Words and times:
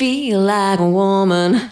feel 0.00 0.40
like 0.40 0.80
a 0.80 0.88
woman. 0.88 1.70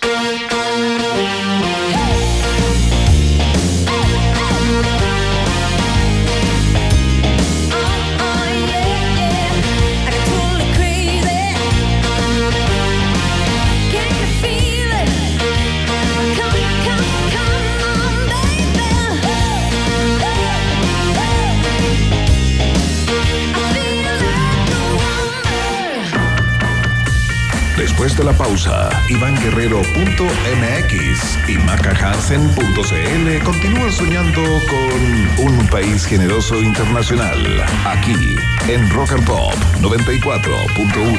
Después 28.08 28.26
de 28.26 28.32
la 28.32 28.38
pausa, 28.38 28.88
ivanguerrero.mx 29.10 31.38
y 31.46 31.58
macahansen.cl 31.58 33.44
continúan 33.44 33.92
soñando 33.92 34.42
con 34.70 35.46
un 35.46 35.66
país 35.66 36.06
generoso 36.06 36.62
internacional. 36.62 37.36
Aquí, 37.84 38.34
en 38.66 38.88
Rock 38.88 39.12
and 39.12 39.26
Pop 39.26 39.52
94.1. 39.82 41.18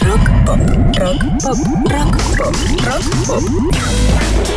Rock 0.00 0.30
pop, 0.46 0.58
rock 1.00 1.22
pop, 1.42 1.58
rock 1.90 2.16
pop, 2.38 2.56
rock 2.82 3.04
pop. 3.26 3.42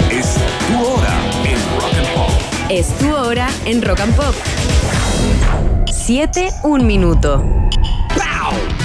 Es 0.10 0.38
tu 0.70 0.82
hora 0.82 1.14
en 1.44 1.60
Rock 1.76 1.94
and 1.98 2.08
Pop. 2.16 2.32
Es 2.70 2.88
tu 3.00 3.14
hora 3.14 3.50
en 3.66 3.82
Rock 3.82 4.00
and 4.00 4.16
Pop. 4.16 4.34
7, 5.92 6.54
1 6.64 6.86
minuto. 6.86 7.59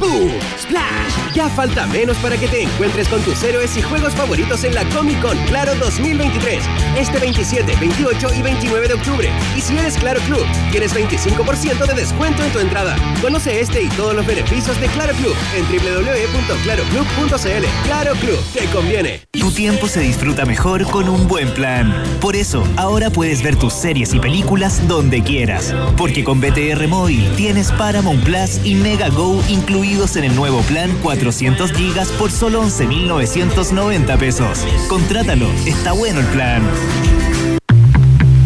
¡Boom! 0.04 0.30
¡Splash! 0.60 1.32
Ya 1.34 1.48
falta 1.48 1.86
menos 1.86 2.16
para 2.18 2.36
que 2.36 2.46
te 2.46 2.62
encuentres 2.62 3.08
con 3.08 3.22
tus 3.22 3.42
héroes 3.42 3.76
y 3.76 3.82
juegos 3.82 4.12
favoritos 4.14 4.62
en 4.64 4.74
la 4.74 4.84
Comic 4.90 5.20
Con 5.20 5.36
Claro 5.46 5.74
2023. 5.76 6.62
Este 6.96 7.18
27, 7.18 7.74
28 7.80 8.28
y 8.38 8.42
29 8.42 8.88
de 8.88 8.94
octubre. 8.94 9.30
Y 9.56 9.60
si 9.60 9.76
eres 9.76 9.96
Claro 9.96 10.20
Club, 10.22 10.44
tienes 10.70 10.94
25% 10.94 11.86
de 11.86 11.94
descuento 11.94 12.44
en 12.44 12.52
tu 12.52 12.58
entrada. 12.60 12.96
Conoce 13.20 13.60
este 13.60 13.82
y 13.82 13.88
todos 13.88 14.14
los 14.14 14.26
beneficios 14.26 14.80
de 14.80 14.86
Claro 14.88 15.14
Club 15.14 15.34
en 15.56 15.64
www.claroclub.cl. 15.66 17.64
Claro 17.84 18.12
Club, 18.14 18.38
te 18.52 18.66
conviene. 18.66 19.22
Tu 19.32 19.50
tiempo 19.50 19.88
se 19.88 20.00
disfruta 20.00 20.44
mejor 20.44 20.84
con 20.90 21.08
un 21.08 21.26
buen 21.26 21.52
plan. 21.54 21.92
Por 22.20 22.36
eso, 22.36 22.62
ahora 22.76 23.10
puedes 23.10 23.42
ver 23.42 23.56
tus 23.56 23.72
series 23.72 24.14
y 24.14 24.20
películas 24.20 24.86
donde 24.86 25.22
quieras. 25.22 25.74
Porque 25.96 26.22
con 26.22 26.40
BTR 26.40 26.86
Móvil 26.88 27.28
tienes 27.36 27.72
Paramount 27.72 28.22
Plus 28.22 28.60
y 28.64 28.74
Mega 28.76 29.08
Go 29.08 29.42
incluidos 29.48 29.93
en 29.94 30.24
el 30.24 30.34
nuevo 30.34 30.60
plan 30.62 30.90
400 31.04 31.72
gigas 31.72 32.08
por 32.08 32.32
solo 32.32 32.64
11.990 32.64 34.18
pesos. 34.18 34.66
Contrátalo, 34.88 35.46
está 35.66 35.92
bueno 35.92 36.18
el 36.18 36.26
plan. 36.26 36.62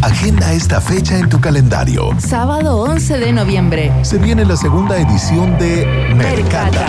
Agenda 0.02 0.52
esta 0.52 0.82
fecha 0.82 1.19
en 1.19 1.30
tu 1.30 1.41
calendario. 1.41 2.10
Sábado 2.19 2.76
11 2.76 3.19
de 3.19 3.32
noviembre. 3.32 3.92
Se 4.02 4.19
viene 4.19 4.44
la 4.44 4.58
segunda 4.58 4.98
edición 4.98 5.58
de 5.58 5.86
Mercata. 6.14 6.86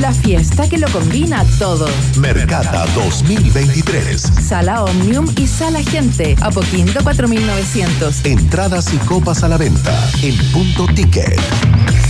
La 0.00 0.12
fiesta 0.12 0.68
que 0.68 0.78
lo 0.78 0.88
combina 0.88 1.44
todo. 1.58 1.86
Mercata 2.18 2.86
2023. 2.94 4.20
Sala 4.46 4.84
Omnium 4.84 5.26
y 5.36 5.46
Sala 5.46 5.82
Gente. 5.82 6.34
Apoquindo 6.40 7.02
4900. 7.02 8.24
Entradas 8.24 8.92
y 8.94 8.96
copas 8.98 9.42
a 9.44 9.48
la 9.48 9.58
venta 9.58 10.10
en 10.22 10.36
punto 10.52 10.86
ticket. 10.94 11.38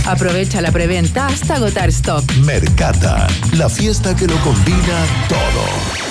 Aprovecha 0.05 0.61
la 0.61 0.71
preventa 0.71 1.27
hasta 1.27 1.55
agotar 1.55 1.89
stock. 1.89 2.23
Mercata, 2.45 3.27
la 3.53 3.69
fiesta 3.69 4.15
que 4.15 4.27
lo 4.27 4.35
combina 4.41 5.05
todo. 5.27 6.02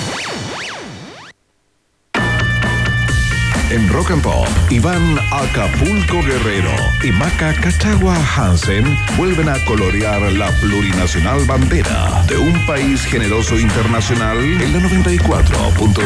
En 3.72 3.88
Rock 3.88 4.10
and 4.10 4.22
Pop, 4.22 4.46
Iván 4.68 5.18
Acapulco 5.30 6.22
Guerrero 6.22 6.70
y 7.02 7.10
Maca 7.10 7.54
Cachagua 7.54 8.14
Hansen 8.36 8.84
vuelven 9.16 9.48
a 9.48 9.54
colorear 9.64 10.20
la 10.32 10.50
plurinacional 10.60 11.42
bandera 11.46 12.22
de 12.28 12.36
un 12.36 12.66
país 12.66 13.02
generoso 13.06 13.58
internacional 13.58 14.36
en 14.36 14.74
la 14.74 14.78
94.1. 14.80 15.96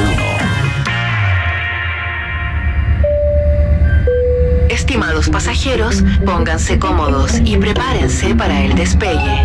Estimados 4.71 5.28
pasajeros, 5.28 6.04
pónganse 6.25 6.78
cómodos 6.78 7.33
y 7.44 7.56
prepárense 7.56 8.33
para 8.37 8.62
el 8.62 8.77
despegue. 8.77 9.41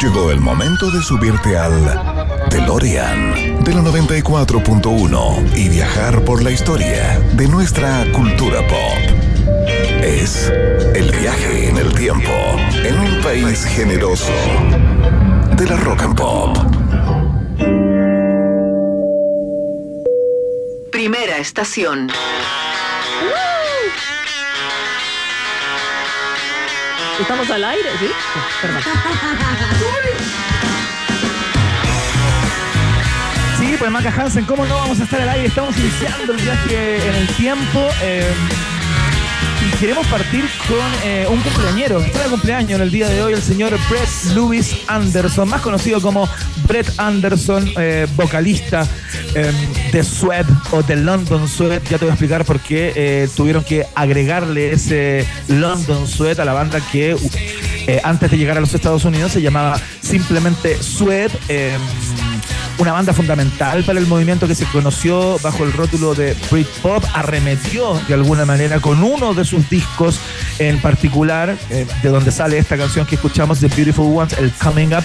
Llegó 0.00 0.32
el 0.32 0.40
momento 0.40 0.90
de 0.90 1.00
subirte 1.00 1.56
al 1.56 2.00
DeLorean 2.50 3.51
de 3.64 3.74
la 3.74 3.80
94.1 3.82 5.56
y 5.56 5.68
viajar 5.68 6.24
por 6.24 6.42
la 6.42 6.50
historia 6.50 7.20
de 7.34 7.46
nuestra 7.46 8.04
cultura 8.12 8.66
pop. 8.66 8.98
Es 10.02 10.52
el 10.94 11.12
viaje 11.12 11.68
en 11.68 11.76
el 11.76 11.94
tiempo 11.94 12.32
en 12.74 12.98
un 12.98 13.20
país 13.22 13.64
generoso 13.64 14.32
de 15.56 15.66
la 15.66 15.76
rock 15.76 16.02
and 16.02 16.16
pop. 16.16 16.58
Primera 20.90 21.38
estación. 21.38 22.10
Estamos 27.20 27.48
al 27.50 27.64
aire, 27.64 27.90
¿sí? 28.00 28.10
Perdón. 28.60 28.82
Pues 33.82 33.90
Maca 33.90 34.14
Hansen, 34.16 34.44
¿cómo 34.44 34.64
no 34.64 34.76
vamos 34.76 35.00
a 35.00 35.02
estar 35.02 35.20
al 35.20 35.28
aire? 35.30 35.48
Estamos 35.48 35.76
iniciando 35.76 36.34
el 36.34 36.40
viaje 36.40 37.04
en 37.04 37.14
el 37.16 37.26
tiempo. 37.34 37.88
eh, 38.00 38.32
y 39.60 39.76
queremos 39.78 40.06
partir 40.06 40.44
con 40.68 40.78
eh, 41.02 41.26
un 41.28 41.40
cumpleañero. 41.40 41.98
Está 41.98 42.22
de 42.22 42.30
cumpleaños 42.30 42.76
en 42.76 42.82
el 42.82 42.92
día 42.92 43.08
de 43.08 43.20
hoy 43.22 43.32
el 43.32 43.42
señor 43.42 43.76
Brett 43.90 44.08
Lewis 44.36 44.82
Anderson, 44.86 45.48
más 45.48 45.62
conocido 45.62 46.00
como 46.00 46.28
Brett 46.68 46.92
Anderson, 46.96 47.68
eh, 47.76 48.06
vocalista 48.14 48.86
eh, 49.34 49.50
de 49.90 50.04
Sweat 50.04 50.46
o 50.70 50.84
de 50.84 50.94
London 50.94 51.48
Sweat. 51.48 51.82
Ya 51.88 51.98
te 51.98 52.04
voy 52.04 52.10
a 52.10 52.12
explicar 52.12 52.44
por 52.44 52.60
qué 52.60 52.92
eh, 52.94 53.28
tuvieron 53.36 53.64
que 53.64 53.84
agregarle 53.96 54.70
ese 54.70 55.26
London 55.48 56.06
Sweat 56.06 56.38
a 56.38 56.44
la 56.44 56.52
banda 56.52 56.78
que 56.92 57.16
eh, 57.88 58.00
antes 58.04 58.30
de 58.30 58.38
llegar 58.38 58.56
a 58.58 58.60
los 58.60 58.72
Estados 58.74 59.04
Unidos 59.04 59.32
se 59.32 59.42
llamaba 59.42 59.80
simplemente 60.00 60.80
Sweat. 60.80 61.32
Una 62.78 62.92
banda 62.92 63.12
fundamental 63.12 63.84
para 63.84 63.98
el 63.98 64.06
movimiento 64.06 64.48
que 64.48 64.54
se 64.54 64.64
conoció 64.66 65.38
bajo 65.42 65.64
el 65.64 65.72
rótulo 65.72 66.14
de 66.14 66.36
Britpop, 66.50 67.04
arremetió 67.14 68.00
de 68.08 68.14
alguna 68.14 68.44
manera 68.44 68.80
con 68.80 69.02
uno 69.02 69.34
de 69.34 69.44
sus 69.44 69.68
discos 69.68 70.18
en 70.58 70.80
particular, 70.80 71.56
eh, 71.70 71.86
de 72.02 72.08
donde 72.08 72.32
sale 72.32 72.58
esta 72.58 72.76
canción 72.76 73.06
que 73.06 73.16
escuchamos, 73.16 73.60
The 73.60 73.68
Beautiful 73.68 74.16
Ones, 74.16 74.32
el 74.38 74.50
Coming 74.52 74.94
Up, 74.94 75.04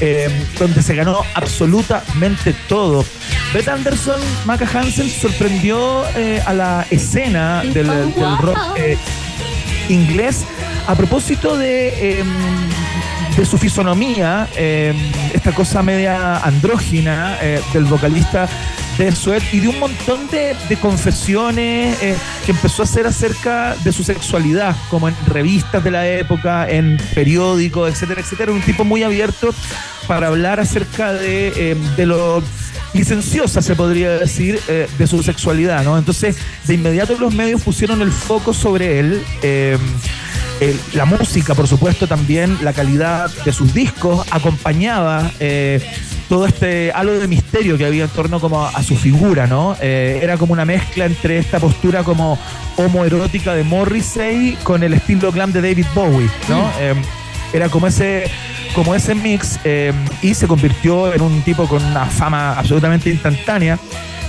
eh, 0.00 0.28
donde 0.58 0.82
se 0.82 0.94
ganó 0.94 1.22
absolutamente 1.34 2.54
todo. 2.68 3.04
Brett 3.52 3.68
Anderson, 3.68 4.20
Maca 4.44 4.68
Hansen 4.72 5.08
sorprendió 5.08 6.04
eh, 6.16 6.42
a 6.44 6.52
la 6.52 6.86
escena 6.90 7.62
del, 7.62 7.86
del 7.86 8.38
rock 8.38 8.58
eh, 8.76 8.98
inglés 9.88 10.44
a 10.86 10.94
propósito 10.94 11.56
de, 11.56 12.18
eh, 12.20 12.24
de 13.36 13.44
su 13.44 13.58
fisonomía, 13.58 14.48
eh, 14.56 14.94
esta 15.32 15.52
cosa 15.52 15.82
media 15.82 16.36
andrógina 16.38 17.36
eh, 17.42 17.60
del 17.72 17.84
vocalista 17.84 18.48
de 18.96 19.10
Sweat 19.10 19.42
y 19.52 19.58
de 19.58 19.68
un 19.68 19.80
montón 19.80 20.28
de, 20.30 20.54
de 20.68 20.76
confesiones 20.76 22.00
eh, 22.00 22.16
que 22.46 22.52
empezó 22.52 22.82
a 22.82 22.84
hacer 22.84 23.08
acerca 23.08 23.74
de 23.82 23.92
su 23.92 24.04
sexualidad, 24.04 24.76
como 24.88 25.08
en 25.08 25.16
revistas 25.26 25.82
de 25.82 25.90
la 25.90 26.06
época, 26.06 26.70
en 26.70 26.96
periódicos, 27.14 27.90
etcétera, 27.90 28.20
etcétera. 28.20 28.52
Un 28.52 28.62
tipo 28.62 28.84
muy 28.84 29.02
abierto 29.02 29.52
para 30.06 30.28
hablar 30.28 30.60
acerca 30.60 31.12
de, 31.12 31.76
de 31.96 32.06
lo 32.06 32.40
licenciosa, 32.92 33.62
se 33.62 33.74
podría 33.74 34.10
decir, 34.10 34.60
de 34.66 35.06
su 35.08 35.20
sexualidad, 35.24 35.82
¿no? 35.82 35.98
Entonces, 35.98 36.36
de 36.66 36.74
inmediato 36.74 37.16
los 37.18 37.34
medios 37.34 37.62
pusieron 37.62 38.00
el 38.00 38.12
foco 38.12 38.54
sobre 38.54 39.00
él. 39.00 39.24
La 40.94 41.04
música, 41.04 41.54
por 41.54 41.66
supuesto, 41.66 42.06
también 42.06 42.58
la 42.62 42.72
calidad 42.72 43.30
de 43.44 43.52
sus 43.52 43.72
discos 43.74 44.26
acompañaba 44.30 45.30
eh, 45.40 45.80
todo 46.28 46.46
este 46.46 46.92
halo 46.92 47.18
de 47.18 47.28
misterio 47.28 47.76
que 47.76 47.84
había 47.84 48.04
en 48.04 48.10
torno 48.10 48.40
como 48.40 48.64
a, 48.64 48.70
a 48.70 48.82
su 48.82 48.96
figura, 48.96 49.46
¿no? 49.46 49.76
Eh, 49.80 50.20
era 50.22 50.36
como 50.36 50.52
una 50.52 50.64
mezcla 50.64 51.04
entre 51.06 51.38
esta 51.38 51.58
postura 51.60 52.02
como 52.02 52.38
homoerótica 52.76 53.54
de 53.54 53.64
Morrissey 53.64 54.56
con 54.62 54.82
el 54.82 54.94
estilo 54.94 55.32
glam 55.32 55.52
de 55.52 55.60
David 55.60 55.86
Bowie, 55.94 56.30
¿no? 56.48 56.70
Eh, 56.80 56.94
era 57.52 57.68
como 57.68 57.86
ese 57.86 58.30
como 58.74 58.94
ese 58.94 59.14
mix 59.14 59.60
eh, 59.62 59.92
y 60.20 60.34
se 60.34 60.48
convirtió 60.48 61.12
en 61.14 61.22
un 61.22 61.42
tipo 61.42 61.68
con 61.68 61.84
una 61.84 62.06
fama 62.06 62.58
absolutamente 62.58 63.08
instantánea 63.08 63.78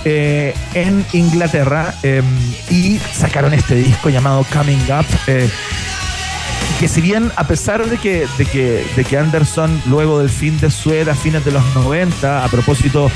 eh, 0.04 0.54
en 0.74 1.04
Inglaterra 1.14 1.92
eh, 2.04 2.22
y 2.70 3.00
sacaron 3.12 3.52
este 3.54 3.74
disco 3.74 4.08
llamado 4.08 4.46
Coming 4.52 4.84
Up. 4.88 5.06
eh, 5.26 5.50
que 6.78 6.88
si 6.88 7.00
bien 7.00 7.32
a 7.36 7.46
pesar 7.46 7.88
de 7.88 7.96
que, 7.96 8.26
de 8.36 8.44
que, 8.44 8.84
de 8.96 9.04
que 9.04 9.16
Anderson 9.16 9.80
luego 9.86 10.18
del 10.18 10.28
fin 10.28 10.58
de 10.60 10.70
Sued 10.70 11.08
a 11.08 11.14
fines 11.14 11.44
de 11.44 11.50
los 11.50 11.64
90, 11.74 12.44
a 12.44 12.48
propósito 12.48 13.10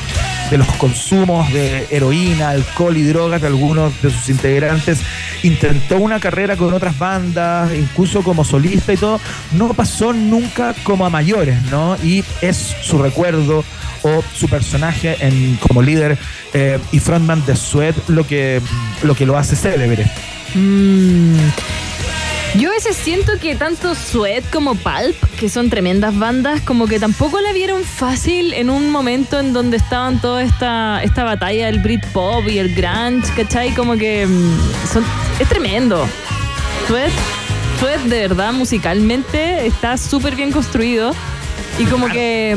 de 0.51 0.57
los 0.57 0.67
consumos 0.77 1.53
de 1.53 1.87
heroína, 1.91 2.51
alcohol 2.51 2.97
y 2.97 3.03
drogas 3.03 3.43
de 3.43 3.49
algunos 3.49 4.01
de 4.03 4.11
sus 4.11 4.31
integrantes, 4.31 5.01
intentó 5.43 5.99
una 5.99 6.21
carrera 6.21 6.57
con 6.57 6.73
otras 6.73 6.99
bandas, 6.99 7.71
incluso 7.75 8.23
como 8.23 8.45
solista 8.45 8.95
y 8.95 8.97
todo, 8.97 9.21
no 9.53 9.69
pasó 9.75 10.15
nunca 10.15 10.75
como 10.83 11.05
a 11.05 11.11
mayores, 11.11 11.61
¿no? 11.71 11.97
Y 12.03 12.25
es 12.41 12.57
su 12.81 12.99
recuerdo 12.99 13.63
o 14.03 14.25
su 14.35 14.49
personaje 14.49 15.17
en, 15.21 15.57
como 15.57 15.83
líder 15.83 16.17
eh, 16.55 16.79
y 16.93 16.99
frontman 16.99 17.45
de 17.45 17.57
Sued 17.57 17.95
lo 18.09 18.27
que, 18.27 18.63
lo 19.03 19.15
que 19.15 19.27
lo 19.27 19.37
hace 19.37 19.55
célebre. 19.55 20.11
Mm. 20.55 21.37
Yo 22.57 22.71
a 22.71 22.73
veces 22.73 22.97
siento 22.97 23.39
que 23.41 23.55
tanto 23.55 23.95
Sweat 23.95 24.51
como 24.51 24.75
Pulp, 24.75 25.17
que 25.39 25.49
son 25.49 25.71
tremendas 25.71 26.19
bandas, 26.19 26.61
como 26.63 26.89
que 26.89 26.99
tampoco 26.99 27.41
la 27.41 27.53
vieron 27.53 27.85
fácil 27.85 28.53
en 28.55 28.71
un 28.71 28.91
momento 28.91 29.39
en 29.39 29.53
donde 29.53 29.77
estaban 29.77 30.21
toda 30.21 30.43
esta, 30.43 31.01
esta 31.05 31.23
batalla 31.23 31.67
del 31.67 31.79
Britpop 31.79 32.49
y 32.49 32.59
el 32.59 32.75
grunge, 32.75 33.33
¿cachai? 33.37 33.73
Como 33.73 33.97
que 33.97 34.27
mm, 34.27 34.93
son, 34.93 35.05
es 35.39 35.49
tremendo. 35.49 36.09
Sweat, 36.89 37.13
Sweat 37.79 38.01
de 38.01 38.19
verdad 38.29 38.53
musicalmente 38.53 39.67
está 39.67 39.97
súper 39.97 40.35
bien 40.35 40.51
construido 40.51 41.13
y 41.79 41.85
como 41.85 42.09
que 42.09 42.53
eh, 42.53 42.57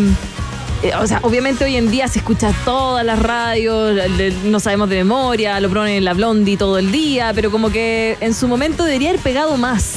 o 1.00 1.08
sea, 1.08 1.20
obviamente 1.22 1.64
hoy 1.64 1.78
en 1.78 1.90
día 1.90 2.08
se 2.08 2.20
escucha 2.20 2.54
todas 2.66 3.06
las 3.06 3.20
radios, 3.20 3.98
no 4.44 4.60
sabemos 4.60 4.90
de 4.90 4.98
memoria, 4.98 5.60
lo 5.60 5.70
ponen 5.70 5.96
en 5.96 6.06
la 6.06 6.14
Blondie 6.14 6.58
todo 6.58 6.78
el 6.78 6.92
día, 6.92 7.32
pero 7.34 7.52
como 7.52 7.70
que 7.70 8.18
en 8.20 8.34
su 8.34 8.48
momento 8.48 8.84
debería 8.84 9.10
haber 9.10 9.22
pegado 9.22 9.56
más. 9.58 9.96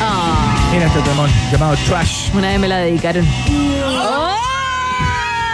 Ah. 0.00 0.68
Mira 0.72 0.86
este 0.86 1.00
temón 1.00 1.30
llamado 1.50 1.76
Trash. 1.86 2.30
Una 2.34 2.48
vez 2.48 2.60
me 2.60 2.68
la 2.68 2.78
dedicaron. 2.78 3.26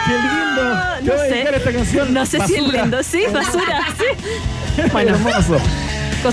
¡Qué 0.07 0.13
lindo! 0.13 0.75
No 1.03 1.13
sé. 1.29 1.43
Esta 1.55 1.73
canción. 1.73 2.13
No 2.13 2.27
sé 2.27 2.41
si 2.47 2.57
es 2.57 2.63
lindo, 2.63 3.03
sí, 3.03 3.25
basura, 3.33 3.87
sí. 3.97 4.83
Bueno, 4.93 5.15
hermoso 5.15 5.57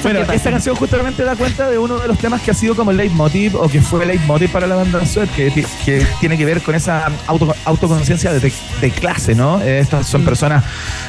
bueno, 0.02 0.20
esta 0.20 0.52
canción 0.52 0.76
justamente 0.76 1.24
da 1.24 1.36
cuenta 1.36 1.70
de 1.70 1.78
uno 1.78 2.00
de 2.00 2.08
los 2.08 2.18
temas 2.18 2.42
que 2.42 2.52
ha 2.52 2.54
sido 2.54 2.76
como 2.76 2.92
el 2.92 2.98
leitmotiv 2.98 3.56
o 3.56 3.68
que 3.68 3.82
fue 3.82 4.04
el 4.04 4.10
leitmotiv 4.10 4.52
para 4.52 4.68
la 4.68 4.76
banda 4.76 5.06
Sweat, 5.06 5.30
que, 5.32 5.66
que 5.86 6.06
tiene 6.20 6.38
que 6.38 6.46
ver 6.46 6.62
con 6.62 6.76
esa 6.76 7.10
auto, 7.28 7.54
autoconciencia 7.66 8.32
de, 8.34 8.52
clase, 8.92 9.36
¿no? 9.36 9.62
Eh, 9.62 9.80
estas 9.80 10.08
son 10.08 10.22
mm. 10.22 10.26
personas, 10.26 10.64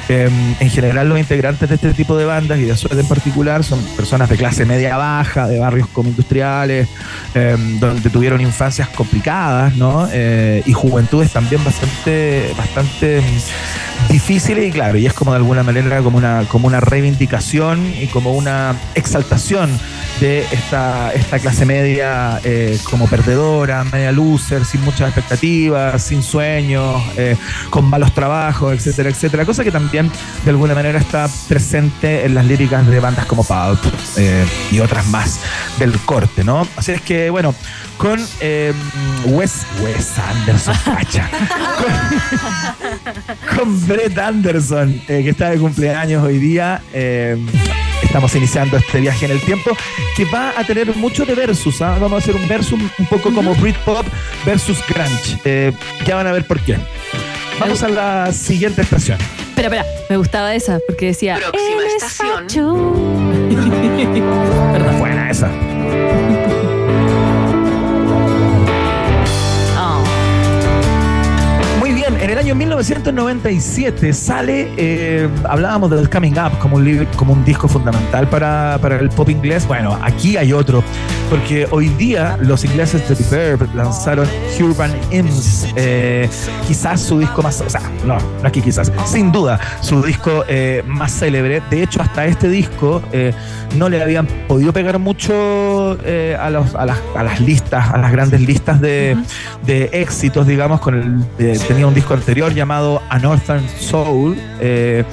em, 0.09 0.55
en 0.59 0.71
general 0.71 1.09
los 1.09 1.19
integrantes 1.19 1.69
de 1.69 1.75
este 1.75 1.95
tipo 1.95 2.17
de 2.17 2.25
bandas 2.25 2.59
y 2.59 2.65
de 2.65 2.77
Sweat 2.77 2.99
en 2.99 3.07
particular, 3.07 3.65
son 3.65 3.81
personas 3.97 4.29
de 4.29 4.37
clase 4.37 4.65
media 4.65 4.97
baja, 4.97 5.47
de 5.49 5.59
barrios 5.59 5.89
como 5.89 6.09
industriales, 6.09 6.89
em, 7.35 7.79
donde 7.79 8.11
tuvieron 8.11 8.41
infancias 8.41 8.89
complicadas, 8.89 9.77
¿no? 9.77 10.09
Eh, 10.13 10.63
y 10.67 10.73
juventudes 10.73 11.33
también 11.33 11.63
bastante, 11.65 12.53
bastante 12.57 13.23
difíciles 14.13 14.69
y 14.69 14.71
claro, 14.71 14.99
y 14.99 15.07
es 15.07 15.15
como 15.15 15.33
de 15.33 15.39
alguna 15.39 15.63
manera 15.63 16.03
como 16.03 16.19
una, 16.19 16.45
como 16.47 16.67
una 16.67 16.81
reivindicación 16.81 17.95
y 17.99 18.09
como 18.09 18.33
una 18.35 18.77
exaltación 18.95 19.71
de 20.21 20.47
esta, 20.53 21.13
esta 21.15 21.39
clase 21.39 21.65
media 21.65 22.39
eh, 22.45 22.79
como 22.85 23.09
perdedora, 23.09 23.83
media 23.85 24.13
loser, 24.13 24.65
sin 24.65 24.83
muchas 24.83 25.09
expectativas, 25.09 26.03
sin 26.03 26.23
sueños, 26.23 27.03
eh, 27.17 27.37
con 27.71 27.87
malos 27.87 28.13
trabajos, 28.13 28.75
etcétera, 28.75 29.09
etcétera. 29.09 29.45
Cosa 29.47 29.65
que 29.65 29.73
también 29.73 30.13
de 30.45 30.51
alguna 30.51 30.75
manera 30.75 30.99
está 30.99 31.29
presente 31.49 32.27
en 32.27 32.35
las 32.35 32.45
líricas 32.45 32.87
de 32.87 33.01
bandas 33.01 33.27
como 33.27 33.43
Pulp 33.45 33.81
eh, 34.17 34.45
y 34.71 34.81
otras 34.81 35.07
más 35.07 35.41
del 35.79 35.99
corte, 36.01 36.45
¿no? 36.45 36.69
Así 36.77 36.93
es 36.93 37.01
que, 37.01 37.31
bueno, 37.31 37.55
con 37.97 38.21
Wes, 39.25 39.67
Wes 39.83 40.19
Anderson, 40.19 40.77
cacha. 40.85 41.29
con, 43.57 43.57
con, 43.57 43.81
Brett 44.03 44.19
Anderson, 44.19 45.01
que 45.07 45.29
está 45.29 45.51
de 45.51 45.59
cumpleaños 45.59 46.25
hoy 46.25 46.39
día 46.39 46.83
estamos 48.03 48.35
iniciando 48.35 48.77
este 48.77 49.01
viaje 49.01 49.25
en 49.25 49.31
el 49.31 49.41
tiempo 49.41 49.75
que 50.17 50.27
va 50.27 50.53
a 50.59 50.67
tener 50.67 50.95
mucho 50.97 51.25
de 51.25 51.35
versus. 51.35 51.81
¿ah? 51.81 51.97
Vamos 51.99 52.13
a 52.13 52.19
hacer 52.19 52.37
un 52.37 52.47
versus 52.47 52.73
un 52.73 53.07
poco 53.07 53.33
como 53.33 53.55
Britpop 53.55 54.05
versus 54.45 54.85
Grunge. 54.87 55.39
Eh, 55.45 55.73
ya 56.05 56.17
van 56.17 56.27
a 56.27 56.33
ver 56.33 56.47
por 56.47 56.61
qué. 56.61 56.77
Vamos 57.59 57.83
a 57.83 57.89
la 57.89 58.31
siguiente 58.33 58.83
estación. 58.83 59.17
Espera, 59.49 59.69
espera, 59.69 59.87
me 60.11 60.19
gustaba 60.19 60.55
esa 60.55 60.79
porque 60.87 61.07
decía. 61.07 61.37
Próxima 61.37 61.83
estación. 61.97 62.47
Buena 64.99 65.31
esa. 65.31 65.51
En 72.53 72.61
el 72.61 72.73
año 72.73 72.77
1997 72.77 74.13
sale, 74.13 74.75
eh, 74.77 75.29
hablábamos 75.45 75.91
del 75.91 76.11
Coming 76.11 76.33
Up 76.33 76.59
como 76.59 76.77
un, 76.77 77.07
como 77.17 77.33
un 77.33 77.45
disco 77.45 77.67
fundamental 77.67 78.29
para, 78.29 78.79
para, 78.81 78.97
el 78.99 79.09
pop 79.09 79.31
inglés. 79.31 79.67
Bueno, 79.67 79.99
aquí 80.03 80.37
hay 80.37 80.53
otro, 80.53 80.85
porque 81.33 81.67
hoy 81.71 81.89
día 81.89 82.37
los 82.43 82.63
ingleses 82.63 83.09
de 83.09 83.17
The 83.17 83.25
Verb 83.35 83.75
lanzaron 83.75 84.29
Urban 84.61 84.93
Hymns, 85.11 85.67
eh, 85.77 86.29
quizás 86.69 87.01
su 87.01 87.21
disco 87.21 87.43
más, 87.43 87.59
o 87.63 87.71
sea, 87.71 87.81
no, 88.05 88.19
no 88.19 88.47
aquí 88.47 88.61
quizás, 88.61 88.93
sin 89.07 89.33
duda, 89.33 89.59
su 89.81 90.03
disco 90.03 90.45
eh, 90.47 90.83
más 90.87 91.19
célebre. 91.19 91.63
De 91.71 91.85
hecho, 91.85 92.03
hasta 92.03 92.27
este 92.27 92.51
disco 92.51 93.01
no 93.79 93.89
le 93.89 94.03
habían 94.03 94.27
podido 94.47 94.75
pegar 94.75 94.99
mucho 94.99 95.93
a, 95.93 96.51
los, 96.51 96.75
a, 96.75 96.85
las, 96.85 96.99
a, 97.17 97.23
las, 97.23 97.41
listas, 97.41 97.89
a 97.89 97.97
las 97.97 98.13
grandes 98.13 98.43
listas 98.43 98.79
de, 98.83 99.17
de 99.65 99.89
éxitos, 99.93 100.47
digamos, 100.47 100.81
con 100.81 101.27
el, 101.39 101.59
tenía 101.61 101.87
un 101.87 101.95
disco 101.95 102.13
anterior 102.13 102.53
llamado 102.53 103.01
A 103.09 103.19
Northern 103.19 103.67
Soul 103.79 104.37
eh, 104.61 105.05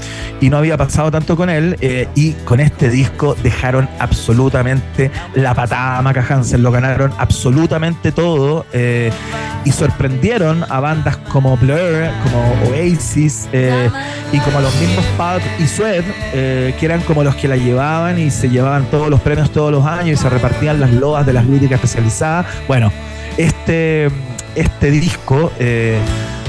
y 0.42 0.50
no 0.50 0.58
había 0.58 0.78
pasado 0.78 1.12
tanto 1.12 1.36
con 1.36 1.50
él 1.50 1.76
eh, 1.82 2.08
y 2.16 2.34
con 2.34 2.60
este 2.60 2.90
disco 2.90 3.36
dejaron 3.42 3.90
absolutamente 4.00 5.12
la 5.34 5.54
patada 5.54 6.02
Maca 6.10 6.26
Hansen, 6.28 6.64
lo 6.64 6.72
ganaron 6.72 7.14
absolutamente 7.20 8.12
todo 8.12 8.66
eh, 8.74 9.12
y 9.64 9.72
sorprendieron 9.72 10.66
a 10.68 10.80
bandas 10.80 11.18
como 11.18 11.56
Blur, 11.58 12.10
como 12.24 12.72
Oasis 12.72 13.48
y 14.32 14.40
como 14.40 14.60
los 14.60 14.74
mismos 14.78 15.06
Pulp 15.18 15.44
y 15.60 15.68
Sweat 15.68 16.04
que 16.32 16.80
eran 16.82 17.02
como 17.02 17.24
los 17.24 17.36
que 17.36 17.48
la 17.48 17.58
llevaban 17.58 18.18
y 18.18 18.32
se 18.32 18.50
llevaban 18.50 18.86
todos 18.86 19.12
los 19.12 19.22
premios 19.22 19.52
todos 19.52 19.72
los 19.72 19.86
años 19.86 20.20
y 20.20 20.24
se 20.24 20.30
repartían 20.32 20.80
las 20.80 20.92
loas 20.94 21.28
de 21.28 21.34
las 21.34 21.46
líricas 21.46 21.76
especializadas. 21.76 22.48
Bueno, 22.68 22.92
este, 23.38 24.10
este 24.56 24.90
disco 24.90 25.52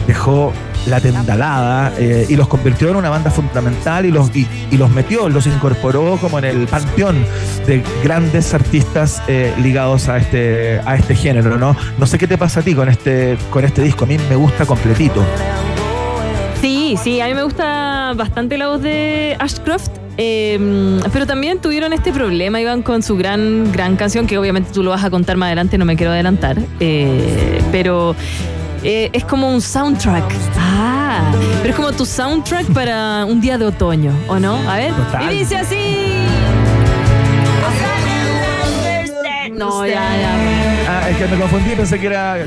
dejó 0.07 0.55
la 0.87 1.01
tendalada 1.01 1.93
eh, 1.99 2.27
y 2.29 2.37
los 2.37 2.49
convirtió 2.49 2.91
en 2.91 2.97
una 2.97 3.11
banda 3.11 3.31
fundamental 3.31 4.07
y 4.07 4.11
los, 4.11 4.31
y, 4.35 4.47
los 4.77 4.91
metió, 4.91 5.29
los 5.29 5.47
incorporó 5.47 6.17
como 6.21 6.39
en 6.39 6.45
el 6.45 6.67
panteón 6.67 7.25
de 7.67 7.83
grandes 8.03 8.55
artistas 8.55 9.23
eh, 9.29 9.55
ligados 9.59 10.09
a 10.09 10.19
este, 10.19 10.81
a 10.85 10.97
este 10.97 11.15
género, 11.15 11.59
¿no? 11.59 11.77
No 11.99 12.07
sé 12.07 12.19
qué 12.19 12.27
te 12.27 12.39
pasa 12.39 12.61
a 12.61 12.63
ti 12.63 12.75
con 12.75 12.89
este, 12.89 13.37
con 13.51 13.65
este 13.65 13.83
disco, 13.83 14.05
a 14.05 14.09
mí 14.09 14.17
me 14.29 14.37
gusta 14.37 14.67
completito. 14.67 15.25
Sí, 16.61 16.97
sí, 17.03 17.21
a 17.21 17.27
mí 17.27 17.35
me 17.35 17.43
gusta 17.43 18.13
bastante 18.15 18.59
la 18.59 18.69
voz 18.69 18.83
de 18.83 19.37
Ashcroft. 19.39 19.89
Em, 20.17 21.01
pero 21.15 21.27
también 21.27 21.61
tuvieron 21.61 21.95
este 21.95 22.13
problema, 22.13 22.61
iban 22.61 22.83
con 22.83 23.03
su 23.03 23.17
gran, 23.17 23.73
gran 23.73 23.97
canción, 23.97 24.27
que 24.27 24.37
obviamente 24.37 24.71
tú 24.71 24.83
lo 24.83 24.91
vas 24.91 25.03
a 25.03 25.09
contar 25.09 25.39
más 25.39 25.47
adelante, 25.47 25.79
no 25.79 25.87
me 25.87 25.97
quiero 25.97 26.13
adelantar. 26.13 26.59
Eh, 26.79 27.63
pero 27.73 28.15
eh, 28.83 29.11
es 29.13 29.25
como 29.25 29.49
un 29.49 29.61
soundtrack. 29.61 30.25
Ah, 30.59 31.33
pero 31.63 31.71
es 31.71 31.77
como 31.77 31.93
tu 31.93 32.07
soundtrack 32.07 32.73
para 32.73 33.25
un 33.25 33.41
día 33.41 33.59
de 33.59 33.67
otoño, 33.67 34.13
¿o 34.29 34.39
no? 34.39 34.57
A 34.69 34.77
ver. 34.77 34.93
Y 35.23 35.39
dice 35.39 35.57
así. 35.57 36.21
Me 41.31 41.37
confundí, 41.37 41.71
pensé 41.77 41.99
que 41.99 42.07
era. 42.07 42.39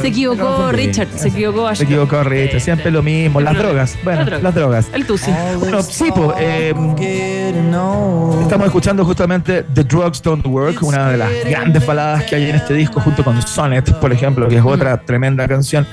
Se 0.00 0.08
equivocó 0.08 0.72
Richard, 0.72 1.08
se 1.14 1.28
equivocó 1.28 1.74
Se 1.74 1.84
equivocó 1.84 2.22
Richard, 2.22 2.60
siempre 2.60 2.90
lo 2.90 3.02
mismo. 3.02 3.40
Las 3.40 3.56
drogas, 3.56 3.98
bueno, 4.02 4.24
las 4.24 4.54
drogas. 4.54 4.88
El 4.92 5.06
tusi. 5.06 5.30
Bueno, 5.58 5.82
sí, 5.82 6.10
pues. 6.14 6.40
estamos 8.42 8.66
escuchando 8.66 9.04
justamente 9.04 9.64
The 9.74 9.84
Drugs 9.84 10.22
Don't 10.22 10.46
Work, 10.46 10.82
una 10.82 11.10
de 11.10 11.18
las 11.18 11.30
grandes 11.44 11.84
baladas 11.84 12.24
que 12.24 12.36
hay 12.36 12.50
en 12.50 12.56
este 12.56 12.74
disco, 12.74 13.00
junto 13.00 13.22
con 13.24 13.40
Sonnet, 13.42 13.92
por 14.00 14.12
ejemplo, 14.12 14.48
que 14.48 14.56
es 14.56 14.64
otra 14.64 14.96
tremenda 14.98 15.46
canción, 15.46 15.86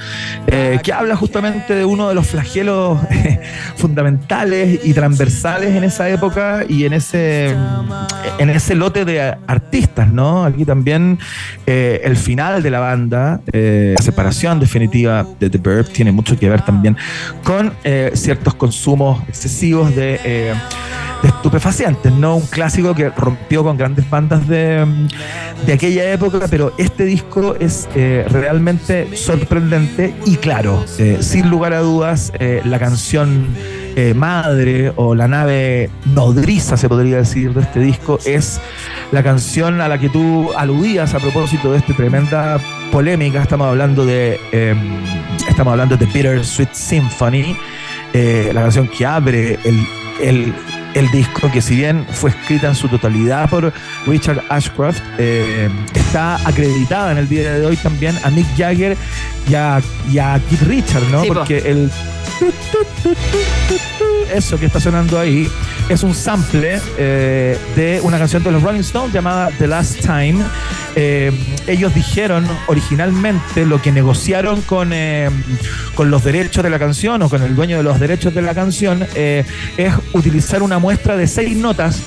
eh, 0.47 0.79
que 0.81 0.93
habla 0.93 1.15
justamente 1.15 1.75
de 1.75 1.85
uno 1.85 2.09
de 2.09 2.15
los 2.15 2.27
flagelos 2.27 2.99
fundamentales 3.75 4.79
y 4.83 4.93
transversales 4.93 5.75
en 5.75 5.83
esa 5.83 6.09
época 6.09 6.63
y 6.67 6.85
en 6.85 6.93
ese, 6.93 7.55
en 8.37 8.49
ese 8.49 8.75
lote 8.75 9.05
de 9.05 9.35
artistas, 9.47 10.11
¿no? 10.11 10.45
Aquí 10.45 10.65
también 10.65 11.08
eh, 11.65 12.01
el 12.03 12.17
final 12.17 12.61
de 12.61 12.69
la 12.69 12.79
banda, 12.79 13.41
eh, 13.51 13.95
la 13.97 14.03
separación 14.03 14.59
definitiva 14.59 15.25
de 15.39 15.49
The 15.49 15.57
Verb, 15.57 15.87
tiene 15.89 16.11
mucho 16.11 16.37
que 16.37 16.49
ver 16.49 16.61
también 16.63 16.97
con 17.43 17.73
eh, 17.83 18.11
ciertos 18.13 18.55
consumos 18.55 19.21
excesivos 19.27 19.95
de, 19.95 20.53
estupefacientes, 21.23 22.13
¿no? 22.13 22.37
Un 22.37 22.45
clásico 22.45 22.95
que 22.95 23.09
rompió 23.09 23.61
con 23.61 23.75
grandes 23.75 24.09
bandas 24.09 24.47
de, 24.47 24.85
de 25.65 25.73
aquella 25.73 26.13
época, 26.13 26.45
pero 26.49 26.73
este 26.77 27.03
disco 27.03 27.55
es 27.59 27.89
realmente 27.93 29.17
sorprendente 29.17 30.13
y 30.25 30.37
claro, 30.37 30.85
sin 31.19 31.49
lugar 31.49 31.73
a 31.73 31.79
dudas, 31.79 32.31
la 32.63 32.79
canción 32.79 33.47
madre 34.15 34.93
o 34.95 35.15
la 35.15 35.27
nave 35.27 35.89
nodriza, 36.13 36.77
se 36.77 36.87
podría 36.87 37.17
decir, 37.17 37.53
de 37.53 37.61
este 37.61 37.79
disco 37.79 38.19
es 38.25 38.59
la 39.11 39.23
canción 39.23 39.81
a 39.81 39.87
la 39.87 39.97
que 39.97 40.09
tú 40.09 40.51
aludías 40.55 41.13
a 41.13 41.19
propósito 41.19 41.71
de 41.71 41.79
esta 41.79 41.93
tremenda 41.95 42.59
polémica. 42.91 43.41
Estamos 43.41 43.67
hablando 43.67 44.05
de, 44.05 44.39
em, 44.51 44.77
estamos 45.47 45.71
hablando 45.71 45.97
de 45.97 46.05
Bitter 46.05 46.43
Sweet 46.43 46.73
Symphony, 46.73 47.57
la 48.53 48.61
canción 48.61 48.87
que 48.87 49.05
abre 49.05 49.59
el, 49.63 49.87
el 50.21 50.53
el 50.93 51.09
disco, 51.11 51.51
que 51.51 51.61
si 51.61 51.75
bien 51.75 52.05
fue 52.11 52.31
escrita 52.31 52.67
en 52.67 52.75
su 52.75 52.87
totalidad 52.87 53.49
por 53.49 53.71
Richard 54.07 54.43
Ashcroft, 54.49 54.99
eh, 55.17 55.69
está 55.93 56.35
acreditada 56.47 57.11
en 57.11 57.19
el 57.19 57.29
día 57.29 57.53
de 57.53 57.65
hoy 57.65 57.77
también 57.77 58.15
a 58.23 58.29
Mick 58.29 58.47
Jagger 58.57 58.97
y 59.47 59.55
a, 59.55 59.81
Keith 60.49 60.61
Richard, 60.63 61.03
¿no? 61.11 61.23
Porque 61.25 61.59
el 61.59 61.91
eso 64.33 64.59
que 64.59 64.67
está 64.67 64.79
sonando 64.79 65.19
ahí 65.19 65.49
es 65.89 66.03
un 66.03 66.13
sample 66.13 66.79
eh, 66.97 67.57
de 67.75 67.99
una 68.01 68.17
canción 68.17 68.43
de 68.43 68.51
los 68.51 68.61
Rolling 68.61 68.81
Stones 68.81 69.13
llamada 69.13 69.49
The 69.57 69.67
Last 69.67 70.01
Time. 70.01 70.43
Eh, 70.95 71.31
ellos 71.67 71.93
dijeron 71.93 72.47
originalmente 72.67 73.65
lo 73.65 73.81
que 73.81 73.91
negociaron 73.91 74.61
con, 74.61 74.91
eh, 74.93 75.29
con 75.95 76.11
los 76.11 76.23
derechos 76.23 76.63
de 76.63 76.69
la 76.69 76.79
canción 76.79 77.21
o 77.21 77.29
con 77.29 77.41
el 77.41 77.55
dueño 77.55 77.77
de 77.77 77.83
los 77.83 77.99
derechos 77.99 78.33
de 78.33 78.41
la 78.41 78.53
canción 78.53 79.05
es 79.15 79.93
utilizar 80.13 80.61
una 80.61 80.79
muestra 80.79 81.17
de 81.17 81.27
seis 81.27 81.55
notas 81.55 82.01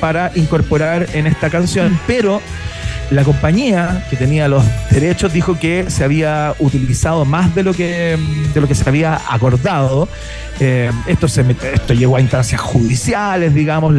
para 0.00 0.32
incorporar 0.34 1.08
en 1.12 1.26
esta 1.26 1.50
canción, 1.50 1.98
pero 2.06 2.40
la 3.10 3.24
compañía 3.24 4.06
que 4.10 4.16
tenía 4.16 4.48
los 4.48 4.64
derechos 4.90 5.32
dijo 5.32 5.58
que 5.58 5.90
se 5.90 6.04
había 6.04 6.54
utilizado 6.58 7.24
más 7.24 7.54
de 7.54 7.62
lo 7.62 7.72
que, 7.72 8.18
de 8.54 8.60
lo 8.60 8.68
que 8.68 8.74
se 8.74 8.88
había 8.88 9.20
acordado. 9.28 10.08
Eh, 10.60 10.90
esto, 11.06 11.28
se, 11.28 11.44
esto 11.72 11.94
llegó 11.94 12.16
a 12.16 12.20
instancias 12.20 12.60
judiciales, 12.60 13.54
digamos, 13.54 13.94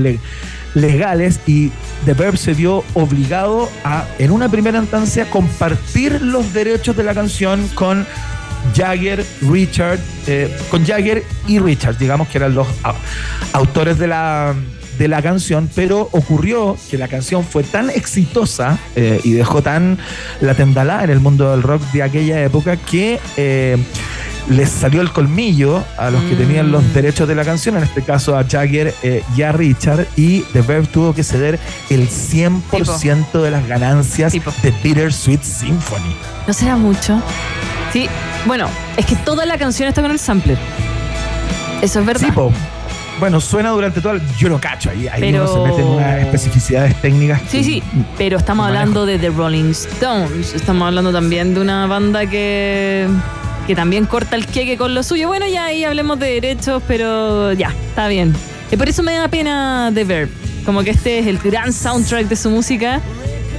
legales, 0.74 1.40
y 1.48 1.72
The 2.06 2.14
Verb 2.14 2.38
se 2.38 2.54
vio 2.54 2.84
obligado 2.94 3.70
a, 3.84 4.06
en 4.18 4.32
una 4.32 4.50
primera 4.50 4.80
instancia, 4.80 5.30
compartir 5.30 6.22
los 6.22 6.54
derechos 6.54 6.96
de 6.98 7.04
la 7.04 7.14
canción 7.14 7.66
con 7.76 8.06
Jagger, 8.76 9.26
Richard, 9.50 10.00
eh, 10.28 10.54
con 10.70 10.86
Jagger 10.86 11.24
y 11.48 11.60
Richard, 11.60 11.98
digamos 11.98 12.28
que 12.28 12.38
eran 12.38 12.54
los 12.54 12.68
autores 13.54 13.98
de 13.98 14.08
la 14.08 14.54
de 15.00 15.08
la 15.08 15.22
canción, 15.22 15.70
pero 15.74 16.10
ocurrió 16.12 16.78
que 16.92 16.98
la 16.98 17.08
canción 17.08 17.44
fue 17.44 17.64
tan 17.64 17.90
exitosa 17.90 18.78
eh, 18.96 19.22
y 19.24 19.32
dejó 19.32 19.64
tan 19.64 19.98
la 20.42 20.54
tendalada 20.54 21.06
en 21.06 21.10
el 21.10 21.22
mundo 21.22 21.50
del 21.52 21.64
rock 21.64 21.82
de 21.94 22.04
aquella 22.04 22.44
época 22.44 22.76
que 22.76 23.20
eh, 23.38 23.78
les 24.50 24.70
salió 24.70 25.02
el 25.02 25.12
colmillo 25.12 25.84
a 25.98 26.10
los 26.10 26.22
que 26.24 26.36
tenían 26.36 26.72
los 26.72 26.84
mm. 26.84 26.94
derechos 26.94 27.28
de 27.28 27.36
la 27.36 27.46
canción, 27.46 27.78
en 27.78 27.84
este 27.84 28.04
caso 28.04 28.38
a 28.38 28.44
Jagger 28.44 28.94
eh, 29.02 29.24
y 29.38 29.42
a 29.42 29.54
Richard, 29.54 30.06
y 30.18 30.42
The 30.54 30.62
Verve 30.62 30.88
tuvo 30.88 31.14
que 31.14 31.24
ceder 31.24 31.60
el 31.90 32.10
100% 32.10 33.42
de 33.42 33.52
las 33.52 33.66
ganancias 33.68 34.34
de 34.34 34.72
Peter 34.84 35.14
Sweet 35.14 35.44
Symphony. 35.44 36.16
¿No 36.46 36.54
será 36.54 36.76
mucho? 36.76 37.22
Sí, 37.94 38.10
bueno, 38.46 38.68
es 38.98 39.06
que 39.06 39.16
toda 39.16 39.46
la 39.46 39.58
canción 39.58 39.88
está 39.88 40.02
con 40.02 40.12
el 40.12 40.20
sampler. 40.20 40.58
Eso 41.82 42.02
es 42.02 42.06
verdad. 42.06 42.34
Bueno, 43.20 43.42
suena 43.42 43.70
durante 43.70 44.02
todo 44.02 44.14
el... 44.14 44.22
Yo 44.38 44.50
lo 44.50 44.60
cacho, 44.60 44.90
ahí, 44.90 45.08
ahí 45.08 45.34
uno 45.34 45.48
se 45.48 45.60
mete 45.60 45.82
en 45.82 45.88
unas 45.88 46.22
especificidades 46.22 47.02
técnicas. 47.02 47.42
Sí, 47.48 47.64
sí, 47.64 47.84
pero 48.18 48.38
estamos 48.38 48.68
hablando 48.68 49.06
de 49.06 49.20
The 49.20 49.30
Rolling 49.30 49.72
Stones. 49.72 50.54
Estamos 50.54 50.88
hablando 50.88 51.12
también 51.12 51.54
de 51.54 51.62
una 51.62 51.88
banda 51.88 52.26
que 52.26 53.08
que 53.70 53.76
también 53.76 54.08
corta 54.08 54.36
el 54.36 54.48
queque 54.48 54.78
con 54.78 54.96
lo 54.96 55.04
suyo. 55.04 55.28
Bueno, 55.28 55.46
ya 55.48 55.66
ahí 55.66 55.84
hablemos 55.84 56.18
de 56.18 56.26
derechos, 56.26 56.82
pero 56.88 57.54
ya, 57.54 57.72
está 57.90 58.08
bien. 58.08 58.34
Y 58.72 58.78
por 58.78 58.90
eso 58.90 59.04
me 59.04 59.14
da 59.14 59.28
pena 59.28 59.92
The 59.94 60.06
Verb. 60.06 60.30
Como 60.66 60.82
que 60.82 60.90
este 60.90 61.20
es 61.20 61.28
el 61.28 61.38
gran 61.38 61.72
soundtrack 61.72 62.28
de 62.28 62.36
su 62.36 62.50
música 62.50 63.00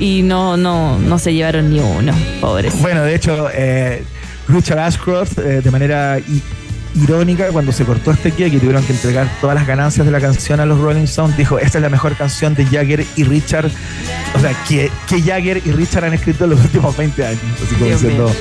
y 0.01 0.23
no, 0.23 0.57
no, 0.57 0.99
no 0.99 1.19
se 1.21 1.33
llevaron 1.33 1.71
ni 1.71 1.79
uno, 1.79 2.13
pobres. 2.41 2.77
Bueno, 2.83 3.05
de 3.05 3.15
hecho, 3.15 3.51
eh, 3.55 4.03
Richard 4.49 4.81
Ashcroft, 4.81 5.39
eh, 5.39 5.61
de 5.61 5.71
manera 5.71 6.19
irónica 6.95 7.49
cuando 7.49 7.73
se 7.73 7.85
cortó 7.85 8.11
este 8.11 8.33
que 8.33 8.51
tuvieron 8.59 8.83
que 8.85 8.93
entregar 8.93 9.29
todas 9.41 9.55
las 9.55 9.67
ganancias 9.67 10.07
de 10.07 10.13
la 10.13 10.21
canción 10.21 10.61
a 10.61 10.67
los 10.67 10.79
Rolling 10.79 11.05
Stones, 11.05 11.37
dijo, 11.37 11.59
esta 11.59 11.79
es 11.79 11.83
la 11.83 11.89
mejor 11.89 12.17
canción 12.17 12.55
de 12.55 12.65
Jagger 12.65 13.05
y 13.17 13.25
Richard, 13.25 13.71
o 14.35 14.41
sea, 14.41 14.53
que, 14.69 14.91
que 15.09 15.23
Jagger 15.23 15.63
y 15.65 15.73
Richard 15.73 16.05
han 16.05 16.15
escrito 16.15 16.45
en 16.45 16.51
los 16.51 16.61
últimos 16.65 16.97
20 16.97 17.27
años, 17.27 17.41
así 17.63 17.75
como 17.75 17.91
diciendo, 17.91 18.33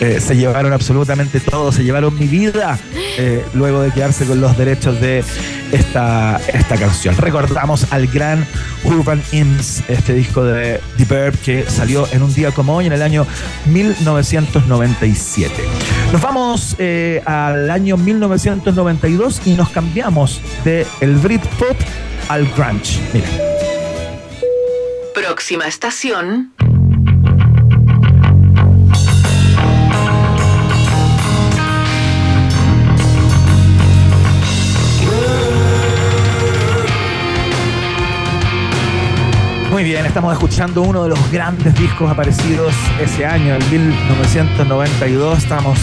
eh, 0.00 0.20
se 0.20 0.36
llevaron 0.36 0.72
absolutamente 0.72 1.40
todo, 1.40 1.72
se 1.72 1.84
llevaron 1.84 2.18
mi 2.18 2.26
vida, 2.26 2.78
eh, 3.18 3.44
luego 3.54 3.82
de 3.82 3.90
quedarse 3.90 4.24
con 4.26 4.40
los 4.40 4.56
derechos 4.56 5.00
de 5.00 5.22
esta, 5.72 6.40
esta 6.52 6.76
canción. 6.76 7.16
Recordamos 7.16 7.92
al 7.92 8.06
gran 8.06 8.46
Urban 8.84 9.22
Hymns, 9.32 9.82
este 9.88 10.14
disco 10.14 10.44
de 10.44 10.80
The 10.96 11.04
Verb 11.04 11.36
que 11.38 11.64
salió 11.68 12.06
en 12.12 12.22
un 12.22 12.32
día 12.32 12.50
como 12.52 12.76
hoy, 12.76 12.86
en 12.86 12.92
el 12.92 13.02
año 13.02 13.26
1997. 13.66 15.52
Nos 16.12 16.22
vamos 16.22 16.76
eh, 16.78 17.22
al 17.24 17.70
año 17.70 17.93
1992 17.96 19.46
y 19.46 19.54
nos 19.54 19.68
cambiamos 19.70 20.40
del 20.64 20.86
el 21.00 21.16
Britpop 21.16 21.76
al 22.28 22.46
grunge. 22.52 23.00
Mira. 23.12 23.28
Próxima 25.14 25.66
estación. 25.66 26.52
Muy 39.74 39.82
bien, 39.82 40.06
estamos 40.06 40.32
escuchando 40.32 40.82
uno 40.82 41.02
de 41.02 41.08
los 41.08 41.32
grandes 41.32 41.74
discos 41.74 42.08
aparecidos 42.08 42.72
ese 43.00 43.26
año, 43.26 43.56
el 43.56 43.64
1992. 43.72 45.38
Estamos 45.38 45.80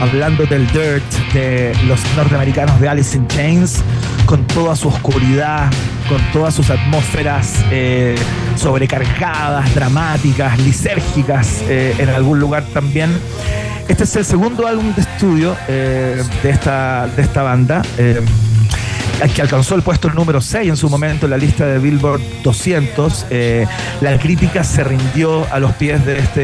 hablando 0.00 0.46
del 0.46 0.66
Dirt 0.68 1.32
de 1.32 1.74
los 1.86 2.00
norteamericanos 2.16 2.80
de 2.80 2.88
Alice 2.88 3.16
in 3.16 3.26
Chains, 3.28 3.82
con 4.26 4.46
toda 4.46 4.76
su 4.76 4.88
oscuridad, 4.88 5.70
con 6.08 6.20
todas 6.32 6.54
sus 6.54 6.70
atmósferas 6.70 7.64
eh, 7.70 8.14
sobrecargadas, 8.56 9.74
dramáticas, 9.74 10.58
lisérgicas 10.58 11.62
eh, 11.68 11.94
en 11.98 12.08
algún 12.10 12.38
lugar 12.38 12.64
también. 12.72 13.10
Este 13.88 14.04
es 14.04 14.16
el 14.16 14.24
segundo 14.24 14.66
álbum 14.66 14.94
de 14.94 15.00
estudio 15.00 15.56
eh, 15.68 16.22
de, 16.42 16.50
esta, 16.50 17.06
de 17.16 17.22
esta 17.22 17.42
banda 17.42 17.82
que 19.26 19.42
alcanzó 19.42 19.74
el 19.74 19.82
puesto 19.82 20.08
número 20.10 20.40
6 20.40 20.68
en 20.68 20.76
su 20.76 20.88
momento 20.88 21.26
en 21.26 21.30
la 21.30 21.36
lista 21.36 21.66
de 21.66 21.80
Billboard 21.80 22.20
200. 22.44 23.26
Eh, 23.30 23.66
la 24.00 24.16
crítica 24.18 24.62
se 24.62 24.84
rindió 24.84 25.44
a 25.52 25.58
los 25.58 25.72
pies 25.72 26.04
de 26.06 26.18
este, 26.18 26.40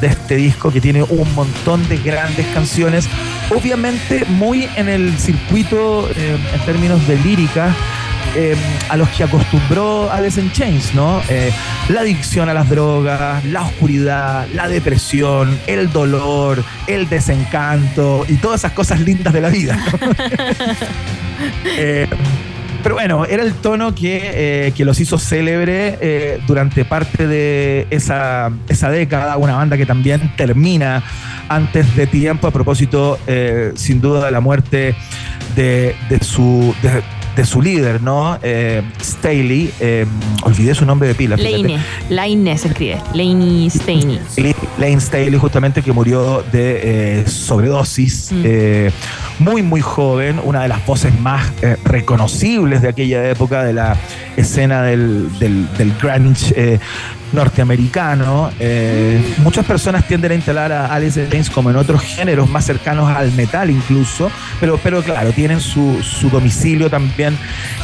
de 0.00 0.06
este 0.06 0.36
disco 0.36 0.70
que 0.70 0.82
tiene 0.82 1.02
un 1.02 1.34
montón 1.34 1.88
de 1.88 1.96
grandes 1.96 2.46
canciones, 2.48 3.08
obviamente 3.48 4.26
muy 4.28 4.68
en 4.76 4.90
el 4.90 5.18
circuito 5.18 6.10
eh, 6.10 6.38
en 6.54 6.60
términos 6.66 7.06
de 7.08 7.16
lírica. 7.16 7.74
Eh, 8.36 8.54
a 8.88 8.96
los 8.96 9.08
que 9.08 9.24
acostumbró 9.24 10.08
a 10.12 10.24
in 10.24 10.52
Chains, 10.52 10.94
¿no? 10.94 11.20
la 11.88 12.02
adicción 12.02 12.48
a 12.48 12.54
las 12.54 12.68
drogas, 12.68 13.44
la 13.46 13.62
oscuridad, 13.62 14.46
la 14.54 14.68
depresión, 14.68 15.58
el 15.66 15.90
dolor, 15.90 16.62
el 16.86 17.08
desencanto 17.08 18.24
y 18.28 18.36
todas 18.36 18.60
esas 18.60 18.72
cosas 18.72 19.00
lindas 19.00 19.32
de 19.32 19.40
la 19.40 19.48
vida. 19.48 19.84
Eh, 21.78 22.06
pero 22.82 22.94
bueno, 22.94 23.26
era 23.26 23.42
el 23.42 23.52
tono 23.54 23.94
que, 23.94 24.66
eh, 24.66 24.72
que 24.72 24.84
los 24.84 25.00
hizo 25.00 25.18
célebre 25.18 25.98
eh, 26.00 26.40
durante 26.46 26.84
parte 26.84 27.26
de 27.26 27.86
esa, 27.90 28.50
esa, 28.68 28.90
década, 28.90 29.36
una 29.36 29.56
banda 29.56 29.76
que 29.76 29.84
también 29.84 30.32
termina 30.36 31.02
antes 31.48 31.94
de 31.94 32.06
tiempo 32.06 32.46
a 32.46 32.50
propósito, 32.50 33.18
sin 33.74 34.00
duda, 34.00 34.24
de 34.26 34.30
la 34.30 34.40
muerte 34.40 34.94
de, 35.54 35.94
de 36.08 36.24
su... 36.24 36.74
su 37.44 37.62
líder, 37.62 38.02
¿no? 38.02 38.38
Staley, 39.02 39.72
olvidé 40.42 40.74
su 40.74 40.84
nombre 40.84 41.08
de 41.08 41.14
pila. 41.14 41.36
Lane, 41.36 41.78
Lane 42.08 42.58
se 42.58 42.68
escribe, 42.68 42.98
Lane 43.14 43.68
Staley. 43.70 44.20
Lane 44.78 45.00
Staley, 45.00 45.38
justamente, 45.38 45.82
que 45.82 45.92
murió 45.92 46.44
de 46.52 47.24
sobredosis. 47.26 48.32
Mm 48.32 48.90
muy, 49.40 49.62
muy 49.62 49.80
joven, 49.80 50.38
una 50.44 50.62
de 50.62 50.68
las 50.68 50.84
voces 50.86 51.18
más 51.18 51.50
eh, 51.62 51.76
reconocibles 51.84 52.82
de 52.82 52.88
aquella 52.88 53.28
época 53.30 53.64
de 53.64 53.72
la 53.72 53.96
escena 54.36 54.82
del, 54.82 55.28
del, 55.38 55.94
grunge 56.00 56.52
eh, 56.56 56.78
norteamericano. 57.32 58.50
Eh, 58.58 59.20
muchas 59.38 59.64
personas 59.64 60.06
tienden 60.06 60.32
a 60.32 60.34
instalar 60.34 60.72
a 60.72 60.86
Alice 60.86 61.26
James 61.30 61.50
como 61.50 61.70
en 61.70 61.76
otros 61.76 62.02
géneros 62.02 62.48
más 62.48 62.64
cercanos 62.66 63.14
al 63.14 63.32
metal 63.32 63.70
incluso, 63.70 64.30
pero, 64.60 64.78
pero 64.82 65.02
claro, 65.02 65.32
tienen 65.32 65.60
su, 65.60 66.02
su 66.02 66.28
domicilio 66.30 66.90
también 66.90 67.36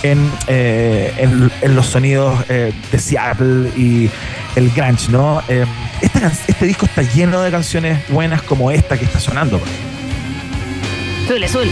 en, 0.03 0.31
eh, 0.49 1.13
en, 1.19 1.51
en 1.61 1.77
los 1.77 1.87
sonidos 1.87 2.45
eh, 2.49 2.73
de 2.91 2.99
Seattle 2.99 3.71
y 3.77 4.11
el 4.57 4.71
grunge, 4.71 5.11
¿no? 5.11 5.43
Eh, 5.49 5.65
can- 6.13 6.33
este 6.49 6.67
disco 6.67 6.87
está 6.87 7.03
lleno 7.03 7.41
de 7.43 7.51
canciones 7.51 7.99
buenas 8.09 8.43
como 8.43 8.71
esta 8.71 8.97
que 8.99 9.05
está 9.05 9.21
sonando. 9.21 9.61
Zule, 11.29 11.49
zule. 11.49 11.71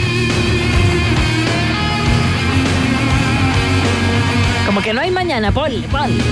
Como 4.66 4.80
que 4.82 4.92
no 4.92 5.00
hay 5.02 5.10
mañana, 5.10 5.52
ponle, 5.52 5.86
ponle. 5.88 6.22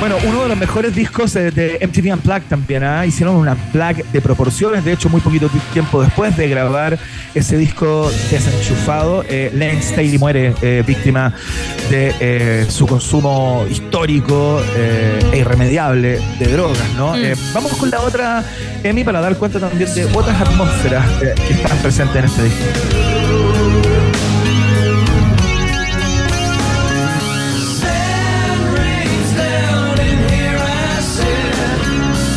Bueno, 0.00 0.16
uno 0.26 0.42
de 0.44 0.48
los 0.48 0.56
mejores 0.56 0.94
discos 0.94 1.36
eh, 1.36 1.50
de 1.50 1.78
MTV 1.86 2.14
Unplugged 2.14 2.48
también, 2.48 2.82
¿ah? 2.84 3.04
hicieron 3.04 3.36
un 3.36 3.46
Unplugged 3.46 4.06
de 4.06 4.20
proporciones, 4.22 4.82
de 4.82 4.94
hecho 4.94 5.10
muy 5.10 5.20
poquito 5.20 5.50
tiempo 5.74 6.02
después 6.02 6.34
de 6.38 6.48
grabar 6.48 6.98
ese 7.34 7.58
disco 7.58 8.10
desenchufado, 8.30 9.24
eh, 9.28 9.50
Lane 9.52 9.82
Staley 9.82 10.16
muere 10.16 10.54
eh, 10.62 10.82
víctima 10.86 11.34
de 11.90 12.14
eh, 12.18 12.66
su 12.70 12.86
consumo 12.86 13.66
histórico 13.70 14.62
eh, 14.74 15.18
e 15.32 15.38
irremediable 15.38 16.18
de 16.38 16.46
drogas, 16.46 16.88
¿no? 16.96 17.14
Eh, 17.14 17.34
vamos 17.52 17.74
con 17.74 17.90
la 17.90 18.00
otra, 18.00 18.42
Emi, 18.82 19.04
para 19.04 19.20
dar 19.20 19.36
cuenta 19.36 19.60
también 19.60 19.92
de 19.94 20.06
otras 20.06 20.40
atmósferas 20.40 21.04
eh, 21.22 21.34
que 21.46 21.52
están 21.52 21.76
presentes 21.78 22.16
en 22.16 22.24
este 22.24 22.44
disco. 22.44 23.79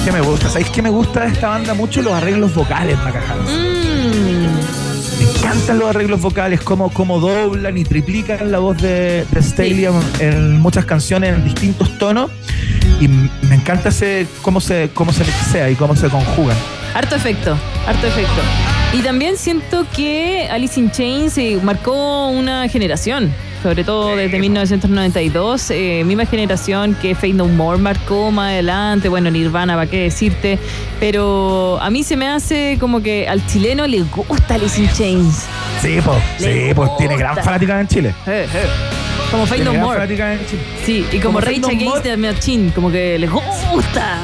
¿Qué 0.04 0.12
me 0.12 0.20
gusta? 0.20 0.50
¿Sabéis 0.50 0.70
qué 0.70 0.82
me 0.82 0.90
gusta 0.90 1.22
de 1.22 1.28
esta 1.28 1.48
banda 1.48 1.74
mucho? 1.74 2.02
Los 2.02 2.12
arreglos 2.14 2.54
vocales, 2.54 2.98
Macajans. 2.98 3.50
Mm. 3.50 5.24
Me 5.24 5.30
encantan 5.30 5.80
los 5.80 5.90
arreglos 5.90 6.20
vocales, 6.20 6.60
cómo, 6.60 6.92
cómo 6.92 7.20
doblan 7.22 7.78
y 7.78 7.86
triplican 7.86 8.52
la 8.52 8.60
voz 8.60 8.82
de, 8.82 9.26
de 9.32 9.42
Staley 9.42 9.86
en, 9.86 9.94
en 10.20 10.60
muchas 10.60 10.84
canciones 10.84 11.34
en 11.34 11.46
distintos 11.46 11.98
tonos. 11.98 12.32
Y 13.00 13.08
me 13.08 13.56
encanta 13.56 13.90
ese, 13.90 14.28
cómo, 14.42 14.60
se, 14.60 14.90
cómo 14.94 15.14
se 15.14 15.24
mixea 15.24 15.70
y 15.70 15.76
cómo 15.76 15.96
se 15.96 16.10
conjugan. 16.10 16.58
Harto 16.94 17.16
efecto, 17.16 17.58
harto 17.88 18.08
efecto. 18.08 18.42
Y 18.94 19.02
también 19.02 19.38
siento 19.38 19.88
que 19.96 20.48
Alice 20.52 20.80
in 20.80 20.92
Chains 20.92 21.36
eh, 21.40 21.60
marcó 21.64 22.28
una 22.28 22.70
generación, 22.70 23.34
sobre 23.64 23.84
todo 23.84 24.16
desde 24.16 24.38
1992, 24.38 25.72
eh, 25.72 26.04
misma 26.06 26.28
generación 26.28 26.96
que 27.02 27.16
Fate 27.16 27.34
No 27.34 27.48
More 27.48 27.80
marcó 27.80 28.30
más 28.30 28.52
adelante, 28.52 29.10
bueno, 29.10 29.32
Nirvana, 29.32 29.74
¿para 29.74 29.90
qué 29.90 30.04
decirte? 30.04 30.60
Pero 31.00 31.80
a 31.82 31.90
mí 31.90 32.04
se 32.04 32.16
me 32.16 32.28
hace 32.28 32.78
como 32.80 33.02
que 33.02 33.28
al 33.28 33.44
chileno 33.48 33.88
le 33.88 34.04
gusta 34.04 34.54
Alice 34.54 34.80
in 34.80 34.88
Chains. 34.94 35.46
Sí, 35.82 35.98
pues, 36.06 36.18
sí, 36.38 36.72
pues 36.76 36.90
tiene 37.00 37.18
gran 37.18 37.36
fanática 37.38 37.82
en 37.82 37.88
Chile. 37.88 38.14
Eh, 38.28 38.48
eh. 38.54 38.68
Como 39.32 39.48
Tiene 39.48 39.66
No 39.66 39.74
More. 39.74 39.98
fanática 39.98 40.34
en 40.34 40.46
Chile. 40.46 40.62
Sí, 40.86 41.06
y 41.12 41.18
como 41.18 41.40
Como 41.40 41.42
Rage 41.42 41.66
Against 41.66 42.04
the 42.04 42.16
Machine, 42.16 42.72
como 42.76 42.92
que 42.92 43.18
les 43.18 43.32
gusta. 43.32 44.20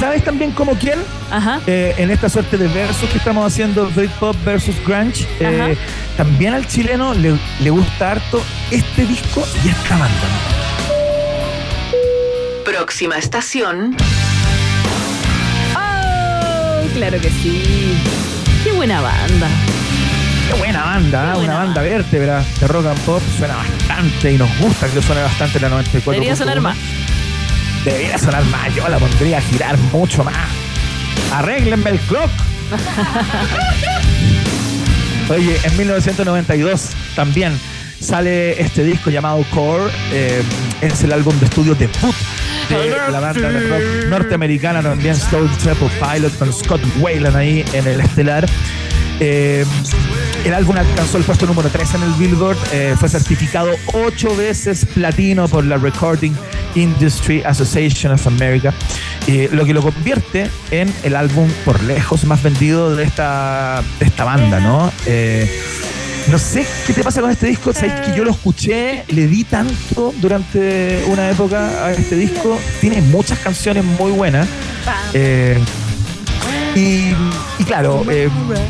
¿Sabes 0.00 0.24
también 0.24 0.50
como 0.52 0.72
quién? 0.74 0.98
Ajá. 1.30 1.60
Eh, 1.66 1.94
en 1.98 2.10
esta 2.10 2.28
suerte 2.28 2.56
de 2.56 2.66
versos 2.68 3.08
que 3.10 3.18
estamos 3.18 3.46
haciendo, 3.46 3.88
Britpop 3.90 4.34
versus 4.44 4.74
Grunge, 4.86 5.26
eh, 5.40 5.76
también 6.16 6.54
al 6.54 6.66
chileno 6.66 7.14
le, 7.14 7.36
le 7.60 7.70
gusta 7.70 8.12
harto 8.12 8.42
este 8.70 9.06
disco 9.06 9.46
y 9.64 9.68
esta 9.68 9.96
banda. 9.98 10.28
Próxima 12.64 13.16
estación, 13.18 13.96
Oh, 15.76 16.86
claro 16.94 17.20
que 17.20 17.30
sí. 17.30 17.62
Qué 18.64 18.72
buena 18.72 19.00
banda. 19.00 19.48
Qué 20.48 20.54
buena 20.58 20.82
banda. 20.84 21.20
Qué 21.32 21.36
buena 21.38 21.52
una 21.52 21.54
banda 21.54 21.80
banda. 21.80 21.82
vértebra 21.82 22.44
de 22.60 22.66
rock 22.68 22.86
and 22.86 23.00
pop, 23.00 23.22
suena 23.38 23.56
bastante 23.56 24.32
y 24.32 24.38
nos 24.38 24.58
gusta 24.58 24.88
que 24.88 25.00
suene 25.02 25.22
bastante 25.22 25.60
la 25.60 25.68
94. 25.68 26.12
Debería 26.12 26.36
sonar 26.36 26.60
más. 26.60 26.76
Debería 27.84 28.18
sonar 28.18 28.44
más, 28.46 28.74
yo 28.74 28.88
la 28.88 28.98
pondría 28.98 29.38
a 29.38 29.40
girar 29.40 29.78
mucho 29.92 30.24
más. 30.24 30.34
Arréglenme 31.32 31.90
el 31.90 31.98
clock. 32.00 32.30
Oye, 35.30 35.58
en 35.62 35.76
1992 35.76 36.88
también 37.14 37.58
sale 38.00 38.60
este 38.60 38.82
disco 38.84 39.10
llamado 39.10 39.44
Core. 39.54 39.90
eh, 40.12 40.42
es 40.80 41.02
el 41.04 41.12
álbum 41.12 41.38
de 41.38 41.46
estudio 41.46 41.74
debut 41.74 42.14
de 42.68 42.90
la 43.10 43.20
banda 43.20 43.50
de 43.50 43.68
rock 43.68 44.08
norteamericana 44.08 44.82
también, 44.82 45.14
Stone 45.14 45.50
Temple 45.62 45.90
Pilot, 46.00 46.36
con 46.38 46.52
Scott 46.52 46.80
Wayland 46.98 47.36
ahí 47.36 47.64
en 47.72 47.86
el 47.86 48.00
estelar. 48.00 48.46
Eh, 49.20 49.64
el 50.44 50.54
álbum 50.54 50.76
alcanzó 50.76 51.18
el 51.18 51.24
puesto 51.24 51.46
número 51.46 51.68
3 51.68 51.94
en 51.94 52.02
el 52.02 52.12
Billboard, 52.14 52.56
eh, 52.72 52.94
fue 52.98 53.08
certificado 53.08 53.70
ocho 53.92 54.34
veces 54.34 54.86
platino 54.86 55.46
por 55.48 55.64
la 55.64 55.76
Recording 55.76 56.32
Industry 56.74 57.42
Association 57.44 58.12
of 58.12 58.26
America, 58.26 58.72
eh, 59.26 59.48
lo 59.52 59.64
que 59.64 59.74
lo 59.74 59.82
convierte 59.82 60.50
en 60.70 60.92
el 61.02 61.16
álbum 61.16 61.48
por 61.64 61.82
lejos 61.82 62.24
más 62.24 62.42
vendido 62.42 62.94
de 62.94 63.04
esta, 63.04 63.82
de 63.98 64.06
esta 64.06 64.24
banda, 64.24 64.60
¿no? 64.60 64.92
Eh, 65.06 65.50
no 66.28 66.38
sé 66.38 66.66
qué 66.86 66.92
te 66.92 67.02
pasa 67.02 67.20
con 67.20 67.30
este 67.30 67.46
disco, 67.46 67.72
sabes 67.72 68.00
que 68.02 68.16
yo 68.16 68.24
lo 68.24 68.30
escuché, 68.30 69.04
le 69.08 69.26
di 69.26 69.44
tanto 69.44 70.14
durante 70.20 71.02
una 71.08 71.30
época 71.30 71.86
a 71.86 71.92
este 71.92 72.16
disco, 72.16 72.58
tiene 72.80 73.00
muchas 73.00 73.38
canciones 73.38 73.84
muy 73.84 74.12
buenas. 74.12 74.46
Eh, 75.12 75.58
y, 76.74 77.64
claro, 77.64 78.04
eh, 78.08 78.28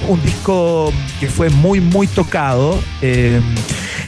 un 0.09 0.23
disco 0.23 0.93
que 1.19 1.29
fue 1.29 1.51
muy, 1.51 1.81
muy 1.81 2.07
tocado. 2.07 2.81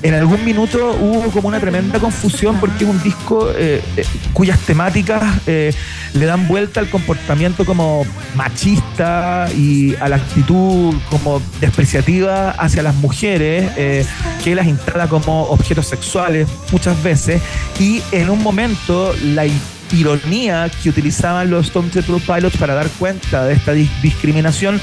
En 0.03 0.15
algún 0.15 0.45
minuto 0.45 0.97
hubo 1.01 1.31
como 1.31 1.49
una 1.49 1.61
tremenda 1.61 1.99
confusión 1.99 2.59
porque 2.59 2.85
es 2.85 2.91
un 2.91 3.03
disco 3.03 3.51
eh, 3.57 3.81
eh, 3.97 4.05
cuyas 4.33 4.59
temáticas 4.61 5.23
eh, 5.47 5.73
le 6.15 6.27
dan 6.27 6.49
vuelta 6.49 6.81
al 6.81 6.91
comportamiento 6.91 7.65
como 7.65 8.05
machista 8.35 9.49
y 9.57 9.95
a 9.97 10.09
la 10.09 10.17
actitud 10.17 10.95
como 11.09 11.41
despreciativa 11.61 12.51
hacia 12.51 12.83
las 12.83 12.95
mujeres, 12.97 13.71
que 14.45 14.55
las 14.55 14.67
instala 14.67 15.09
como 15.09 15.45
objetos 15.45 15.87
sexuales 15.87 16.49
muchas 16.71 17.01
veces. 17.03 17.41
Y 17.79 18.03
en 18.12 18.29
un 18.31 18.43
momento 18.43 19.15
la 19.25 19.45
ironía 19.93 20.71
que 20.83 20.88
utilizaban 20.91 21.51
los 21.51 21.67
Stone 21.67 21.88
Temple 21.91 22.21
Pilots 22.27 22.57
para 22.57 22.75
dar 22.75 22.88
cuenta 22.99 23.45
de 23.45 23.55
esta 23.55 23.75
dis- 23.75 23.91
discriminación 24.03 24.81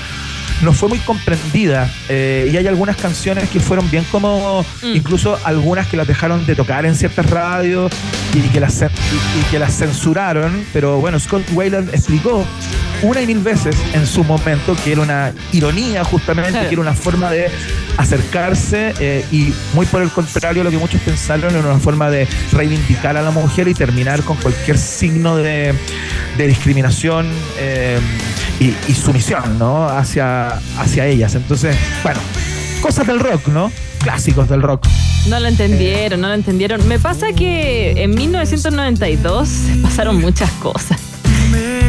no 0.62 0.74
fue 0.74 0.90
muy 0.90 1.00
comprendida 1.00 1.90
eh, 2.10 2.50
y 2.52 2.58
hay 2.58 2.68
algunas 2.68 2.98
canciones 2.98 3.50
que 3.50 3.60
fueron 3.60 3.90
bien 3.90 4.04
como 4.12 4.66
Mm. 4.82 4.96
incluso 4.96 5.38
algunas 5.44 5.88
que 5.88 5.98
las 5.98 6.08
dejaron 6.08 6.46
de 6.46 6.56
tocar 6.56 6.86
en 6.86 6.96
ciertas 6.96 7.30
radios 7.30 7.92
y 8.34 8.42
que 8.50 8.60
las 8.60 8.82
y, 8.82 8.86
y 8.86 9.44
que 9.52 9.60
las 9.60 9.74
censuraron 9.78 10.66
pero 10.74 11.00
bueno 11.00 11.20
Scott 11.20 11.44
Wayland 11.54 11.90
explicó 11.94 12.46
una 13.02 13.22
y 13.22 13.28
mil 13.28 13.40
veces 13.40 13.76
en 13.94 14.06
su 14.06 14.24
momento 14.24 14.76
que 14.84 14.92
era 14.92 15.02
una 15.02 15.34
ironía 15.54 16.04
justamente 16.04 16.52
Claro. 16.52 16.68
que 16.68 16.74
era 16.74 16.82
una 16.82 16.94
forma 16.94 17.32
de 17.32 17.48
acercarse 17.98 18.94
eh, 19.00 19.26
y 19.32 19.54
muy 19.74 19.86
por 19.86 20.02
el 20.02 20.10
contrario 20.10 20.64
lo 20.64 20.72
que 20.72 20.78
muchos 20.78 21.00
pensaron 21.02 21.56
era 21.56 21.68
una 21.70 21.80
forma 21.80 22.10
de 22.10 22.28
reivindicar 22.52 23.16
a 23.18 23.22
la 23.22 23.32
mujer 23.32 23.68
y 23.68 23.74
terminar 23.74 24.24
con 24.24 24.38
cualquier 24.38 24.78
signo 24.78 25.38
de, 25.38 25.74
de 26.38 26.48
discriminación 26.48 27.28
eh, 27.60 28.00
y, 28.60 28.74
y 28.88 28.94
sumisión 28.94 29.58
¿no? 29.58 29.88
hacia, 29.88 30.60
hacia 30.78 31.06
ellas. 31.08 31.36
Entonces, 31.36 31.76
bueno, 32.04 32.20
cosas 32.82 33.08
del 33.08 33.20
rock, 33.20 33.48
¿no? 33.48 33.72
Clásicos 34.00 34.50
del 34.50 34.62
rock. 34.62 34.88
No 35.28 35.40
lo 35.40 35.48
entendieron, 35.48 36.22
no 36.22 36.28
lo 36.30 36.34
entendieron. 36.34 36.88
Me 36.88 37.00
pasa 37.00 37.34
que 37.34 37.92
en 38.04 38.16
1992 38.16 39.50
pasaron 39.84 40.20
muchas 40.20 40.52
cosas. 40.54 41.00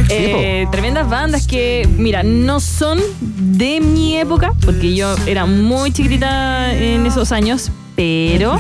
Eh, 0.08 0.66
tremendas 0.72 1.08
bandas 1.08 1.46
que, 1.46 1.88
mira, 1.96 2.22
no 2.22 2.60
son 2.60 2.98
de 3.20 3.80
mi 3.80 4.16
época, 4.16 4.52
porque 4.64 4.94
yo 4.94 5.14
era 5.26 5.46
muy 5.46 5.92
chiquitita 5.92 6.74
en 6.74 7.06
esos 7.06 7.30
años, 7.30 7.70
pero... 8.00 8.58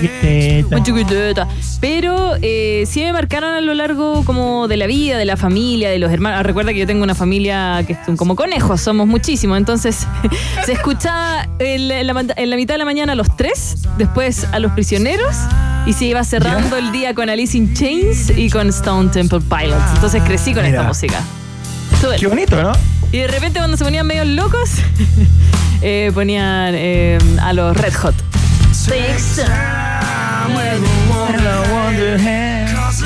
Muy 0.70 0.82
chiquitita. 0.82 1.48
Pero 1.80 2.34
eh, 2.42 2.84
sí 2.86 3.00
me 3.00 3.12
marcaron 3.14 3.54
a 3.54 3.60
lo 3.62 3.72
largo 3.72 4.22
como 4.24 4.68
de 4.68 4.76
la 4.76 4.86
vida, 4.86 5.16
de 5.16 5.24
la 5.24 5.38
familia, 5.38 5.88
de 5.88 5.98
los 5.98 6.12
hermanos. 6.12 6.42
Recuerda 6.42 6.72
que 6.74 6.80
yo 6.80 6.86
tengo 6.86 7.02
una 7.02 7.14
familia 7.14 7.82
que 7.86 7.96
son 8.04 8.18
como 8.18 8.36
conejos, 8.36 8.82
somos 8.82 9.06
muchísimos. 9.06 9.56
Entonces 9.56 10.06
se 10.66 10.72
escuchaba 10.72 11.48
en, 11.58 11.90
en 11.90 12.06
la, 12.06 12.12
man- 12.12 12.32
en 12.36 12.50
la 12.50 12.56
mitad 12.56 12.74
de 12.74 12.78
la 12.78 12.84
mañana 12.84 13.12
a 13.12 13.16
los 13.16 13.34
tres, 13.36 13.76
después 13.96 14.46
a 14.52 14.58
los 14.58 14.72
prisioneros. 14.72 15.34
Y 15.86 15.94
se 15.94 16.04
iba 16.04 16.22
cerrando 16.22 16.76
el 16.76 16.92
día 16.92 17.14
con 17.14 17.30
Alice 17.30 17.56
in 17.56 17.72
Chains 17.72 18.30
y 18.36 18.50
con 18.50 18.68
Stone 18.68 19.08
Temple 19.08 19.40
Pilots. 19.40 19.82
Entonces 19.94 20.22
crecí 20.22 20.52
con 20.52 20.64
Mira. 20.64 20.76
esta 20.76 20.88
música. 20.88 21.22
Qué 22.18 22.26
bonito, 22.26 22.62
¿no? 22.62 22.72
Y 23.12 23.18
de 23.18 23.26
repente 23.28 23.58
cuando 23.58 23.78
se 23.78 23.84
ponían 23.84 24.06
medio 24.06 24.24
locos, 24.26 24.70
eh, 25.82 26.10
ponían 26.12 26.74
eh, 26.74 27.18
a 27.40 27.54
los 27.54 27.74
Red 27.76 27.94
Hot. 27.94 28.14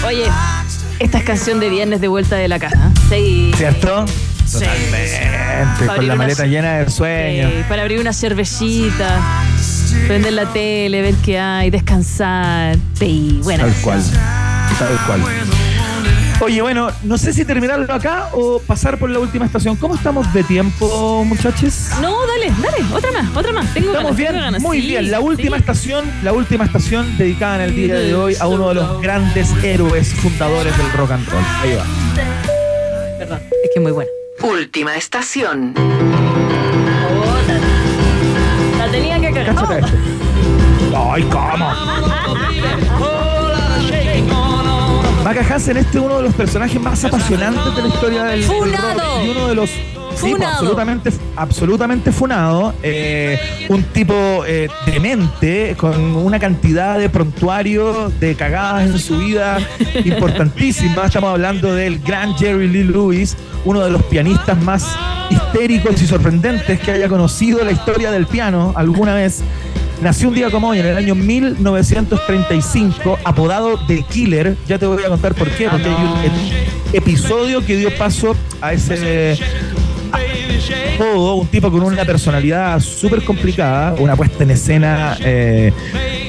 Oye, 0.06 0.24
esta 0.98 1.18
es 1.18 1.24
canción 1.24 1.60
de 1.60 1.68
viernes 1.68 2.00
de 2.00 2.08
vuelta 2.08 2.36
de 2.36 2.48
la 2.48 2.58
casa. 2.58 2.90
Sí. 3.08 3.50
¿Cierto? 3.56 4.04
Totalmente, 4.52 5.86
con 5.96 6.06
la 6.06 6.14
maleta 6.16 6.46
llena 6.46 6.78
de 6.78 6.90
sueños. 6.90 7.50
para 7.68 7.82
abrir 7.82 7.98
una 7.98 8.12
cervecita, 8.12 9.20
prender 10.06 10.34
la 10.34 10.52
tele, 10.52 11.02
ver 11.02 11.14
qué 11.16 11.38
hay, 11.38 11.70
descansar. 11.70 12.76
Sí, 12.98 13.40
bueno. 13.42 13.64
Tal 13.64 13.74
cual. 13.82 14.02
Tal 14.78 14.98
cual. 15.06 15.22
Oye, 16.40 16.60
bueno, 16.60 16.88
no 17.04 17.16
sé 17.16 17.32
si 17.32 17.44
terminarlo 17.44 17.92
acá 17.92 18.28
o 18.32 18.58
pasar 18.60 18.98
por 18.98 19.08
la 19.08 19.18
última 19.18 19.46
estación. 19.46 19.76
¿Cómo 19.76 19.94
estamos 19.94 20.32
de 20.34 20.42
tiempo, 20.42 21.24
muchachos? 21.24 21.90
No, 22.00 22.26
dale, 22.26 22.52
dale, 22.60 22.94
otra 22.94 23.12
más, 23.12 23.36
otra 23.36 23.52
más. 23.52 23.72
Tengo 23.72 23.92
estamos 23.92 24.16
bien, 24.16 24.34
muy 24.60 24.80
bien. 24.80 25.10
La 25.10 25.20
última 25.20 25.56
estación, 25.56 26.04
la 26.22 26.32
última 26.32 26.64
estación 26.64 27.16
dedicada 27.16 27.56
en 27.56 27.62
el 27.62 27.76
día 27.76 27.94
de 27.94 28.14
hoy 28.14 28.36
a 28.38 28.46
uno 28.46 28.68
de 28.70 28.74
los 28.74 29.00
grandes 29.00 29.50
héroes 29.62 30.12
fundadores 30.14 30.76
del 30.76 30.92
rock 30.92 31.12
and 31.12 31.28
roll. 31.28 31.44
Ahí 31.60 31.74
va. 31.76 31.84
Perdón, 33.18 33.40
es 33.50 33.70
que 33.72 33.78
es 33.78 33.82
muy 33.82 33.92
buena. 33.92 34.10
Última 34.42 34.96
estación. 34.96 35.72
la, 38.78 38.90
tenía 38.90 39.20
que 39.20 39.32
cagar. 39.32 39.84
Este. 39.84 39.96
Ay, 40.94 41.22
¿cómo? 41.22 41.70
Maca 45.24 45.40
Hansen, 45.54 45.78
este 45.78 45.96
es 45.96 46.04
uno 46.04 46.18
de 46.18 46.22
los 46.24 46.34
personajes 46.34 46.78
más 46.78 47.02
apasionantes 47.02 47.74
de 47.74 47.80
la 47.80 47.88
historia 47.88 48.24
del, 48.24 48.46
rock 48.46 48.66
y 49.24 49.28
uno 49.30 49.48
de 49.48 49.54
los 49.54 49.70
pues, 50.20 50.34
absolutamente, 50.42 51.10
absolutamente 51.34 52.12
funado. 52.12 52.74
Eh, 52.82 53.38
un 53.70 53.82
tipo 53.84 54.44
eh, 54.46 54.68
demente, 54.84 55.76
con 55.78 55.98
una 56.16 56.38
cantidad 56.38 56.98
de 56.98 57.08
prontuario, 57.08 58.10
de 58.20 58.34
cagadas 58.34 58.90
en 58.90 58.98
su 58.98 59.16
vida 59.16 59.58
importantísima. 60.04 61.06
Estamos 61.06 61.30
hablando 61.30 61.74
del 61.74 62.00
gran 62.00 62.36
Jerry 62.36 62.68
Lee 62.68 62.84
Lewis, 62.84 63.34
uno 63.64 63.80
de 63.80 63.90
los 63.90 64.02
pianistas 64.02 64.60
más 64.62 64.86
histéricos 65.30 66.02
y 66.02 66.06
sorprendentes 66.06 66.78
que 66.80 66.90
haya 66.90 67.08
conocido 67.08 67.64
la 67.64 67.72
historia 67.72 68.10
del 68.10 68.26
piano 68.26 68.74
alguna 68.76 69.14
vez. 69.14 69.42
Nació 70.00 70.28
un 70.28 70.34
día 70.34 70.50
como 70.50 70.68
hoy, 70.68 70.80
en 70.80 70.86
el 70.86 70.96
año 70.96 71.14
1935, 71.14 73.18
apodado 73.24 73.78
The 73.86 74.02
Killer. 74.02 74.56
Ya 74.66 74.78
te 74.78 74.86
voy 74.86 75.02
a 75.02 75.08
contar 75.08 75.34
por 75.34 75.48
qué, 75.50 75.68
porque 75.68 75.88
hay 75.88 75.94
un 75.94 76.14
episodio 76.92 77.64
que 77.64 77.76
dio 77.76 77.94
paso 77.96 78.36
a 78.60 78.72
ese 78.72 79.38
todo, 80.98 81.36
un 81.36 81.46
tipo 81.48 81.70
con 81.70 81.82
una 81.82 82.04
personalidad 82.04 82.80
súper 82.80 83.24
complicada, 83.24 83.94
una 83.98 84.16
puesta 84.16 84.44
en 84.44 84.50
escena 84.50 85.16
eh, 85.20 85.72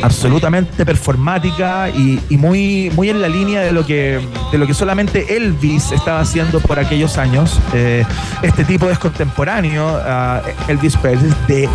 absolutamente 0.02 0.86
performática 0.86 1.90
y, 1.90 2.20
muy, 2.38 2.92
muy 2.96 3.10
en 3.10 3.22
la 3.22 3.28
línea 3.28 3.62
de 3.62 3.72
lo 3.72 3.86
que 3.86 4.20
de 4.52 4.58
lo 4.58 4.68
que 4.68 4.74
solamente 4.74 5.36
Elvis 5.36 5.92
estaba 5.92 6.20
haciendo 6.20 6.60
por 6.60 6.80
aquellos 6.80 7.18
años. 7.18 7.60
Eh, 7.74 8.04
este 8.42 8.66
tipo 8.66 8.90
es 8.90 9.00
contemporáneo 9.00 9.88
a 9.88 10.42
Elvis 10.68 10.98
Presley. 10.98 11.34
De, 11.48 11.70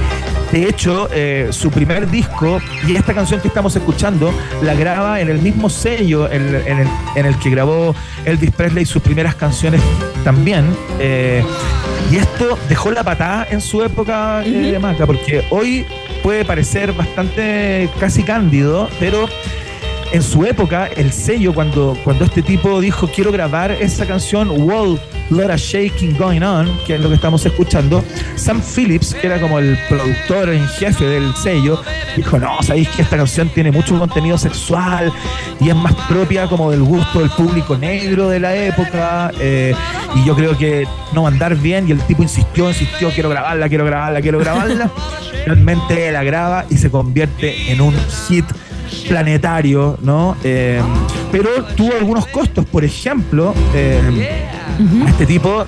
de 0.53 0.69
hecho, 0.69 1.09
eh, 1.13 1.49
su 1.51 1.71
primer 1.71 2.11
disco 2.11 2.61
y 2.87 2.97
esta 2.97 3.15
canción 3.15 3.41
que 3.41 3.49
estamos 3.49 3.75
escuchando 3.77 4.33
la 4.63 4.75
graba 4.75 5.21
en 5.21 5.29
el 5.29 5.39
mismo 5.39 5.71
sello 5.71 6.31
en, 6.31 6.43
el, 7.15 7.39
que 7.39 7.51
grabó 7.51 7.95
Elvis 8.25 8.51
Presley 8.51 8.85
sus 8.85 9.01
primeras 9.01 9.37
canciones 9.37 9.81
también. 10.25 10.67
Eh, 10.99 11.45
y 12.11 12.17
esto 12.17 12.59
dejó 12.69 12.91
la 12.91 13.05
patada 13.05 13.47
en 13.51 13.61
su 13.61 13.83
época 13.83 14.41
de 14.41 14.79
Maca, 14.81 15.07
porque 15.07 15.45
hoy 15.51 15.87
puede 16.23 16.45
parecer 16.45 16.93
bastante 16.93 17.89
casi 18.01 18.25
cándido, 18.25 18.89
pero 18.99 19.29
en 20.13 20.23
su 20.23 20.45
época, 20.45 20.87
el 20.97 21.13
sello, 21.13 21.55
cuando, 21.55 21.97
cuando 22.03 22.25
este 22.25 22.43
tipo 22.43 22.81
dijo 22.81 23.09
quiero 23.15 23.31
grabar 23.31 23.71
esa 23.71 24.07
canción, 24.07 24.51
Wall, 24.51 25.01
Lot 25.31 25.51
of 25.51 25.61
Shaking 25.61 26.17
Going 26.17 26.43
On, 26.43 26.69
que 26.87 26.97
es 26.97 27.01
lo 27.01 27.09
que 27.09 27.15
estamos 27.15 27.45
escuchando, 27.47 28.05
Sam 28.35 28.61
Phillips, 28.61 29.15
que 29.15 29.27
era 29.27 29.41
como 29.41 29.59
el 29.59 29.79
productor 29.89 30.49
en 30.51 30.67
jefe 30.67 31.05
del 31.05 31.33
sello, 31.37 31.81
dijo, 32.17 32.39
no, 32.39 32.61
sabéis 32.63 32.89
que 32.89 33.03
esta 33.03 33.17
canción 33.17 33.49
tiene 33.51 33.71
mucho 33.71 33.99
contenido 33.99 34.37
sexual 34.37 35.13
y 35.61 35.69
es 35.69 35.77
más 35.77 35.95
propia 36.09 36.49
como 36.49 36.71
del 36.71 36.83
gusto 36.83 37.21
del 37.21 37.31
público 37.31 37.77
negro 37.79 38.29
de 38.29 38.41
la 38.41 38.57
época, 38.57 39.31
eh, 39.41 39.75
y 40.17 40.25
yo 40.25 40.35
creo 40.35 40.59
que 40.59 40.89
no 41.13 41.23
va 41.23 41.29
a 41.29 41.33
andar 41.33 41.55
bien, 41.55 41.89
y 41.89 41.93
el 41.93 42.01
tipo 42.01 42.23
insistió, 42.23 42.69
insistió, 42.69 43.11
quiero 43.11 43.29
grabarla, 43.29 43.69
quiero 43.69 43.85
grabarla, 43.85 44.21
quiero 44.21 44.39
grabarla, 44.41 44.91
realmente 45.47 46.11
la 46.11 46.25
graba 46.25 46.65
y 46.69 46.77
se 46.79 46.91
convierte 46.91 47.71
en 47.71 47.81
un 47.81 47.95
hit 48.29 48.45
planetario, 49.09 49.99
¿no? 50.03 50.37
Eh, 50.43 50.81
pero 51.33 51.65
tuvo 51.77 51.93
algunos 51.99 52.27
costos, 52.27 52.65
por 52.67 52.85
ejemplo, 52.85 53.55
eh, 53.75 54.49
este 55.07 55.27
tipo 55.27 55.65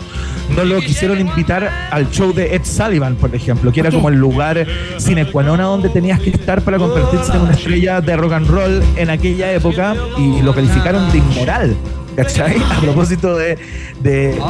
no 0.56 0.64
lo 0.64 0.80
quisieron 0.80 1.20
invitar 1.20 1.70
al 1.90 2.11
show 2.11 2.32
de 2.32 2.54
Ed 2.54 2.64
Sullivan, 2.64 3.16
por 3.16 3.35
ejemplo, 3.35 3.72
que 3.72 3.80
era 3.80 3.90
como 3.90 4.08
el 4.08 4.16
lugar 4.16 4.66
sine 4.98 5.26
qua 5.30 5.42
non 5.42 5.58
donde 5.58 5.88
tenías 5.88 6.20
que 6.20 6.30
estar 6.30 6.61
para 6.62 6.78
convertirse 6.78 7.32
en 7.32 7.42
una 7.42 7.52
estrella 7.52 8.00
de 8.00 8.16
rock 8.16 8.32
and 8.32 8.48
roll 8.48 8.82
en 8.96 9.11
aquella 9.11 9.52
época 9.52 9.94
y 10.18 10.42
lo 10.42 10.54
calificaron 10.54 11.11
de 11.12 11.18
inmoral. 11.18 11.76
¿Cachai? 12.16 12.57
A 12.57 12.81
propósito 12.81 13.37
de, 13.37 13.59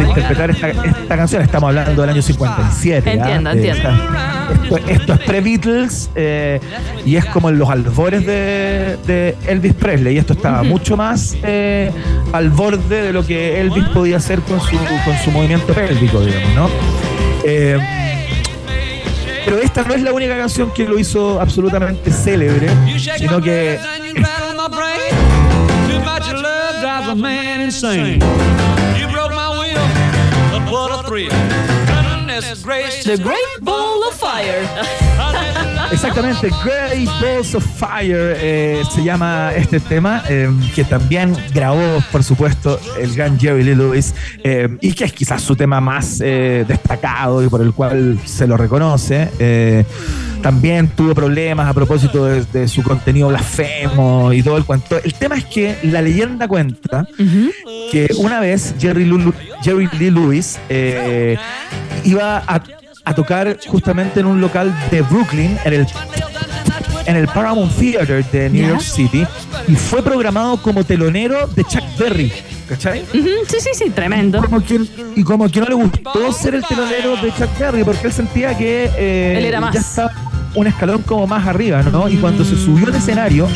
interpretar 0.01 0.51
esta, 0.51 1.17
canción, 1.17 1.43
estamos 1.43 1.69
hablando 1.69 2.01
del 2.01 2.11
año 2.11 2.23
57. 2.23 3.11
Entiendo, 3.11 3.51
entiendo. 3.51 3.91
Esto, 4.89 5.15
es 5.15 5.21
pre-Beatles 5.21 6.11
eh, 6.15 6.61
y 7.05 7.17
es 7.17 7.25
como 7.27 7.49
en 7.49 7.59
los 7.59 7.69
albores 7.71 8.27
de, 8.27 9.37
Elvis 9.47 9.75
Presley. 9.75 10.15
Y 10.15 10.19
esto 10.19 10.33
estaba 10.33 10.63
mucho 10.63 10.97
más 10.97 11.37
eh, 11.43 11.91
al 12.33 12.51
borde 12.51 13.03
de 13.03 13.13
lo 13.13 13.25
que 13.27 13.61
Elvis 13.61 13.85
podía 13.89 14.17
hacer 14.17 14.41
con 14.41 14.61
su, 14.61 14.77
con 15.05 15.17
su 15.25 15.31
movimiento 15.31 15.73
pélvico, 15.73 16.21
digamos, 16.21 16.55
¿no? 16.55 16.71
Eh, 17.45 17.79
pero 19.45 19.59
esta 19.59 19.83
no 19.83 19.95
es 19.95 20.03
la 20.03 20.13
única 20.13 20.37
canción 20.37 20.73
que 20.73 20.85
lo 20.85 20.99
hizo 20.99 21.41
absolutamente 21.41 22.11
célebre, 22.11 22.69
sino 23.19 23.41
que 23.41 23.79
a 26.85 27.15
man 27.15 27.61
insane. 27.61 28.21
You 28.99 29.07
broke 29.09 29.33
my 29.33 29.51
will, 29.59 29.87
but 30.51 30.73
what 30.73 30.91
a 30.91 31.07
thrill. 31.07 31.31
The 33.05 33.21
Great 33.23 33.61
Ball 33.61 34.09
of 34.09 34.15
Fire. 34.15 34.67
Exactamente, 35.93 36.49
Great 36.65 37.09
Balls 37.21 37.55
of 37.55 37.63
Fire 37.63 38.35
eh, 38.39 38.83
se 38.91 39.05
llama 39.05 39.53
este 39.55 39.79
tema, 39.79 40.23
eh, 40.29 40.51
que 40.75 40.85
también 40.85 41.37
grabó, 41.53 42.03
por 42.11 42.25
supuesto, 42.25 42.81
el 42.99 43.15
gran 43.15 43.39
Jerry 43.39 43.63
Lee 43.63 43.75
Lewis, 43.75 44.15
eh, 44.43 44.75
y 44.81 44.95
que 44.95 45.05
es 45.05 45.13
quizás 45.13 45.43
su 45.43 45.55
tema 45.55 45.81
más 45.83 46.19
destacado 46.19 47.45
y 47.45 47.49
por 47.49 47.61
el 47.61 47.75
cual 47.75 48.19
se 48.25 48.47
lo 48.47 48.57
reconoce. 48.57 49.85
También 50.43 50.89
tuvo 50.89 51.15
problemas 51.15 51.69
a 51.69 51.75
propósito 51.75 52.27
de, 52.27 52.69
su 52.69 52.83
contenido 52.83 53.29
blasfemo 53.29 54.33
y 54.33 54.43
todo 54.43 54.57
el 54.57 54.65
cuento. 54.65 54.99
El 55.03 55.15
tema 55.15 55.37
es 55.37 55.45
que 55.45 55.77
la 55.85 56.03
leyenda 56.03 56.49
cuenta 56.49 57.07
que 57.91 58.09
una 58.19 58.41
vez 58.41 58.75
Jerry, 58.79 59.11
Jerry 59.63 59.89
Lee 59.99 60.11
Lewis 60.11 60.59
iba 62.05 62.39
a 62.47 62.63
a 63.05 63.15
tocar 63.15 63.59
justamente 63.67 64.21
en 64.21 64.27
un 64.27 64.41
local 64.41 64.75
de 64.91 65.03
Brooklyn, 65.03 65.59
en 65.65 65.73
el, 65.73 65.87
en 67.07 67.17
el 67.17 67.27
Paramount 67.29 67.73
Theater 67.77 68.25
de 68.31 68.51
New 68.51 68.69
York 68.69 68.81
City, 68.81 69.27
y 69.67 69.75
fue 69.75 70.03
programado 70.03 70.57
como 70.63 70.85
telonero 70.85 71.47
de 71.49 71.65
Chuck 71.65 71.85
Berry. 71.99 72.33
¿Cachai? 72.69 73.05
sí, 73.13 73.57
sí, 73.61 73.71
sí, 73.75 73.91
tremendo. 73.91 74.43
y 75.17 75.25
como 75.25 75.49
que 75.51 75.61
no 75.61 75.67
le 75.67 75.75
gustó 75.75 76.33
ser 76.33 76.55
el 76.55 76.65
telonero 76.65 77.17
de 77.17 77.33
Chuck 77.33 77.59
Berry, 77.59 77.85
porque 77.85 78.07
él 78.07 78.13
sentía 78.13 78.57
que 78.57 78.91
eh, 78.97 79.39
él 79.39 79.45
era 79.45 79.61
más. 79.61 79.75
ya 79.75 79.81
estaba 79.81 80.32
un 80.55 80.67
escalón 80.67 81.03
como 81.03 81.27
más 81.27 81.47
arriba, 81.47 81.83
¿no? 81.83 82.09
Y 82.09 82.17
cuando 82.17 82.45
se 82.45 82.57
subió 82.57 82.87
al 82.89 82.95
escenario, 82.95 83.49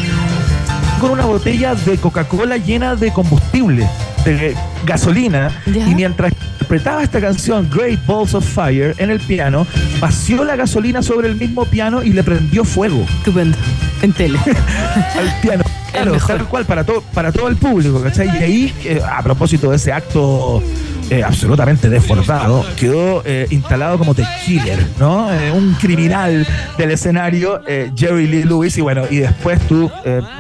con 1.01 1.11
una 1.11 1.25
botella 1.25 1.75
de 1.75 1.99
Coca-Cola 1.99 2.57
llena 2.57 2.97
de 2.97 3.13
combustible, 3.13 3.89
de 4.25 4.57
gasolina, 4.85 5.51
y 5.67 5.95
mientras 5.95 6.33
interpretaba 6.33 7.03
esta 7.03 7.21
canción, 7.21 7.69
Great 7.71 8.05
Balls 8.07 8.35
of 8.35 8.45
Fire, 8.45 8.95
en 8.99 9.11
el 9.11 9.21
piano, 9.21 9.67
vació 10.01 10.45
la 10.45 10.57
gasolina 10.57 11.03
sobre 11.03 11.29
el 11.29 11.37
mismo 11.37 11.65
piano 11.65 12.03
y 12.03 12.13
le 12.13 12.25
prendió 12.25 12.65
fuego. 12.65 13.05
Estupendo. 13.19 13.57
En 14.03 14.13
tele. 14.13 14.39
al 15.17 15.41
piano. 15.41 15.65
Claro, 15.93 16.19
tal 16.27 16.47
cual, 16.47 16.65
para 16.67 16.85
todo, 16.85 17.03
para 17.15 17.33
todo 17.33 17.49
el 17.49 17.57
público, 17.57 18.03
¿cachai? 18.03 18.29
Y 18.29 18.43
ahí, 18.43 18.75
eh, 18.85 19.01
a 19.01 19.23
propósito 19.23 19.71
de 19.71 19.77
ese 19.77 19.93
acto 19.93 20.63
eh, 21.11 21.23
absolutamente 21.23 21.89
desbordado, 21.89 22.65
quedó 22.77 23.23
eh, 23.25 23.47
instalado 23.51 23.99
como 23.99 24.15
The 24.15 24.27
Killer, 24.45 24.79
¿no? 24.99 25.29
un 25.55 25.75
criminal 25.75 26.47
del 26.79 26.91
escenario, 26.91 27.63
Jerry 27.97 28.27
Lee 28.27 28.45
Lewis, 28.45 28.77
y 28.79 28.81
bueno, 28.81 29.05
y 29.11 29.19
después 29.19 29.61
tú 29.69 29.91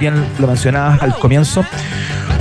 bien 0.00 0.14
lo 0.38 0.46
mencionabas 0.46 1.02
al 1.02 1.18
comienzo, 1.18 1.64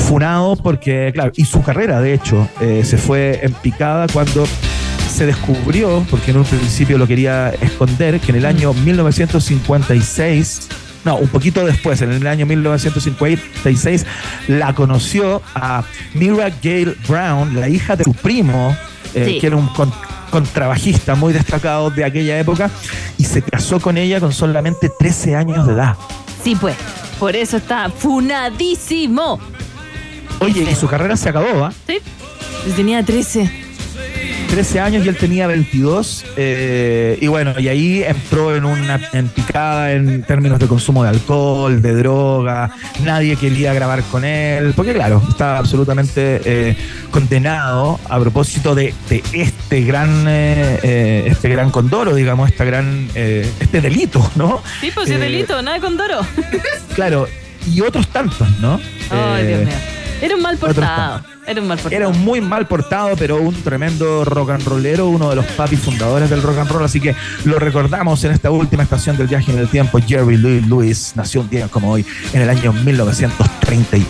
funado 0.06 0.56
porque, 0.56 1.12
claro, 1.14 1.32
y 1.36 1.46
su 1.46 1.62
carrera, 1.64 2.00
de 2.00 2.14
hecho, 2.14 2.48
eh, 2.62 2.84
se 2.86 2.98
fue 2.98 3.40
en 3.44 3.54
picada 3.54 4.08
cuando 4.12 4.46
se 5.10 5.26
descubrió, 5.26 6.06
porque 6.10 6.32
en 6.32 6.38
un 6.38 6.44
principio 6.46 6.98
lo 6.98 7.08
quería 7.08 7.50
esconder, 7.50 8.20
que 8.20 8.32
en 8.32 8.38
el 8.38 8.46
año 8.46 8.74
1956, 8.74 10.68
no, 11.06 11.16
un 11.18 11.28
poquito 11.30 11.66
después, 11.66 12.02
en 12.02 12.12
el 12.12 12.28
año 12.28 12.46
1956, 12.46 14.06
la 14.48 14.74
conoció 14.74 15.42
a 15.54 15.84
Mira 16.14 16.50
Gale 16.62 16.96
Brown, 17.08 17.56
la 17.60 17.70
hija 17.70 17.96
de 17.96 18.04
su 18.04 18.14
primo, 18.14 18.76
eh, 19.14 19.26
Sí. 19.26 19.40
que 19.40 19.48
era 19.48 19.56
un 19.56 19.68
con- 19.68 19.94
contrabajista 20.32 21.16
muy 21.16 21.32
destacado 21.32 21.90
de 21.92 22.04
aquella 22.04 22.38
época, 22.40 22.70
y 23.18 23.24
se 23.24 23.42
casó 23.42 23.80
con 23.80 23.98
ella 23.98 24.20
con 24.20 24.34
solamente 24.34 24.90
13 25.00 25.36
años 25.36 25.66
de 25.66 25.74
edad. 25.74 25.96
Sí, 26.44 26.56
pues. 26.60 26.76
Por 27.20 27.36
eso 27.36 27.56
está 27.58 27.90
funadísimo. 27.90 29.40
Oye, 30.40 30.68
y 30.70 30.76
su 30.76 30.88
carrera 30.88 31.16
se 31.16 31.30
acabó, 31.30 31.64
¿ah? 31.66 31.72
Sí. 31.88 32.00
Tenía 32.76 33.04
13. 33.04 33.50
13 34.50 34.80
años 34.80 35.06
y 35.06 35.10
él 35.10 35.18
tenía 35.18 35.48
22. 35.48 36.26
eh, 36.38 37.18
y 37.20 37.28
bueno, 37.28 37.54
y 37.60 37.68
ahí 37.68 38.04
entró 38.04 38.56
en 38.56 38.64
una 38.66 39.00
en 39.14 39.28
picada 39.28 39.92
en 39.92 40.24
términos 40.24 40.60
de 40.60 40.68
consumo 40.68 41.04
de 41.04 41.10
alcohol, 41.10 41.82
de 41.82 41.94
droga. 41.94 42.72
Nadie 43.04 43.36
quería 43.36 43.74
grabar 43.74 44.02
con 44.04 44.24
él, 44.24 44.74
porque 44.76 44.94
claro, 44.94 45.22
estaba 45.30 45.58
absolutamente 45.58 46.42
eh, 46.46 46.78
condenado 47.12 48.00
a 48.10 48.20
propósito 48.20 48.76
de, 48.76 48.94
de 49.10 49.24
este 49.34 49.82
gran 49.82 50.26
eh, 50.28 50.80
eh, 50.84 51.24
este 51.28 51.50
gran 51.50 51.70
condoro, 51.72 52.16
digamos, 52.16 52.50
esta 52.50 52.64
gran 52.64 53.10
eh, 53.16 53.50
este 53.60 53.82
delito, 53.82 54.30
¿no? 54.36 54.62
Sí, 54.80 54.90
pues 54.94 55.10
Eh, 55.10 55.18
delito, 55.18 55.62
nada 55.62 55.80
con 55.80 55.98
Doro. 55.98 56.22
Claro, 56.94 57.28
y 57.74 57.82
otros 57.82 58.08
tantos, 58.08 58.48
¿no? 58.62 58.80
Ay, 59.10 59.48
Dios 59.48 59.60
mío. 59.66 59.76
Era 60.22 60.36
un 60.36 60.42
mal 60.42 60.58
portado. 60.58 61.22
Era 61.46 61.62
un 61.62 61.68
mal 61.68 61.78
portado. 61.78 61.96
Era 61.96 62.08
un 62.08 62.20
muy 62.24 62.42
mal 62.42 62.68
portado, 62.68 63.16
pero 63.18 63.38
un 63.38 63.54
tremendo 63.64 64.26
rock 64.26 64.52
and 64.52 64.66
rollero, 64.66 65.08
uno 65.08 65.30
de 65.30 65.36
los 65.36 65.46
papis 65.46 65.80
fundadores 65.80 66.30
del 66.30 66.42
rock 66.42 66.60
and 66.60 66.72
roll, 66.72 66.84
así 66.84 67.00
que 67.00 67.16
lo 67.44 67.60
recordamos 67.60 68.24
en 68.24 68.32
esta 68.32 68.50
última 68.50 68.84
estación 68.84 69.18
del 69.18 69.28
viaje 69.28 69.52
en 69.52 69.60
el 69.60 69.68
tiempo. 69.68 70.00
Jerry 70.06 70.38
Lee 70.38 70.62
Lewis 70.62 71.14
nació 71.16 71.42
un 71.42 71.50
día 71.50 71.68
como 71.68 71.92
hoy, 71.92 72.06
en 72.34 72.42
el 72.42 72.50
año 72.50 72.74
1935. 72.74 74.08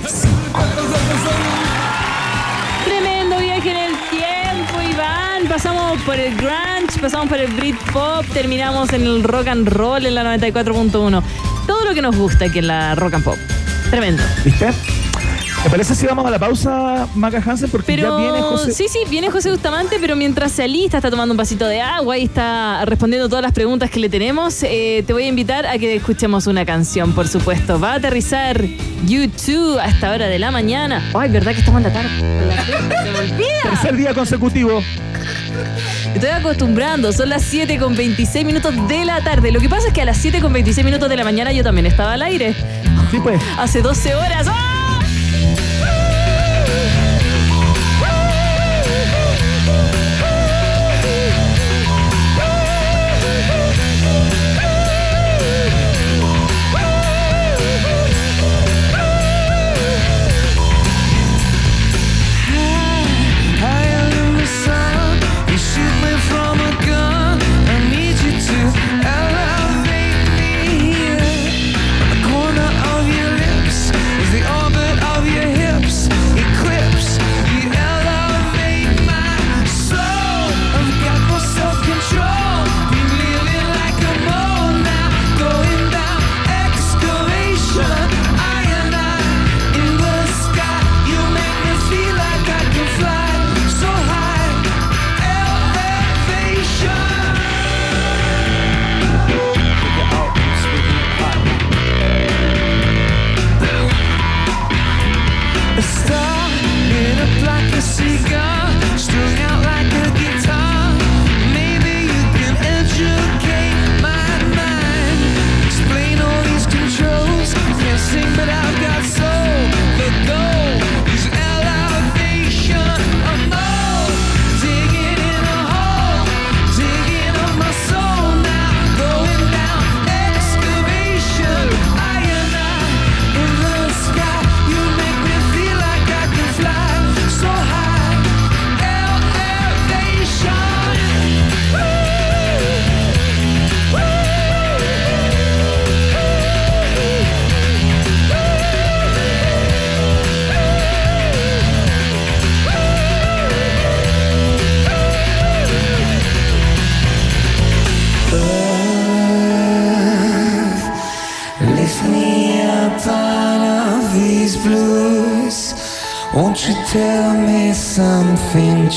Tremendo 2.85 3.37
viaje 3.39 3.71
en 3.71 3.77
el 3.77 3.93
tiempo, 4.09 4.81
Iván. 4.81 5.47
Pasamos 5.49 6.01
por 6.03 6.15
el 6.15 6.35
grunge, 6.35 6.99
pasamos 7.01 7.27
por 7.27 7.39
el 7.39 7.51
Britpop, 7.53 8.25
terminamos 8.33 8.93
en 8.93 9.01
el 9.01 9.23
rock 9.23 9.47
and 9.47 9.67
roll 9.67 10.05
en 10.05 10.15
la 10.15 10.37
94.1. 10.37 11.23
Todo 11.67 11.83
lo 11.83 11.93
que 11.93 12.01
nos 12.01 12.15
gusta 12.15 12.45
aquí 12.45 12.59
en 12.59 12.67
la 12.67 12.95
rock 12.95 13.15
and 13.15 13.23
pop. 13.23 13.37
Tremendo. 13.89 14.23
¿Viste? 14.43 14.71
¿Te 15.65 15.71
parece 15.71 15.95
si 15.95 16.05
vamos 16.05 16.23
a 16.27 16.29
la 16.29 16.37
pausa, 16.37 17.07
Maca 17.15 17.41
Hansen? 17.43 17.71
Porque 17.71 17.95
Pero 17.95 18.19
ya 18.19 18.23
viene 18.23 18.39
José. 18.39 18.71
sí, 18.71 18.85
sí, 18.87 18.99
viene 19.09 19.31
José 19.31 19.49
Bustamante, 19.49 19.97
pero 19.99 20.15
mientras 20.15 20.51
se 20.51 20.61
alista, 20.61 20.97
está 20.97 21.09
tomando 21.09 21.33
un 21.33 21.37
vasito 21.37 21.65
de 21.65 21.81
agua 21.81 22.19
y 22.19 22.25
está 22.25 22.85
respondiendo 22.85 23.27
todas 23.29 23.41
las 23.41 23.51
preguntas 23.51 23.89
que 23.89 23.99
le 23.99 24.07
tenemos, 24.07 24.61
eh, 24.61 25.03
te 25.07 25.11
voy 25.11 25.23
a 25.23 25.27
invitar 25.27 25.65
a 25.65 25.79
que 25.79 25.95
escuchemos 25.95 26.45
una 26.45 26.67
canción, 26.67 27.13
por 27.13 27.27
supuesto. 27.27 27.79
Va 27.79 27.93
a 27.93 27.95
aterrizar 27.95 28.63
YouTube 29.07 29.79
a 29.79 29.87
esta 29.87 30.11
hora 30.11 30.27
de 30.27 30.37
la 30.37 30.51
mañana. 30.51 31.01
Ay, 31.15 31.31
¿verdad 31.31 31.53
que 31.53 31.61
estamos 31.61 31.83
en 31.83 31.91
la 31.91 31.93
tarde? 31.93 33.33
Tercer 33.63 33.97
día 33.97 34.13
consecutivo. 34.13 34.83
Estoy 36.13 36.29
acostumbrando, 36.29 37.11
son 37.11 37.29
las 37.29 37.41
7 37.41 37.79
con 37.79 37.95
26 37.95 38.45
minutos 38.45 38.87
de 38.87 39.03
la 39.03 39.19
tarde. 39.23 39.51
Lo 39.51 39.59
que 39.59 39.67
pasa 39.67 39.87
es 39.87 39.93
que 39.95 40.03
a 40.03 40.05
las 40.05 40.17
7 40.17 40.41
con 40.41 40.53
26 40.53 40.85
minutos 40.85 41.09
de 41.09 41.15
la 41.15 41.23
mañana 41.23 41.51
yo 41.51 41.63
también 41.63 41.87
estaba 41.87 42.13
al 42.13 42.21
aire. 42.21 42.53
Sí, 43.09 43.17
pues. 43.19 43.41
Hace 43.57 43.81
12 43.81 44.13
horas. 44.13 44.45
¡Ah! 44.47 44.74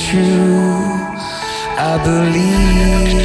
True? 0.08 0.88
I 1.76 2.00
believe 2.02 3.17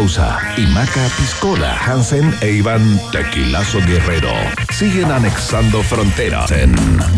pausa 0.00 0.38
y 0.56 0.66
Maca 0.68 1.06
Piscola, 1.18 1.76
Hansen 1.76 2.34
e 2.40 2.52
Iván 2.52 2.98
Tequilazo 3.12 3.80
Guerrero 3.80 4.32
siguen 4.72 5.12
anexando 5.12 5.82
fronteras 5.82 6.50
en 6.52 6.74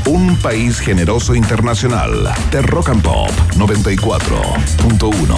un 0.06 0.36
país 0.38 0.80
generoso 0.80 1.36
internacional 1.36 2.34
de 2.50 2.62
Rock 2.62 2.88
and 2.88 3.02
Pop 3.02 3.30
94.1. 3.54 5.36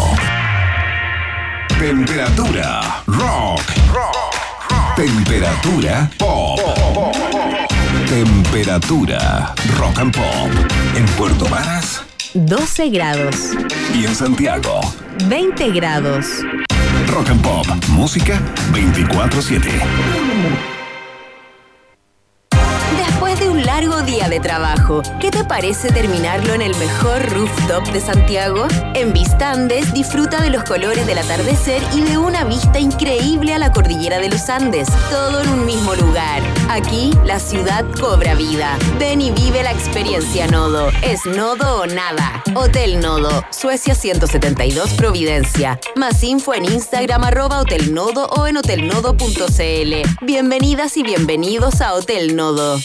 Temperatura 1.78 3.02
rock. 3.08 3.60
Temperatura 4.96 6.10
pop. 6.16 6.58
Temperatura 8.08 9.54
rock 9.76 9.98
and 9.98 10.16
pop. 10.16 10.50
En 10.96 11.04
Puerto 11.18 11.44
Varas 11.50 12.04
12 12.32 12.88
grados. 12.88 13.50
y 13.94 14.06
en 14.06 14.14
Santiago. 14.14 14.80
20 15.28 15.70
grados. 15.72 16.26
Rock 17.08 17.30
and 17.30 17.42
Pop. 17.42 17.66
Música 17.88 18.40
24-7. 18.72 20.04
Un 23.54 23.62
largo 23.62 24.02
día 24.02 24.28
de 24.28 24.40
trabajo, 24.40 25.00
¿qué 25.20 25.30
te 25.30 25.44
parece 25.44 25.88
terminarlo 25.92 26.54
en 26.54 26.60
el 26.60 26.74
mejor 26.74 27.24
rooftop 27.30 27.86
de 27.92 28.00
Santiago? 28.00 28.66
En 28.94 29.12
Vista 29.12 29.52
Andes 29.52 29.94
disfruta 29.94 30.42
de 30.42 30.50
los 30.50 30.64
colores 30.64 31.06
del 31.06 31.18
atardecer 31.18 31.80
y 31.94 32.00
de 32.00 32.18
una 32.18 32.42
vista 32.42 32.80
increíble 32.80 33.54
a 33.54 33.60
la 33.60 33.70
cordillera 33.70 34.18
de 34.18 34.28
los 34.28 34.50
Andes, 34.50 34.88
todo 35.08 35.40
en 35.40 35.50
un 35.50 35.66
mismo 35.66 35.94
lugar. 35.94 36.42
Aquí 36.68 37.12
la 37.24 37.38
ciudad 37.38 37.84
cobra 38.00 38.34
vida. 38.34 38.76
Ven 38.98 39.20
y 39.22 39.30
vive 39.30 39.62
la 39.62 39.70
experiencia 39.70 40.48
Nodo. 40.48 40.88
Es 41.04 41.24
Nodo 41.24 41.82
o 41.82 41.86
nada. 41.86 42.42
Hotel 42.56 42.98
Nodo, 42.98 43.44
Suecia 43.50 43.94
172 43.94 44.94
Providencia. 44.94 45.78
Más 45.94 46.24
info 46.24 46.54
en 46.54 46.64
Instagram 46.64 47.22
arroba 47.22 47.60
Hotel 47.60 47.96
o 47.96 48.46
en 48.48 48.56
hotelnodo.cl. 48.56 50.26
Bienvenidas 50.26 50.96
y 50.96 51.04
bienvenidos 51.04 51.80
a 51.80 51.94
Hotel 51.94 52.34
Nodo. 52.34 52.80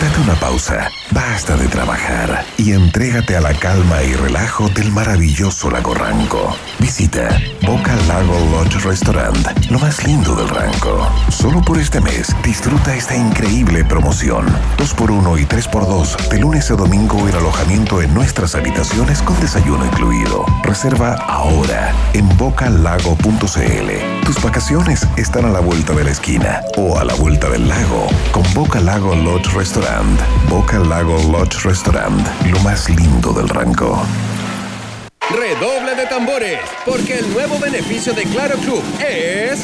Date 0.00 0.20
una 0.20 0.34
pausa, 0.34 0.90
basta 1.10 1.56
de 1.56 1.68
trabajar 1.68 2.44
y 2.58 2.72
entrégate 2.72 3.34
a 3.34 3.40
la 3.40 3.54
calma 3.54 4.02
y 4.02 4.12
relajo 4.12 4.68
del 4.68 4.92
maravilloso 4.92 5.70
lago 5.70 5.94
Ranco. 5.94 6.54
Visita 6.78 7.40
Boca 7.62 7.96
Lago 8.06 8.38
Lodge 8.50 8.78
Restaurant, 8.84 9.70
lo 9.70 9.78
más 9.78 10.04
lindo 10.04 10.34
del 10.34 10.50
Ranco. 10.50 11.10
Solo 11.30 11.62
por 11.62 11.78
este 11.78 12.02
mes 12.02 12.36
disfruta 12.44 12.94
esta 12.94 13.16
increíble 13.16 13.86
promoción. 13.86 14.46
2x1 14.76 15.40
y 15.40 15.46
3x2 15.46 16.28
de 16.28 16.38
lunes 16.40 16.70
a 16.70 16.74
domingo 16.74 17.26
el 17.26 17.34
alojamiento 17.34 18.02
en 18.02 18.12
nuestras 18.12 18.54
habitaciones 18.54 19.22
con 19.22 19.40
desayuno 19.40 19.86
incluido. 19.86 20.44
Reserva 20.62 21.14
ahora 21.26 21.92
en 22.12 22.28
bocalago.cl. 22.36 24.26
Tus 24.26 24.42
vacaciones 24.42 25.06
están 25.16 25.46
a 25.46 25.50
la 25.50 25.60
vuelta 25.60 25.94
de 25.94 26.04
la 26.04 26.10
esquina 26.10 26.60
o 26.76 26.98
a 26.98 27.04
la 27.04 27.14
vuelta 27.14 27.48
del 27.48 27.66
lago 27.66 28.08
con 28.30 28.42
Boca 28.52 28.80
Lago 28.80 29.14
Lodge 29.14 29.48
Restaurant. 29.54 29.85
Boca 30.48 30.80
Lago 30.80 31.16
Lodge 31.30 31.62
Restaurant, 31.64 32.26
lo 32.46 32.58
más 32.60 32.88
lindo 32.88 33.32
del 33.32 33.48
Ranco. 33.48 34.02
Redoble 35.30 35.94
de 35.94 36.06
tambores, 36.06 36.58
porque 36.84 37.18
el 37.18 37.32
nuevo 37.32 37.58
beneficio 37.60 38.12
de 38.12 38.24
Claro 38.24 38.56
Club 38.58 38.82
es 38.98 39.60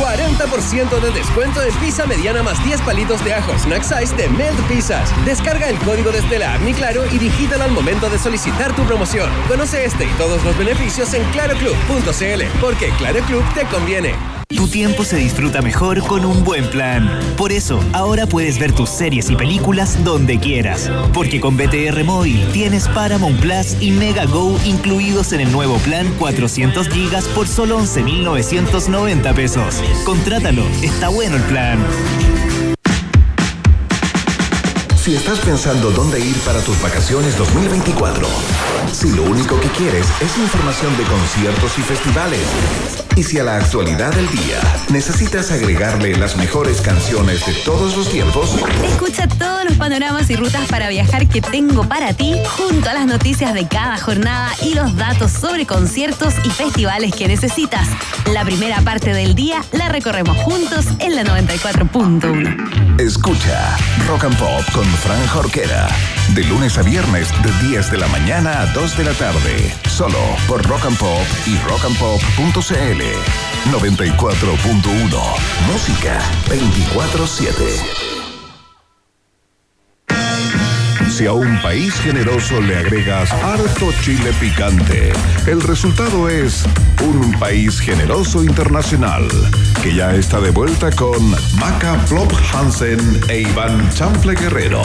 40% 0.00 1.00
de 1.00 1.10
descuento 1.10 1.60
en 1.62 1.74
pizza 1.76 2.06
mediana 2.06 2.42
más 2.42 2.62
10 2.64 2.82
palitos 2.82 3.24
de 3.24 3.34
ajo 3.34 3.52
snack 3.58 3.82
size 3.82 4.14
de 4.14 4.28
Melt 4.28 4.58
Pizzas. 4.68 5.10
Descarga 5.24 5.68
el 5.68 5.78
código 5.78 6.12
desde 6.12 6.38
la 6.38 6.54
app 6.54 6.60
Mi 6.60 6.72
Claro 6.72 7.04
y 7.10 7.18
digítalo 7.18 7.64
al 7.64 7.72
momento 7.72 8.08
de 8.10 8.18
solicitar 8.18 8.74
tu 8.76 8.84
promoción. 8.84 9.28
Conoce 9.48 9.84
este 9.84 10.04
y 10.04 10.10
todos 10.18 10.42
los 10.44 10.56
beneficios 10.56 11.14
en 11.14 11.24
claroclub.cl, 11.32 12.60
porque 12.60 12.90
Claro 12.98 13.20
Club 13.22 13.44
te 13.54 13.64
conviene. 13.66 14.41
Tu 14.56 14.68
tiempo 14.68 15.04
se 15.04 15.16
disfruta 15.16 15.62
mejor 15.62 16.02
con 16.06 16.24
un 16.24 16.44
buen 16.44 16.68
plan. 16.70 17.08
Por 17.36 17.52
eso, 17.52 17.80
ahora 17.92 18.26
puedes 18.26 18.58
ver 18.58 18.72
tus 18.72 18.90
series 18.90 19.30
y 19.30 19.36
películas 19.36 20.02
donde 20.04 20.38
quieras. 20.38 20.90
Porque 21.12 21.40
con 21.40 21.56
BTR 21.56 22.04
Móvil 22.04 22.46
tienes 22.52 22.88
Paramount 22.88 23.40
Plus 23.40 23.76
y 23.80 23.90
Mega 23.90 24.26
Go 24.26 24.58
incluidos 24.64 25.32
en 25.32 25.40
el 25.40 25.52
nuevo 25.52 25.76
plan 25.78 26.06
400 26.18 26.88
gigas 26.88 27.26
por 27.28 27.48
solo 27.48 27.78
11.990 27.80 29.34
pesos. 29.34 29.82
Contrátalo, 30.04 30.64
está 30.82 31.08
bueno 31.08 31.36
el 31.36 31.42
plan. 31.42 31.78
Si 35.02 35.16
estás 35.16 35.40
pensando 35.40 35.90
dónde 35.90 36.20
ir 36.20 36.38
para 36.42 36.60
tus 36.60 36.80
vacaciones 36.80 37.36
2024, 37.36 38.24
si 38.92 39.10
lo 39.10 39.24
único 39.24 39.58
que 39.58 39.66
quieres 39.70 40.06
es 40.20 40.38
información 40.38 40.96
de 40.96 41.02
conciertos 41.02 41.76
y 41.76 41.82
festivales, 41.82 42.46
y 43.16 43.24
si 43.24 43.40
a 43.40 43.42
la 43.42 43.56
actualidad 43.56 44.14
del 44.14 44.30
día 44.30 44.60
necesitas 44.92 45.50
agregarle 45.50 46.14
las 46.14 46.36
mejores 46.36 46.80
canciones 46.80 47.44
de 47.44 47.52
todos 47.64 47.96
los 47.96 48.08
tiempos, 48.10 48.54
Escucha 48.84 49.26
todos 49.26 49.64
los 49.64 49.76
panoramas 49.76 50.30
y 50.30 50.36
rutas 50.36 50.68
para 50.68 50.88
viajar 50.88 51.26
que 51.26 51.42
tengo 51.42 51.82
para 51.82 52.14
ti, 52.14 52.36
junto 52.56 52.88
a 52.88 52.94
las 52.94 53.06
noticias 53.06 53.54
de 53.54 53.66
cada 53.66 53.98
jornada 53.98 54.52
y 54.62 54.74
los 54.74 54.94
datos 54.94 55.32
sobre 55.32 55.66
conciertos 55.66 56.34
y 56.44 56.50
festivales 56.50 57.12
que 57.12 57.26
necesitas. 57.26 57.88
La 58.32 58.44
primera 58.44 58.80
parte 58.82 59.12
del 59.12 59.34
día 59.34 59.64
la 59.72 59.88
recorremos 59.88 60.36
juntos 60.38 60.86
en 61.00 61.16
la 61.16 61.24
94.1. 61.24 63.00
escucha 63.00 63.76
Rock 64.06 64.24
and 64.24 64.38
Pop 64.38 64.62
con 64.72 64.91
Fran 64.96 65.26
Jorquera. 65.28 65.88
De 66.34 66.44
lunes 66.44 66.78
a 66.78 66.82
viernes, 66.82 67.28
de 67.42 67.68
10 67.68 67.90
de 67.90 67.98
la 67.98 68.08
mañana 68.08 68.60
a 68.62 68.66
2 68.66 68.96
de 68.96 69.04
la 69.04 69.12
tarde. 69.14 69.74
Solo 69.88 70.18
por 70.46 70.62
Rock 70.66 70.86
and 70.86 70.98
Pop 70.98 71.26
y 71.46 71.56
rockandpop.cl. 71.58 73.02
94.1. 73.70 75.22
Música 75.72 76.18
24-7. 76.48 78.11
Si 81.12 81.26
a 81.26 81.34
un 81.34 81.60
país 81.60 81.94
generoso 82.00 82.58
le 82.62 82.74
agregas 82.74 83.30
harto 83.32 83.92
chile 84.00 84.32
picante, 84.40 85.12
el 85.46 85.60
resultado 85.60 86.26
es 86.30 86.64
un 87.02 87.38
país 87.38 87.78
generoso 87.80 88.42
internacional 88.42 89.28
que 89.82 89.94
ya 89.94 90.14
está 90.14 90.40
de 90.40 90.48
vuelta 90.50 90.90
con 90.90 91.30
Maca 91.60 91.98
Flop 92.06 92.32
Hansen 92.54 93.20
e 93.28 93.42
Iván 93.42 93.90
Chanfle 93.92 94.34
Guerrero 94.34 94.82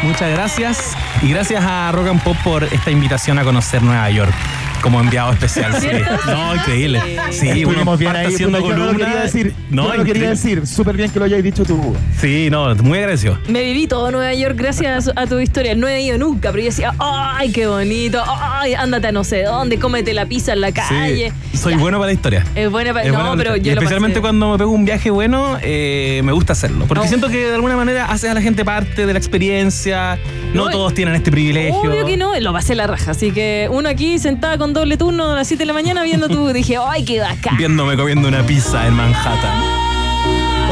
Muchas 0.03 0.31
gracias. 0.31 0.97
Y 1.21 1.29
gracias 1.29 1.63
a 1.63 1.91
Rock 1.91 2.07
and 2.07 2.23
Pop 2.23 2.37
por 2.43 2.63
esta 2.63 2.91
invitación 2.91 3.37
a 3.39 3.43
conocer 3.43 3.83
Nueva 3.83 4.09
York 4.09 4.33
como 4.81 4.99
enviado 4.99 5.31
especial. 5.33 5.73
Sí. 5.79 5.87
No, 6.27 6.55
increíble. 6.55 7.01
Sí, 7.31 7.65
uno 7.65 7.95
bien 7.97 8.11
parte 8.11 8.27
ahí, 8.27 8.33
haciendo 8.33 8.59
puta, 8.59 8.69
yo 8.69 8.77
no 8.77 8.85
lo 8.85 8.91
columna. 8.91 9.05
quería 9.07 9.21
decir. 9.23 9.53
No, 9.69 9.87
No, 9.89 9.93
lo 9.95 10.03
quería 10.03 10.29
decir. 10.29 10.65
Súper 10.67 10.95
bien 10.97 11.09
que 11.11 11.19
lo 11.19 11.25
hayáis 11.25 11.43
dicho 11.43 11.63
tú. 11.65 11.95
Sí, 12.19 12.49
no, 12.51 12.73
muy 12.75 12.97
agradecido. 12.99 13.37
Me 13.47 13.63
viví 13.63 13.87
todo 13.87 14.11
Nueva 14.11 14.33
York 14.33 14.55
gracias 14.57 15.09
a 15.15 15.25
tu 15.27 15.39
historia. 15.39 15.75
No 15.75 15.87
he 15.87 16.01
ido 16.01 16.17
nunca, 16.17 16.51
pero 16.51 16.63
yo 16.63 16.69
decía, 16.69 16.93
¡ay, 16.99 17.51
qué 17.51 17.67
bonito! 17.67 18.21
¡ay, 18.27 18.73
ándate 18.73 19.07
a 19.07 19.11
no 19.11 19.23
sé 19.23 19.43
dónde! 19.43 19.79
¡Cómete 19.79 20.13
la 20.13 20.25
pizza 20.25 20.53
en 20.53 20.61
la 20.61 20.71
calle! 20.71 21.31
Sí, 21.51 21.57
soy 21.57 21.73
Ya. 21.73 21.79
bueno 21.79 21.97
para 21.97 22.07
la 22.07 22.13
historia. 22.13 22.45
Es 22.55 22.69
buena 22.69 22.93
para... 22.93 23.05
Es 23.05 23.11
No, 23.11 23.19
bueno 23.19 23.35
pero 23.37 23.55
yo 23.55 23.73
lo 23.73 23.79
especialmente 23.81 24.19
pasé- 24.19 24.21
cuando 24.21 24.51
me 24.51 24.57
pego 24.57 24.71
un 24.71 24.85
viaje 24.85 25.09
bueno, 25.09 25.57
eh, 25.61 26.21
me 26.23 26.31
gusta 26.31 26.53
hacerlo. 26.53 26.85
Porque 26.87 27.03
No. 27.03 27.07
siento 27.07 27.29
que 27.29 27.37
de 27.47 27.55
alguna 27.55 27.75
manera 27.75 28.05
haces 28.05 28.29
a 28.29 28.33
la 28.33 28.41
gente 28.41 28.63
parte 28.65 29.05
de 29.05 29.13
la 29.13 29.19
experiencia. 29.19 30.17
No, 30.53 30.65
No, 30.65 30.71
todos 30.71 30.93
tienen 30.93 31.15
este 31.15 31.31
privilegio. 31.31 31.75
Obvio 31.79 32.05
que 32.05 32.17
no, 32.17 32.37
lo 32.39 32.51
pasé 32.53 32.75
la 32.75 32.85
raja. 32.87 33.11
Así 33.11 33.31
que 33.31 33.67
uno 33.71 33.87
aquí 33.89 34.19
sentada 34.19 34.57
con 34.57 34.70
un 34.71 34.75
doble 34.75 34.95
turno 34.95 35.33
a 35.33 35.35
las 35.35 35.47
7 35.49 35.61
de 35.63 35.65
la 35.65 35.73
mañana 35.73 36.01
viendo 36.03 36.29
tú. 36.29 36.47
Dije, 36.53 36.77
¡ay, 36.85 37.03
qué 37.03 37.19
bacán! 37.19 37.57
Viéndome 37.57 37.97
comiendo 37.97 38.27
una 38.29 38.41
pizza 38.45 38.87
en 38.87 38.93
Manhattan. 38.93 39.61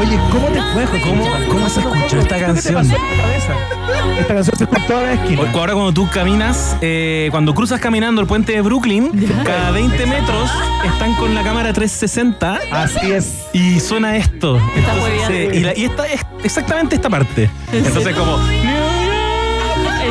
Oye, 0.00 0.18
¿cómo 0.32 0.46
te 0.46 0.62
fue? 0.72 1.00
¿Cómo- 1.02 1.28
cómo 1.48 1.68
se 1.68 1.80
escuchó 1.80 2.18
esta 2.20 2.36
¿Qué 2.36 2.40
te 2.40 2.46
canción? 2.46 2.86
Esta 4.18 4.34
canción 4.34 4.56
se 4.56 4.64
escucha 4.64 4.80
en 4.80 4.86
toda 4.86 5.02
la 5.02 5.12
esquina. 5.12 5.42
Ahora 5.52 5.74
cuando 5.74 5.92
tú 5.92 6.08
caminas, 6.08 6.76
eh, 6.80 7.28
cuando 7.30 7.54
cruzas 7.54 7.78
caminando 7.80 8.22
el 8.22 8.26
puente 8.26 8.52
de 8.52 8.62
Brooklyn, 8.62 9.10
cada 9.44 9.70
20 9.72 10.06
metros 10.06 10.50
están 10.86 11.14
con 11.16 11.34
la 11.34 11.42
cámara 11.42 11.74
360 11.74 12.58
Así 12.72 13.10
es. 13.12 13.34
y 13.52 13.78
suena 13.80 14.16
esto. 14.16 14.56
Está 14.74 14.92
Entonces, 14.94 15.02
muy 15.02 15.10
bien. 15.18 15.32
eh, 15.32 15.56
y, 15.56 15.60
la- 15.60 15.76
y 15.76 15.84
esta 15.84 16.06
es 16.06 16.22
exactamente 16.44 16.94
esta 16.94 17.10
parte. 17.10 17.50
Entonces 17.70 18.16
como 18.16 18.38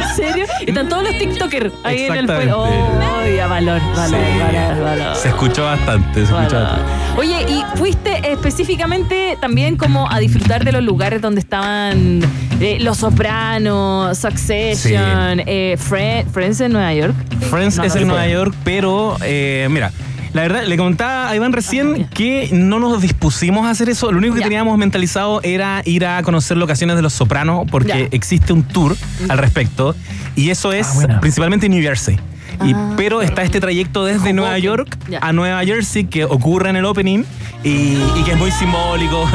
¿En 0.10 0.16
serio? 0.16 0.46
Y 0.66 0.70
están 0.70 0.90
todos 0.90 1.04
los 1.04 1.18
TikTokers 1.18 1.72
ahí 1.84 2.04
en 2.06 2.14
el. 2.16 2.20
Exactamente. 2.30 2.54
¡Oh, 2.54 3.36
ya, 3.36 3.48
valor, 3.48 3.82
valor, 3.96 4.20
Sí. 4.20 4.40
valor, 4.40 4.84
valor! 4.84 5.16
se 5.16 5.28
escuchó 5.30 5.64
bastante, 5.66 6.14
se 6.26 6.34
escuchó 6.34 6.60
bastante. 6.60 6.92
Oye, 7.18 7.46
y 7.50 7.64
fuiste 7.78 8.32
específicamente 8.32 9.38
también 9.42 9.78
como 9.78 10.10
a 10.12 10.20
disfrutar 10.20 10.64
de 10.64 10.72
los 10.72 10.84
lugares 10.84 11.22
donde 11.22 11.42
estaban 11.42 12.22
eh, 12.60 12.78
Los 12.82 12.98
Sopranos, 12.98 14.18
Succession, 14.18 15.42
eh, 15.46 15.78
Fre- 15.80 16.26
Friends 16.32 16.62
en 16.62 16.74
Nueva 16.74 16.94
York. 16.94 17.16
Friends 17.50 17.78
No, 17.78 17.84
es 17.84 17.96
no 17.96 18.02
en. 18.02 18.08
Nueva 18.08 18.28
York, 18.28 18.54
pero 18.64 19.16
eh, 19.24 19.68
mira, 19.70 19.92
la 20.34 20.42
verdad, 20.44 20.64
le 20.66 20.78
contaba 20.78 21.30
a 21.30 21.36
Iván 21.36 21.52
Ah, 21.52 21.56
recién 21.56 21.96
ya. 21.96 22.10
que 22.10 22.50
no 22.52 22.80
nos 22.80 23.02
dispusimos 23.02 23.66
a 23.66 23.72
hacer 23.72 23.90
eso. 23.90 24.12
Lo 24.12 24.18
único 24.20 24.34
que 24.36 24.42
Ya. 24.42 24.46
teníamos 24.48 24.78
mentalizado 24.78 25.42
era 25.44 25.82
ir 25.86 26.06
a 26.06 26.22
conocer 26.24 26.58
locaciones 26.58 26.96
de 26.96 27.02
Los 27.02 27.14
Sopranos, 27.14 27.68
porque 27.70 27.88
Ya. 27.88 27.98
existe 28.12 28.54
un 28.54 28.64
tour 28.64 28.96
al 29.28 29.38
respecto, 29.38 29.96
y 30.36 30.50
eso 30.50 30.72
es 30.72 30.88
Ah, 30.88 30.94
buena. 30.96 31.20
principalmente 31.22 31.66
en 31.66 31.74
New 31.74 31.82
Jersey. 31.82 32.20
Y, 32.66 32.74
Ah. 32.74 32.94
pero 32.98 33.22
está 33.22 33.44
este 33.44 33.60
trayecto 33.60 34.04
desde. 34.06 34.34
Nueva 34.34 34.58
York 34.60 34.98
a 35.22 35.32
Nueva 35.34 35.64
Jersey 35.64 36.06
que 36.06 36.26
ocurre 36.26 36.70
en 36.70 36.76
el 36.76 36.86
opening 36.86 37.24
y, 37.64 37.70
y 38.18 38.24
que 38.26 38.32
es 38.32 38.38
muy 38.38 38.52
simbólico 38.52 39.30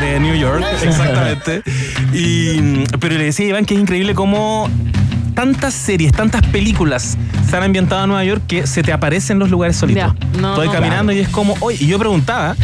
de 0.00 0.20
New 0.20 0.34
York, 0.36 0.64
exactamente. 0.82 1.62
Y, 2.14 2.84
pero 3.00 3.16
le 3.18 3.24
decía 3.24 3.46
a 3.46 3.48
Iván 3.50 3.64
que 3.64 3.74
es 3.74 3.80
increíble 3.80 4.14
cómo 4.14 4.68
tantas 5.36 5.74
series, 5.74 6.12
tantas 6.12 6.40
películas 6.46 7.18
se 7.48 7.56
han 7.56 7.62
ambientado 7.62 8.02
en 8.02 8.08
Nueva 8.08 8.24
York 8.24 8.42
que 8.48 8.66
se 8.66 8.82
te 8.82 8.90
aparecen 8.90 9.38
los 9.38 9.50
lugares 9.50 9.76
solitos. 9.76 10.14
Ya, 10.18 10.40
no, 10.40 10.52
Estoy 10.52 10.68
no. 10.68 10.72
caminando 10.72 11.12
y 11.12 11.18
es 11.18 11.28
como, 11.28 11.54
oye, 11.60 11.76
y 11.78 11.86
yo 11.86 11.98
preguntaba, 11.98 12.56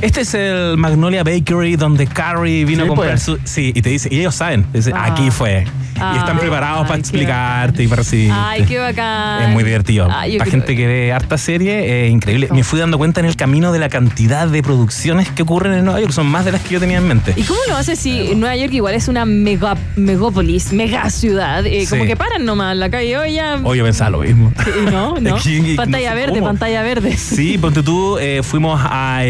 este 0.00 0.20
es 0.22 0.34
el 0.34 0.76
Magnolia 0.76 1.22
Bakery 1.24 1.76
donde 1.76 2.06
Carrie 2.06 2.64
vino 2.64 2.82
Sí, 2.82 2.84
a 2.84 2.88
comprar 2.88 3.10
pues. 3.12 3.22
su... 3.22 3.38
Sí, 3.44 3.72
y 3.74 3.82
te 3.82 3.90
dice, 3.90 4.08
y 4.12 4.20
ellos 4.20 4.34
saben, 4.34 4.66
dice, 4.72 4.92
Ah. 4.94 5.06
aquí 5.06 5.30
fue. 5.30 5.64
Ah. 6.00 6.12
y 6.14 6.18
están 6.18 6.38
preparados 6.38 6.82
para 6.82 6.94
Ay, 6.94 7.00
explicarte 7.00 7.82
y 7.82 7.88
para 7.88 8.02
recibirte. 8.02 8.32
Ay, 8.40 8.62
qué 8.68 8.78
bacán. 8.78 9.42
Es 9.42 9.48
muy 9.48 9.64
divertido. 9.64 10.06
Ay, 10.08 10.38
Para 10.38 10.48
gente 10.48 10.76
que 10.76 10.86
ve 10.86 11.12
harta 11.12 11.36
serie, 11.38 12.06
es 12.06 12.12
increíble. 12.12 12.48
Me 12.52 12.62
fui 12.62 12.78
dando 12.78 12.98
cuenta 12.98 13.18
en 13.18 13.26
el 13.26 13.34
camino 13.34 13.72
de 13.72 13.80
la 13.80 13.88
cantidad 13.88 14.46
de 14.46 14.62
producciones 14.62 15.28
que 15.28 15.42
ocurren 15.42 15.72
en 15.72 15.84
Nueva 15.84 16.00
York. 16.00 16.12
Son 16.12 16.28
más 16.28 16.44
de 16.44 16.52
las 16.52 16.62
que 16.62 16.74
yo 16.74 16.78
tenía 16.78 16.98
en 16.98 17.08
mente. 17.08 17.32
¿Y 17.36 17.42
cómo 17.42 17.58
lo 17.68 17.76
haces 17.76 17.98
si 17.98 18.32
Nueva 18.36 18.54
York 18.54 18.72
igual 18.74 18.94
es 18.94 19.08
una 19.08 19.24
mega, 19.24 19.76
megópolis, 19.96 20.72
mega 20.72 21.10
ciudad? 21.10 21.66
eh, 21.66 21.84
Como 21.90 22.04
que 22.04 22.14
paran 22.14 22.44
nomás 22.44 22.74
en 22.74 22.78
la 22.78 22.90
calle. 22.90 23.18
Oye, 23.18 23.32
ya. 23.32 23.58
Hoy 23.64 23.78
yo 23.78 23.84
pensaba 23.84 24.10
lo 24.10 24.20
mismo. 24.20 24.52
No, 24.92 25.16
no. 25.20 25.34
Aquí, 25.34 25.74
pantalla 25.76 26.10
no 26.10 26.14
sé 26.14 26.20
verde, 26.20 26.32
cómo. 26.38 26.46
pantalla 26.46 26.82
verde. 26.82 27.16
Sí, 27.16 27.58
ponte 27.58 27.82
tú, 27.82 28.18
eh, 28.20 28.42
fuimos 28.44 28.80
a, 28.84 29.24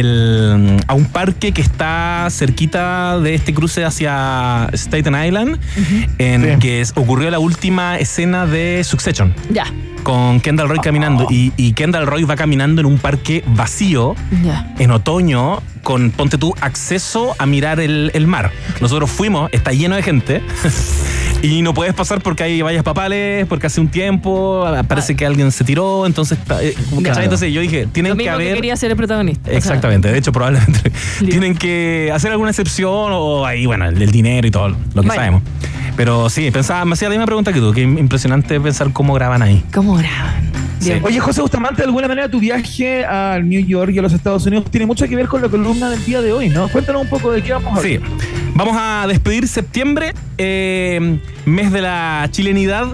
el- 0.67 0.81
a 0.87 0.95
un 0.95 1.05
parque 1.07 1.53
que 1.53 1.61
está 1.63 2.27
cerquita 2.31 3.19
de 3.21 3.35
este 3.35 3.53
cruce 3.55 3.85
hacia 3.85 4.69
Staten 4.73 5.15
Island, 5.25 5.59
en 6.19 6.43
Sí. 6.55 6.59
que 6.61 6.81
es- 6.81 6.93
ocurrió 6.97 7.31
la 7.31 7.39
última 7.39 7.97
escena 7.99 8.47
de 8.47 8.83
Succession. 8.85 9.35
Ya, 9.51 9.67
Con 10.05 10.41
Kendall 10.41 10.69
Roy 10.69 10.79
caminando. 10.79 11.27
Y, 11.29 11.53
y 11.57 11.73
Kendall 11.75 12.07
Roy 12.07 12.23
va 12.25 12.35
caminando 12.37 12.81
en 12.81 12.87
un 12.87 12.99
parque 12.99 13.45
vacío 13.49 14.15
ya. 14.43 14.73
en 14.79 14.91
otoño 14.91 15.61
con, 15.83 16.13
ponte 16.13 16.39
tú, 16.39 16.55
acceso 16.61 17.35
a 17.39 17.45
mirar 17.47 17.79
el, 17.81 18.11
el 18.15 18.27
mar. 18.27 18.51
Nosotros 18.81 19.11
fuimos, 19.11 19.51
está 19.53 19.73
lleno 19.73 19.97
de 19.97 20.03
gente. 20.03 20.43
Y 21.43 21.63
no 21.63 21.73
puedes 21.73 21.95
pasar 21.95 22.21
porque 22.21 22.43
hay 22.43 22.63
vallas 22.63 22.83
papales, 22.83 23.47
porque 23.47 23.69
hace 23.69 23.81
un 23.81 23.89
tiempo 23.89 24.67
parece 24.89 25.15
que 25.15 25.25
alguien 25.25 25.53
se 25.53 25.63
tiró, 25.65 26.05
entonces, 26.05 26.37
eh, 26.61 26.75
entonces 27.23 27.53
yo 27.53 27.61
dije, 27.61 27.87
tienen 27.87 28.11
Lo 28.11 28.17
que 28.17 28.25
mismo 28.25 28.37
que 28.39 28.43
haber... 28.43 28.55
quería 28.57 28.77
ser 28.77 28.91
el 28.91 28.97
protagonista. 28.97 29.43
O 29.43 29.51
sea, 29.51 29.59
Exactamente, 29.59 30.11
de 30.11 30.19
hecho 30.19 30.33
probablemente 30.33 30.91
tienen 31.19 31.55
que 31.55 32.11
hacer 32.13 32.33
alguna 32.33 32.51
excepción 32.51 33.13
o 33.13 33.47
ahí, 33.47 33.67
bueno, 33.67 33.87
el, 33.89 34.03
el 34.03 34.11
dinero 34.11 34.49
y 34.49 34.51
todo 34.51 34.69
lo 34.95 35.03
que 35.03 35.09
sabemos. 35.09 35.43
Pero 35.97 36.29
sí, 36.29 36.51
pensaba, 36.51 36.85
me 36.85 36.95
hacía 36.95 37.09
la 37.09 37.15
misma 37.15 37.27
pregunta 37.27 37.53
que 37.53 37.61
tú, 37.61 37.73
que 37.73 37.83
impresionante 37.83 38.61
pensar 38.61 38.93
cómo 38.93 39.15
graban 39.15 39.43
ahí. 39.43 39.65
¿Cómo 39.73 39.95
graban? 39.95 40.68
Sí. 40.81 40.91
Bien. 40.91 41.03
Oye, 41.05 41.19
José 41.21 41.41
Bustamante, 41.41 41.83
de 41.83 41.87
alguna 41.87 42.07
manera 42.09 42.29
tu 42.31 42.39
viaje 42.41 43.05
a 43.05 43.39
New 43.43 43.61
York 43.67 43.93
y 43.95 43.99
a 43.99 44.03
los 44.03 44.13
Estados 44.13 44.47
Unidos 44.47 44.71
tiene 44.71 44.87
mucho 44.87 45.07
que 45.09 45.17
ver 45.17 45.27
con 45.27 45.43
la 45.43 45.49
columna 45.49 45.91
del 45.91 46.05
día 46.05 46.21
de 46.21 46.33
hoy, 46.33 46.49
¿no? 46.49 46.69
Cuéntanos 46.69 47.03
un 47.03 47.09
poco 47.09 47.33
de 47.33 47.43
qué 47.43 47.53
vamos 47.53 47.79
a 47.79 47.83
Sí, 47.83 47.97
hablar. 47.97 48.11
vamos 48.55 48.77
a 48.79 49.07
despedir 49.09 49.49
septiembre, 49.49 50.13
eh, 50.39 51.19
mes 51.47 51.73
de 51.73 51.81
la 51.83 52.29
chilenidad, 52.31 52.87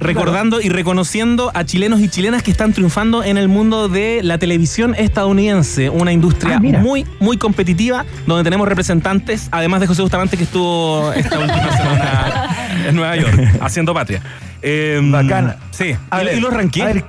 recordando 0.00 0.60
y 0.60 0.68
reconociendo 0.68 1.50
a 1.54 1.64
chilenos 1.64 2.00
y 2.00 2.08
chilenas 2.08 2.42
que 2.42 2.50
están 2.50 2.72
triunfando 2.72 3.24
en 3.24 3.38
el 3.38 3.48
mundo 3.48 3.88
de 3.88 4.20
la 4.22 4.38
televisión 4.38 4.94
estadounidense, 4.96 5.88
una 5.90 6.12
industria 6.12 6.56
Ah, 6.56 6.78
muy, 6.80 7.06
muy 7.18 7.38
competitiva, 7.38 8.04
donde 8.26 8.44
tenemos 8.44 8.68
representantes, 8.68 9.48
además 9.50 9.80
de 9.80 9.86
José 9.88 10.02
Bustamante, 10.02 10.36
que 10.36 10.44
estuvo 10.44 11.12
esta 11.12 11.38
última 11.38 11.72
semana 11.76 12.56
en 12.88 12.94
Nueva 12.96 13.16
York, 13.16 13.40
haciendo 13.60 13.92
patria. 13.94 14.22
Eh, 14.62 15.00
Bacana. 15.02 15.56
Sí, 15.70 15.94
A 16.10 16.22
y, 16.22 16.26
ver, 16.26 16.36
y 16.38 16.40
los 16.40 16.52
ranqué. 16.52 17.04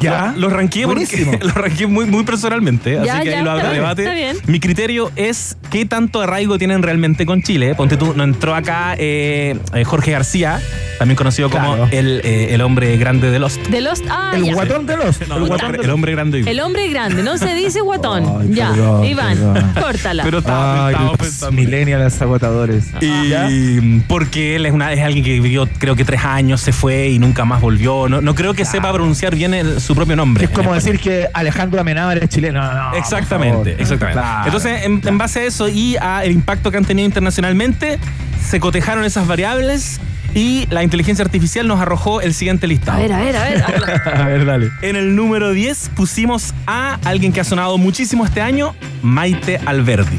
¿Ya? 0.00 0.34
Los 0.36 0.52
ranqué 0.52 0.84
porque 0.86 1.06
Buenísimo. 1.06 1.32
los 1.40 1.54
ranqué 1.54 1.86
muy, 1.86 2.06
muy 2.06 2.24
personalmente, 2.24 2.98
Ya, 3.04 3.14
así 3.16 3.24
que 3.24 3.30
ya, 3.30 3.38
ahí 3.38 3.44
lo 3.44 3.50
habrá 3.50 3.70
debate. 3.70 4.02
está 4.02 4.14
bien. 4.14 4.36
Mi 4.46 4.60
criterio 4.60 5.10
es 5.16 5.56
qué 5.70 5.84
tanto 5.86 6.20
arraigo 6.20 6.58
tienen 6.58 6.82
realmente 6.82 7.26
con 7.26 7.42
Chile. 7.42 7.74
Ponte 7.74 7.96
tú, 7.96 8.14
no 8.16 8.24
entró 8.24 8.54
acá 8.54 8.94
eh, 8.98 9.58
eh, 9.74 9.84
Jorge 9.84 10.12
García, 10.12 10.60
también 10.98 11.16
conocido 11.16 11.50
como 11.50 11.88
el, 11.90 12.20
eh, 12.24 12.54
el 12.54 12.60
hombre 12.60 12.96
grande 12.96 13.30
de 13.30 13.38
Lost. 13.38 13.60
De 13.68 13.80
Lost. 13.80 14.04
Ah, 14.08 14.32
El 14.34 14.44
ya. 14.44 14.54
guatón 14.54 14.86
de 14.86 14.96
los. 14.96 15.20
No, 15.28 15.36
el 15.36 15.44
guatón 15.46 15.66
hombre, 15.66 15.78
de 15.78 15.82
el 15.82 15.86
los. 15.88 15.94
hombre 15.94 16.12
grande. 16.12 16.40
El 16.46 16.60
hombre 16.60 16.88
grande, 16.88 17.22
no 17.22 17.38
se 17.38 17.54
dice 17.54 17.80
guatón. 17.80 18.24
Ay, 18.40 18.50
ya, 18.54 18.70
perdón, 18.72 19.04
Iván, 19.04 19.36
perdón. 19.38 19.72
córtala. 19.80 20.22
Pero 20.24 20.38
estaba, 20.38 21.12
pensando. 21.16 21.52
millennials 21.52 22.20
agotadores. 22.22 22.84
Y 23.00 23.28
¿Ya? 23.28 23.48
porque 24.08 24.56
él 24.56 24.66
es, 24.66 24.72
una, 24.72 24.92
es 24.92 25.00
alguien 25.02 25.24
que 25.24 25.32
vivió 25.40 25.68
creo 25.78 25.96
que 25.96 26.04
tres 26.04 26.24
años, 26.24 26.60
se 26.60 26.72
fue 26.72 27.08
y 27.08 27.18
nunca 27.18 27.44
más 27.44 27.60
volvió. 27.60 28.08
No, 28.08 28.20
no 28.20 28.34
creo 28.34 28.54
que 28.54 28.64
sepa 28.64 28.92
pronunciar 28.92 29.34
bien 29.34 29.54
el- 29.54 29.80
su 29.88 29.94
propio 29.94 30.16
nombre. 30.16 30.44
Es 30.44 30.50
como 30.50 30.74
decir 30.74 31.00
que 31.00 31.28
Alejandro 31.32 31.80
Amenábar 31.80 32.18
es 32.18 32.28
chileno. 32.28 32.60
No, 32.62 32.92
Exactamente, 32.94 33.72
exactamente. 33.80 34.20
Claro. 34.20 34.44
Entonces, 34.44 34.84
en, 34.84 35.00
en 35.02 35.16
base 35.18 35.40
a 35.40 35.44
eso 35.44 35.66
y 35.68 35.96
al 35.96 36.30
impacto 36.30 36.70
que 36.70 36.76
han 36.76 36.84
tenido 36.84 37.06
internacionalmente, 37.06 37.98
se 38.46 38.60
cotejaron 38.60 39.04
esas 39.06 39.26
variables 39.26 39.98
y 40.34 40.66
la 40.68 40.82
inteligencia 40.84 41.24
artificial 41.24 41.66
nos 41.66 41.80
arrojó 41.80 42.20
el 42.20 42.34
siguiente 42.34 42.66
A 42.66 42.68
listado. 42.68 42.98
ver, 42.98 43.12
a 43.14 43.18
ver, 43.18 43.36
a 43.36 43.44
ver. 43.44 43.64
A 44.14 44.24
ver, 44.26 44.44
dale. 44.52 44.68
En 44.82 44.96
el 44.96 45.16
número 45.16 45.52
10 45.52 45.92
pusimos 45.96 46.52
a 46.66 46.98
alguien 47.06 47.32
que 47.32 47.40
ha 47.40 47.44
sonado 47.44 47.78
muchísimo 47.78 48.26
este 48.26 48.42
año, 48.42 48.74
Maite 49.02 49.58
Alberdi. 49.64 50.18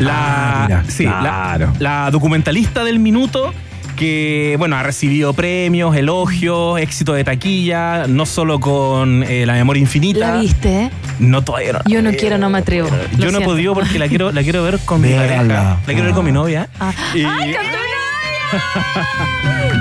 La, 0.00 0.12
Ah, 0.12 0.64
mira, 0.66 0.84
sí, 0.88 1.04
la- 1.04 1.20
claro. 1.20 1.72
la 1.78 2.10
documentalista 2.10 2.82
del 2.82 2.98
minuto 2.98 3.54
que, 4.00 4.56
bueno, 4.58 4.76
ha 4.76 4.82
recibido 4.82 5.34
premios, 5.34 5.94
elogios, 5.94 6.80
éxito 6.80 7.12
de 7.12 7.22
taquilla, 7.22 8.06
no 8.08 8.24
solo 8.24 8.58
con 8.58 9.22
eh, 9.24 9.44
La 9.44 9.52
Memoria 9.52 9.82
Infinita. 9.82 10.32
¿La 10.32 10.40
viste? 10.40 10.84
eh? 10.84 10.90
No, 11.18 11.42
todavía 11.44 11.74
no. 11.74 11.78
la 11.80 11.84
Yo 11.86 12.00
no 12.00 12.08
veo. 12.10 12.18
quiero, 12.18 12.38
no 12.38 12.48
me 12.48 12.58
atrevo. 12.58 12.88
Yo 13.18 13.30
no 13.30 13.40
he 13.40 13.44
podido 13.44 13.74
porque 13.74 13.98
la 13.98 14.08
quiero, 14.08 14.32
la 14.32 14.42
quiero 14.42 14.62
ver 14.62 14.78
con 14.86 15.02
mi 15.02 15.10
pareja. 15.12 15.42
La 15.44 15.76
quiero 15.84 16.04
ver 16.04 16.14
con 16.14 16.24
mi 16.24 16.32
novia. 16.32 16.66
Ah. 16.80 16.94
Y- 17.14 17.24
¡Ay, 17.24 17.52
con 17.52 17.62
tu 17.62 17.76
novia! 17.76 17.86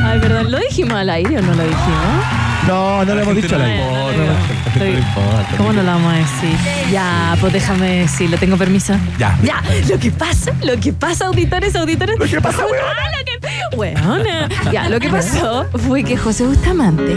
Ay, 0.06 0.20
perdón, 0.20 0.52
¿lo 0.52 0.60
dijimos 0.60 0.94
al 0.96 1.10
aire 1.10 1.38
o 1.38 1.42
no 1.42 1.54
lo 1.56 1.64
dijimos? 1.64 2.49
No, 2.68 3.04
no 3.06 3.16
le 3.16 3.22
hemos 3.24 3.36
dicho 3.36 3.58
la 3.58 3.68
importa. 3.76 5.56
¿Cómo 5.58 5.74
no 5.74 5.82
lo 5.82 5.88
vamos 5.92 6.14
a 6.14 6.18
decir? 6.18 6.56
Ya, 6.92 7.36
pues 7.40 7.54
déjame 7.54 8.00
decirlo, 8.02 8.38
¿tengo 8.38 8.58
permiso? 8.58 8.94
Ya. 9.18 9.38
Ya, 9.44 9.64
lo 9.90 9.98
que 10.00 10.12
pasa, 10.12 10.52
lo 10.64 10.80
que 10.80 10.94
pasa, 10.94 11.26
auditores, 11.28 11.76
auditores. 11.76 12.18
Lo 12.20 12.26
que 12.26 12.42
pasa, 12.42 12.64
Ah, 12.64 13.10
lo 13.18 13.26
que. 13.26 13.76
Weona. 13.78 14.50
Ya, 14.72 14.90
lo 14.90 15.00
que 15.00 15.10
pasó 15.10 15.66
fue 15.88 16.04
que 16.04 16.18
José 16.18 16.46
Bustamante 16.46 17.16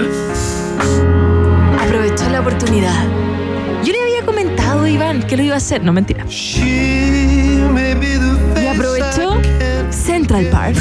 aprovechó 1.80 2.28
la 2.30 2.40
oportunidad. 2.40 3.04
Yo 3.84 3.92
le 3.92 4.00
había 4.02 4.24
comentado 4.24 4.84
a 4.84 4.88
Iván 4.90 5.22
que 5.24 5.36
lo 5.36 5.42
iba 5.42 5.54
a 5.54 5.58
hacer. 5.58 5.82
No, 5.82 5.92
mentira. 5.92 6.24
Y 6.30 7.60
aprovechó 7.70 8.31
Central 10.32 10.46
Park. 10.50 10.76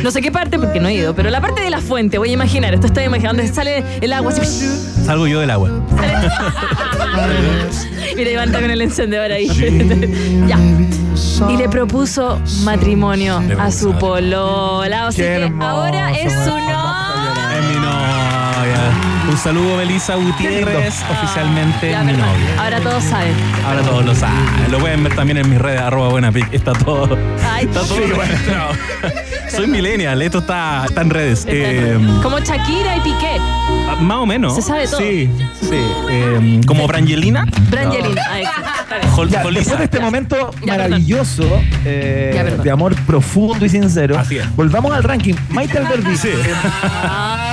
No 0.02 0.10
sé 0.10 0.20
qué 0.20 0.32
parte 0.32 0.58
porque 0.58 0.80
no 0.80 0.88
he 0.88 0.94
ido, 0.94 1.14
pero 1.14 1.30
la 1.30 1.40
parte 1.40 1.62
de 1.62 1.70
la 1.70 1.80
fuente, 1.80 2.18
voy 2.18 2.30
a 2.30 2.32
imaginar, 2.32 2.74
esto 2.74 2.88
estoy 2.88 3.04
imaginando, 3.04 3.42
donde 3.42 3.54
sale 3.54 3.84
el 4.00 4.12
agua 4.12 4.32
así. 4.32 4.66
Salgo 5.04 5.26
yo 5.26 5.40
del 5.40 5.50
agua. 5.50 5.70
Mira, 8.16 8.30
Iván 8.30 8.48
está 8.48 8.60
con 8.60 8.70
el 8.70 8.80
encendedor 8.80 9.30
ahí. 9.30 9.46
ya. 10.48 10.58
Y 11.48 11.56
le 11.56 11.68
propuso 11.68 12.40
matrimonio 12.64 13.40
a 13.58 13.70
su 13.70 13.92
polola. 13.94 15.06
O 15.08 15.12
sea 15.12 15.38
que 15.38 15.52
ahora 15.60 16.10
es 16.12 16.32
su 16.32 16.50
novia. 16.50 16.89
Saludo, 19.40 19.76
Melissa 19.76 20.14
Gutiérrez, 20.16 20.94
oficialmente 21.10 21.90
Ya, 21.90 22.02
mi 22.02 22.12
novia. 22.12 22.62
Ahora 22.62 22.80
todos 22.80 23.02
saben. 23.04 23.34
Ahora 23.64 23.82
todos 23.82 24.04
lo 24.04 24.14
saben. 24.14 24.36
Lo 24.70 24.78
pueden 24.78 25.02
ver 25.02 25.14
también 25.14 25.38
en 25.38 25.48
mis 25.50 25.58
redes, 25.58 25.80
arroba 25.80 26.08
buenapic. 26.10 26.52
Está 26.52 26.72
todo. 26.72 27.16
Ay, 27.52 27.64
Está 27.64 27.80
todo. 27.80 27.98
Soy 29.50 29.66
millennial, 29.66 30.22
esto 30.22 30.38
está, 30.38 30.84
está 30.86 31.00
en 31.00 31.10
redes. 31.10 31.44
Eh, 31.48 31.98
Como 32.22 32.38
Shakira 32.38 32.96
y 32.96 33.00
Piqué. 33.00 33.36
más 34.00 34.18
o 34.18 34.26
menos. 34.26 34.54
Se 34.54 34.62
sabe 34.62 34.86
todo. 34.86 35.00
Sí, 35.00 35.28
sí. 35.60 35.80
Eh, 36.08 36.60
como 36.66 36.86
Brangelina. 36.86 37.46
Brangelina. 37.68 38.22
Ay, 38.30 38.44
está 38.44 38.98
bien. 38.98 39.10
Jol- 39.12 39.28
Ya, 39.28 39.42
Jolisa. 39.42 39.60
después 39.60 39.78
de 39.78 39.84
este 39.86 40.00
momento 40.00 40.50
Ya, 40.64 40.72
maravilloso 40.74 41.42
eh, 41.84 42.58
de 42.62 42.70
amor 42.70 42.94
profundo 43.06 43.64
y 43.64 43.68
sincero, 43.68 44.16
Así 44.18 44.38
es. 44.38 44.54
volvamos 44.54 44.92
al 44.94 45.02
ranking. 45.02 45.34
Maite 45.48 45.78
Alberdi. 45.78 46.14
Ah, 46.72 47.49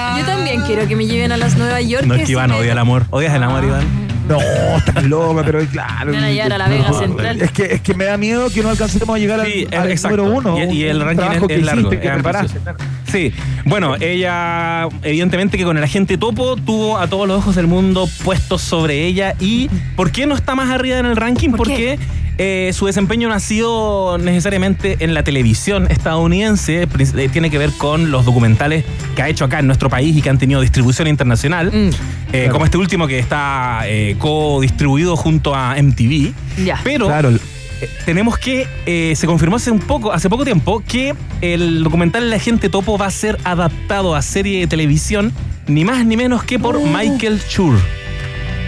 quiero 0.66 0.88
que 0.88 0.95
me 0.95 1.05
lleven 1.05 1.32
a 1.32 1.38
las 1.38 1.55
Nueva 1.58 1.82
York. 1.82 2.05
No 2.05 2.16
es 2.16 2.26
que 2.26 2.32
Iván 2.32 2.51
odia 2.51 2.72
el 2.72 2.78
amor. 2.78 3.05
¿Odias 3.10 3.34
el 3.36 3.43
amor, 3.43 3.64
Iván? 3.64 4.08
No, 4.28 4.39
estás 4.78 5.05
loca, 5.05 5.41
pero 5.45 5.60
claro. 5.68 6.08
Me 6.12 6.18
van 6.18 6.24
a 6.26 6.32
llevar 6.32 6.51
a 6.53 6.58
la 6.58 6.68
Vega 6.68 6.89
No, 6.89 6.99
Central. 6.99 7.41
Es 7.41 7.51
que, 7.51 7.64
es 7.76 7.82
que 7.82 7.93
me 7.93 8.03
da 8.03 8.18
miedo 8.18 8.49
que 8.49 8.62
no 8.62 8.70
alcancemos 8.70 9.16
a 9.16 9.18
llegar 9.20 9.39
al, 9.39 9.45
Sí, 9.47 9.66
al 9.74 9.89
exacto. 9.89 10.18
número 10.18 10.38
uno. 10.39 10.74
Y- 10.74 10.80
y 10.80 10.84
el 10.84 10.99
ranking 10.99 11.24
es- 11.32 11.43
que 11.47 11.55
es 11.55 11.64
largo, 11.64 11.80
hiciste, 11.88 11.99
que 12.01 12.08
es 12.08 12.14
preparaste. 12.14 12.58
ambicioso. 12.58 12.91
Sí, 13.10 13.32
bueno, 13.64 13.95
ella 14.01 14.89
evidentemente 15.03 15.58
que 15.58 15.64
con 15.64 15.78
el 15.78 15.84
agente 15.86 16.18
Topo 16.18 16.58
tuvo 16.58 16.97
a 16.97 17.08
todos 17.08 17.26
los 17.26 17.38
ojos 17.38 17.55
del 17.55 17.68
mundo 17.68 18.10
puestos 18.26 18.62
sobre 18.62 19.05
ella 19.05 19.34
y 19.39 19.70
¿por 19.95 20.12
qué 20.12 20.26
no 20.28 20.36
está 20.36 20.55
más 20.55 20.70
arriba 20.72 20.97
en 20.97 21.05
el 21.05 21.16
ranking? 21.16 21.51
¿Por 21.51 21.60
Porque 21.60 21.97
eh, 22.38 22.71
su 22.73 22.85
desempeño 22.85 23.27
no 23.29 23.33
ha 23.33 23.39
sido 23.39 24.17
necesariamente 24.17 24.97
en 24.99 25.13
la 25.13 25.23
televisión 25.23 25.88
estadounidense, 25.89 26.83
eh, 26.83 27.29
tiene 27.31 27.49
que 27.49 27.57
ver 27.57 27.71
con 27.77 28.11
los 28.11 28.25
documentales 28.25 28.85
que 29.15 29.21
ha 29.21 29.29
hecho 29.29 29.45
acá 29.45 29.59
en 29.59 29.67
nuestro 29.67 29.89
país 29.89 30.15
y 30.15 30.21
que 30.21 30.29
han 30.29 30.38
tenido 30.38 30.61
distribución 30.61 31.07
internacional, 31.07 31.67
Mm, 31.71 31.89
eh, 31.89 31.91
Claro. 32.31 32.51
como 32.53 32.65
este 32.65 32.77
último 32.77 33.07
que 33.07 33.19
está 33.19 33.81
eh, 33.85 34.15
co-distribuido 34.19 35.15
junto 35.15 35.55
a 35.55 35.75
MTV. 35.77 36.33
Ya. 36.63 36.79
Pero 36.83 37.07
Claro. 37.07 37.29
eh, 37.31 37.39
tenemos 38.05 38.38
que, 38.38 38.67
eh, 38.85 39.13
se 39.15 39.25
confirmó 39.27 39.55
hace 39.57 39.71
un 39.71 39.79
poco, 39.79 40.11
hace 40.11 40.29
poco 40.29 40.43
tiempo, 40.45 40.81
que 40.88 41.13
el 41.41 41.83
documental 41.83 42.29
La 42.29 42.39
Gente 42.39 42.69
Topo 42.69 42.97
va 42.97 43.07
a 43.07 43.11
ser 43.11 43.38
adaptado 43.43 44.15
a 44.15 44.21
serie 44.21 44.59
de 44.61 44.67
televisión, 44.67 45.31
ni 45.67 45.83
más 45.85 46.05
ni 46.05 46.15
menos 46.17 46.43
que 46.43 46.57
por 46.59 46.79
Michael 46.81 47.39
Schur, 47.49 47.75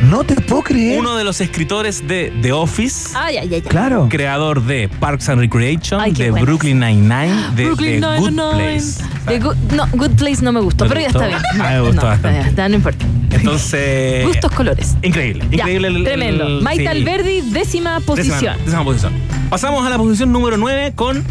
No 0.03 0.23
te 0.23 0.35
puedo 0.35 0.63
creer. 0.63 0.97
uno 0.99 1.15
de 1.17 1.23
los 1.25 1.41
escritores 1.41 2.07
de 2.07 2.31
The 2.41 2.53
Office. 2.53 3.09
Ay, 3.15 3.37
ay, 3.37 3.53
ay. 3.53 3.61
Claro. 3.61 4.07
Creador 4.09 4.63
de 4.63 4.87
Parks 4.87 5.27
and 5.27 5.41
Recreation, 5.41 5.99
Ay, 5.99 6.13
de 6.13 6.31
buenas. 6.31 6.47
Brooklyn 6.47 6.79
Nine-Nine, 6.79 7.35
de, 7.55 7.65
Brooklyn 7.65 7.99
de 8.01 8.07
Good 8.17 8.29
Nine-Nine. 8.31 8.53
Place. 8.53 9.03
De 9.27 9.39
Good- 9.39 9.55
no, 9.75 9.87
Good 9.91 10.11
Place 10.11 10.41
no 10.41 10.51
me 10.53 10.61
gustó, 10.61 10.85
¿No 10.85 10.89
te 10.89 10.95
pero 10.95 11.01
ya 11.01 11.07
está 11.07 11.27
bien. 11.27 11.39
Ah, 11.61 11.69
me 11.73 11.81
gustó 11.81 12.01
no, 12.01 12.07
bastante. 12.07 12.39
está 12.49 12.61
bien, 12.67 12.71
no 12.71 12.75
importa. 12.77 13.05
Entonces. 13.31 14.25
Gustos, 14.25 14.51
colores. 14.53 14.95
Increíble, 15.03 15.43
Ya, 15.51 15.57
increíble. 15.57 15.87
el- 15.89 16.03
tremendo. 16.05 16.47
el- 16.47 16.61
Maite 16.61 16.83
sí. 16.83 16.87
Alberdi, 16.87 17.41
décima 17.51 17.99
posición. 17.99 18.39
Décima, 18.39 18.55
décima 18.65 18.83
posición. 18.85 19.13
Pasamos 19.49 19.85
a 19.85 19.89
la 19.89 19.97
posición 19.97 20.31
número 20.31 20.55
9 20.57 20.93
con 20.95 21.23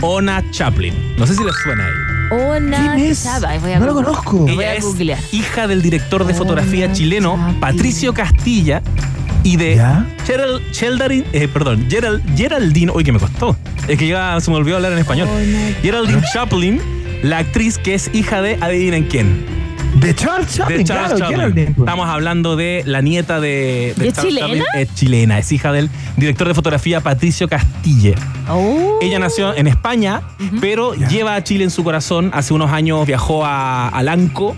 Ona 0.00 0.42
Chaplin. 0.50 1.14
No 1.16 1.26
sé 1.28 1.34
si 1.36 1.44
les 1.44 1.54
suena 1.62 1.86
ahí. 1.86 1.92
Ona 2.30 2.94
¿Quién 2.94 3.10
es? 3.10 3.22
Chava, 3.24 3.56
voy 3.58 3.72
a 3.72 3.78
No 3.78 3.86
lo 3.86 3.94
conozco. 3.94 4.38
Voy 4.38 4.52
Ella 4.52 4.70
a 4.70 4.74
es 4.74 4.84
googlear. 4.84 5.18
hija 5.32 5.66
del 5.66 5.82
director 5.82 6.24
de 6.24 6.34
fotografía 6.34 6.86
Ona 6.86 6.94
chileno. 6.94 7.56
Patricio 7.60 8.12
Castilla 8.14 8.82
y 9.42 9.56
de 9.56 9.76
¿Ya? 9.76 10.06
Gerald, 10.26 10.62
eh, 11.32 11.46
perdón, 11.46 11.86
Gerald, 11.88 12.22
Geraldine, 12.36 12.90
uy 12.92 13.04
que 13.04 13.12
me 13.12 13.20
costó, 13.20 13.56
es 13.86 13.96
que 13.96 14.08
ya 14.08 14.40
se 14.40 14.50
me 14.50 14.56
olvidó 14.56 14.76
hablar 14.76 14.92
en 14.92 14.98
español. 14.98 15.28
Geraldine 15.82 16.20
Chaplin, 16.32 16.80
la 17.22 17.38
actriz 17.38 17.78
que 17.78 17.94
es 17.94 18.10
hija 18.12 18.42
de, 18.42 18.58
adivinen 18.60 19.04
quién, 19.04 19.46
De 19.94 20.14
Charles 20.14 20.54
Chaplin, 20.54 20.78
de 20.78 20.84
Charles 20.84 21.06
claro, 21.14 21.18
Chaplin. 21.18 21.36
Geraldine. 21.38 21.74
Estamos 21.78 22.08
hablando 22.08 22.54
de 22.56 22.82
la 22.86 23.00
nieta 23.00 23.40
de, 23.40 23.94
de 23.96 24.04
¿Y 24.04 24.08
es 24.08 24.14
Charles 24.14 24.34
chilena? 24.34 24.46
Chaplin. 24.64 24.82
Es 24.82 24.94
chilena, 24.94 25.38
es 25.38 25.52
hija 25.52 25.72
del 25.72 25.90
director 26.16 26.48
de 26.48 26.54
fotografía 26.54 27.00
Patricio 27.00 27.48
Castilla. 27.48 28.14
Oh. 28.48 28.98
Ella 29.00 29.18
nació 29.18 29.54
en 29.56 29.66
España, 29.66 30.20
pero 30.60 30.94
lleva 30.94 31.34
a 31.34 31.42
Chile 31.42 31.64
en 31.64 31.70
su 31.70 31.82
corazón. 31.82 32.30
Hace 32.34 32.52
unos 32.54 32.70
años 32.70 33.06
viajó 33.06 33.44
a, 33.46 33.88
a 33.88 34.02
Lanco, 34.02 34.54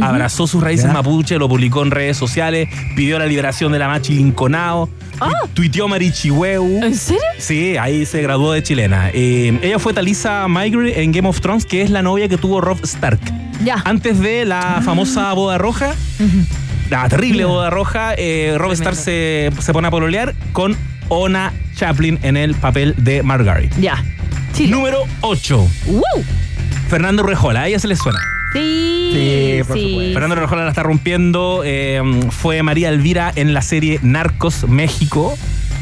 abrazó 0.00 0.46
sus 0.46 0.62
raíces 0.62 0.86
Ya. 0.86 0.92
mapuche, 0.92 1.38
lo 1.38 1.48
publicó 1.48 1.82
en 1.82 1.90
redes 1.90 2.16
sociales, 2.18 2.68
pidió 2.94 3.18
la 3.18 3.26
liberación 3.26 3.72
de 3.72 3.78
la 3.78 3.88
Machi 3.88 4.14
Linconao, 4.14 4.88
Ah. 5.20 5.30
tuiteó 5.54 5.88
Marichihueu. 5.88 6.82
¿En 6.84 6.94
serio? 6.96 7.20
Sí, 7.38 7.76
ahí 7.76 8.04
se 8.06 8.22
graduó 8.22 8.52
de 8.52 8.62
chilena. 8.62 9.10
Eh, 9.14 9.58
ella 9.62 9.78
fue 9.78 9.92
Talisa 9.94 10.46
Migre 10.48 11.02
en 11.02 11.12
Game 11.12 11.28
of 11.28 11.40
Thrones, 11.40 11.64
que 11.64 11.80
es 11.82 11.90
la 11.90 12.02
novia 12.02 12.28
que 12.28 12.36
tuvo 12.36 12.60
Rob 12.60 12.78
Stark. 12.82 13.20
Ya. 13.64 13.82
Antes 13.84 14.18
de 14.20 14.44
la 14.44 14.80
famosa 14.84 15.32
boda 15.32 15.58
roja, 15.58 15.94
la 16.90 17.08
terrible 17.08 17.44
boda 17.44 17.70
roja, 17.70 18.14
eh, 18.16 18.54
Rob 18.58 18.72
Stark 18.72 18.96
se, 18.96 19.50
se 19.60 19.72
pone 19.72 19.88
a 19.88 19.90
pololear 19.90 20.34
con 20.52 20.76
Ona 21.08 21.52
Chaplin 21.76 22.18
en 22.22 22.36
el 22.36 22.54
papel 22.54 22.94
de 22.98 23.22
Margaret. 23.22 23.72
Ya. 23.80 24.02
Chile. 24.52 24.72
Número 24.72 25.04
8. 25.22 25.68
¡Wow! 25.86 26.02
Fernando 26.88 27.22
Rejola, 27.22 27.62
a 27.62 27.68
ella 27.68 27.78
se 27.78 27.88
le 27.88 27.96
suena. 27.96 28.18
Sí, 28.52 29.10
Sí, 29.14 29.60
por 29.66 29.76
sí. 29.78 29.88
supuesto. 29.90 30.12
Fernando 30.12 30.36
Rejola 30.36 30.64
la 30.64 30.68
está 30.68 30.82
rompiendo. 30.82 31.62
eh, 31.64 32.02
fue 32.30 32.62
María 32.62 32.90
Elvira 32.90 33.32
en 33.34 33.54
la 33.54 33.62
serie 33.62 33.98
Narcos 34.02 34.68
México. 34.68 35.36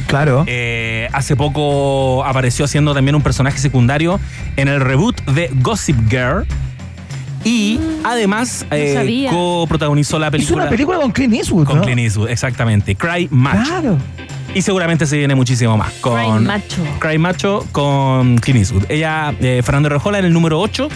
Claro. 0.07 0.45
Eh, 0.47 1.09
hace 1.13 1.35
poco 1.37 2.25
apareció 2.25 2.65
haciendo 2.65 2.95
también 2.95 3.15
un 3.17 3.23
personaje 3.23 3.59
secundario 3.59 4.21
en 4.57 4.69
el 4.69 4.81
reboot 4.81 5.21
de 5.31 5.51
Gossip 5.55 5.97
Girl. 6.09 6.47
Y 7.45 7.79
además 8.05 8.67
eh, 8.71 8.95
sabía. 8.95 9.31
coprotagonizó 9.31 10.19
la 10.19 10.27
Hizo 10.29 10.33
película 10.33 10.63
una 10.63 10.71
película 10.71 10.99
con 10.99 11.11
Clint 11.11 11.35
Eastwood, 11.35 11.65
con 11.67 11.79
¿no? 11.79 11.83
Clint 11.83 12.01
Eastwood, 12.01 12.29
exactamente. 12.29 12.95
Cry 12.95 13.29
Macho. 13.31 13.65
Claro. 13.71 13.99
Y 14.55 14.63
seguramente 14.63 15.07
se 15.07 15.17
viene 15.17 15.35
muchísimo 15.35 15.77
más. 15.77 15.93
Con 16.01 16.15
Cry 16.15 16.45
Macho. 16.45 16.83
Cry 16.99 17.19
Macho 17.19 17.67
con 17.73 18.37
Clint 18.39 18.59
Eastwood. 18.59 18.85
Ella, 18.89 19.35
eh, 19.41 19.63
Fernando 19.65 19.89
Rejola, 19.89 20.19
en 20.19 20.25
el 20.27 20.33
número 20.33 20.61
8. 20.61 20.89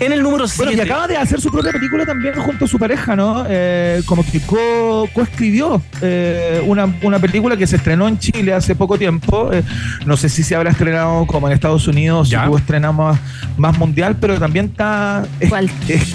En 0.00 0.12
el 0.12 0.22
número 0.22 0.46
7. 0.48 0.64
Bueno, 0.64 0.82
y 0.82 0.84
acaba 0.84 1.06
de 1.06 1.16
hacer 1.16 1.40
su 1.40 1.50
propia 1.50 1.70
película 1.72 2.04
también 2.04 2.34
junto 2.34 2.64
a 2.64 2.68
su 2.68 2.78
pareja, 2.78 3.14
¿no? 3.14 3.44
Eh, 3.48 4.02
como 4.06 4.24
que 4.24 4.40
co- 4.40 5.08
coescribió 5.12 5.80
eh, 6.02 6.62
una, 6.66 6.92
una 7.02 7.18
película 7.20 7.56
que 7.56 7.66
se 7.66 7.76
estrenó 7.76 8.08
en 8.08 8.18
Chile 8.18 8.52
hace 8.52 8.74
poco 8.74 8.98
tiempo. 8.98 9.52
Eh, 9.52 9.62
no 10.04 10.16
sé 10.16 10.28
si 10.28 10.42
se 10.42 10.56
habrá 10.56 10.70
estrenado 10.70 11.26
como 11.26 11.46
en 11.46 11.54
Estados 11.54 11.86
Unidos, 11.86 12.28
Ya. 12.28 12.40
si 12.40 12.46
tuvo 12.46 12.58
estreno 12.58 12.92
más, 12.92 13.18
más 13.56 13.78
mundial, 13.78 14.16
pero 14.20 14.38
también 14.38 14.66
está 14.66 15.24
es- 15.38 15.48
¿Cuál? 15.48 15.70
es- 15.88 16.12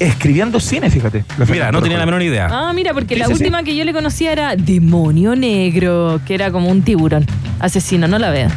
escribiendo 0.00 0.58
cine, 0.60 0.90
fíjate. 0.90 1.24
Mira, 1.50 1.70
no 1.70 1.82
tenía 1.82 1.98
la 1.98 2.06
menor 2.06 2.22
idea. 2.22 2.48
Ah, 2.50 2.72
mira, 2.72 2.94
porque 2.94 3.14
Sí, 3.14 3.20
la 3.20 3.26
sí, 3.26 3.34
sí. 3.34 3.38
última 3.42 3.62
que 3.62 3.76
yo 3.76 3.84
le 3.84 3.92
conocía 3.92 4.32
era 4.32 4.56
Demonio 4.56 5.36
Negro, 5.36 6.20
que 6.26 6.34
era 6.34 6.50
como 6.50 6.68
un 6.70 6.82
tiburón 6.82 7.26
asesino, 7.60 8.08
no 8.08 8.18
la 8.18 8.30
vea. 8.30 8.48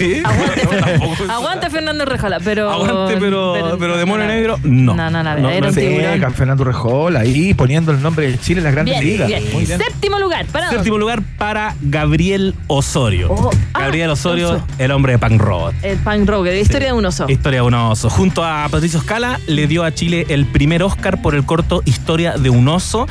Sí. 0.00 0.22
Aguante, 0.24 0.64
No, 0.64 0.70
tampoco 0.80 1.24
es- 1.24 1.30
Aguanta 1.30 1.70
Fernando 1.70 2.04
Rejola, 2.04 2.40
pero. 2.42 2.70
Aguante, 2.70 3.16
pero, 3.20 3.76
pero, 3.78 3.96
Demonio 3.98 4.26
no 4.26 4.32
Negro, 4.32 4.58
no. 4.62 4.94
No, 4.94 5.10
no 5.10 5.22
la 5.22 5.32
era 5.54 5.68
un 5.68 5.74
tiburón. 5.74 6.34
Fernando 6.34 6.64
Rejola 6.64 7.20
ahí 7.20 7.54
poniendo 7.54 7.92
el 7.92 8.02
nombre 8.02 8.30
de 8.30 8.38
Chile 8.38 8.60
en 8.60 8.64
las 8.64 8.72
grandes 8.72 8.98
Bien, 9.00 9.12
ligas. 9.12 9.28
bien. 9.28 9.44
Muy 9.52 9.64
bien. 9.66 9.78
Séptimo 9.78 10.18
lugar, 10.18 10.46
para 10.46 10.70
Séptimo 10.70 10.96
lugar 10.98 11.22
para 11.38 11.74
Gabriel 11.80 12.54
Osorio. 12.66 13.28
Oh, 13.30 13.50
ah, 13.74 13.80
Gabriel 13.80 14.10
Osorio, 14.10 14.50
oso. 14.52 14.66
el 14.78 14.90
hombre 14.90 15.12
de 15.12 15.18
Punk 15.18 15.40
Road. 15.40 15.74
El 15.82 15.98
punk 15.98 16.28
rock, 16.28 16.44
de 16.44 16.60
historia 16.60 16.88
de 16.88 16.92
un 16.94 17.04
oso. 17.04 17.26
Historia 17.28 17.60
de 17.60 17.66
un 17.66 17.74
oso. 17.74 18.08
Junto 18.08 18.44
a 18.44 18.68
Patricio 18.70 19.00
Scala 19.00 19.38
le 19.46 19.66
dio 19.66 19.84
a 19.84 19.92
Chile 19.92 20.26
el 20.28 20.46
primer 20.46 20.82
Oscar 20.82 21.20
por 21.20 21.34
el 21.34 21.44
corto 21.44 21.82
Historia 21.84 22.32
de 22.38 22.50
un 22.50 22.66
oso. 22.68 23.06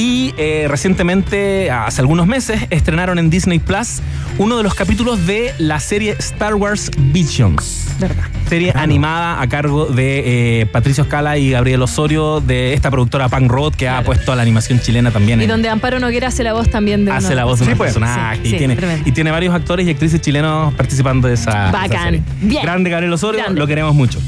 Y 0.00 0.32
eh, 0.38 0.66
recientemente, 0.68 1.70
hace 1.72 2.00
algunos 2.00 2.26
meses, 2.28 2.60
estrenaron 2.70 3.18
en 3.18 3.30
Disney 3.30 3.58
Plus 3.58 4.00
uno 4.38 4.56
de 4.56 4.62
los 4.62 4.74
capítulos 4.74 5.26
de 5.26 5.52
la 5.58 5.80
serie 5.80 6.14
Star 6.20 6.54
Wars 6.54 6.90
Visions. 6.96 7.88
¿Verdad? 7.98 8.22
Serie 8.48 8.72
animada 8.76 9.42
a 9.42 9.48
cargo 9.48 9.86
de 9.86 10.60
eh, 10.60 10.66
Patricio 10.66 11.02
Scala 11.02 11.36
y 11.36 11.50
Gabriel 11.50 11.82
Osorio, 11.82 12.40
de 12.40 12.74
esta 12.74 12.92
productora 12.92 13.28
Punk 13.28 13.50
Road, 13.50 13.74
que 13.74 13.88
ha 13.88 14.02
puesto 14.04 14.30
a 14.32 14.36
la 14.36 14.42
animación 14.42 14.78
chilena 14.80 15.10
también. 15.10 15.40
Y 15.40 15.44
en- 15.44 15.50
donde 15.50 15.68
Amparo 15.68 15.98
Noguera 15.98 16.28
hace 16.28 16.44
la 16.44 16.52
voz 16.52 16.70
también 16.70 17.04
de 17.04 17.10
hace 17.10 17.26
uno. 17.28 17.34
la 17.36 17.44
voz 17.44 17.58
de 17.58 17.64
Sí, 17.66 17.72
un 17.72 17.78
pues. 17.78 17.88
personaje 17.92 18.36
Sí, 18.36 18.48
y, 18.48 18.50
sí, 18.52 18.56
tiene, 18.58 18.76
tremendo. 18.76 19.08
y 19.08 19.12
tiene 19.12 19.30
varios 19.32 19.52
actores 19.52 19.84
y 19.84 19.90
actrices 19.90 20.20
chilenos 20.20 20.72
participando 20.74 21.26
de 21.26 21.34
esa, 21.34 21.72
Bacán. 21.72 22.04
serie. 22.04 22.22
Bien. 22.40 22.62
Grande 22.62 22.88
Gabriel 22.90 23.12
Osorio, 23.12 23.40
Grande. 23.40 23.58
lo 23.60 23.66
queremos 23.66 23.94
mucho. 23.96 24.20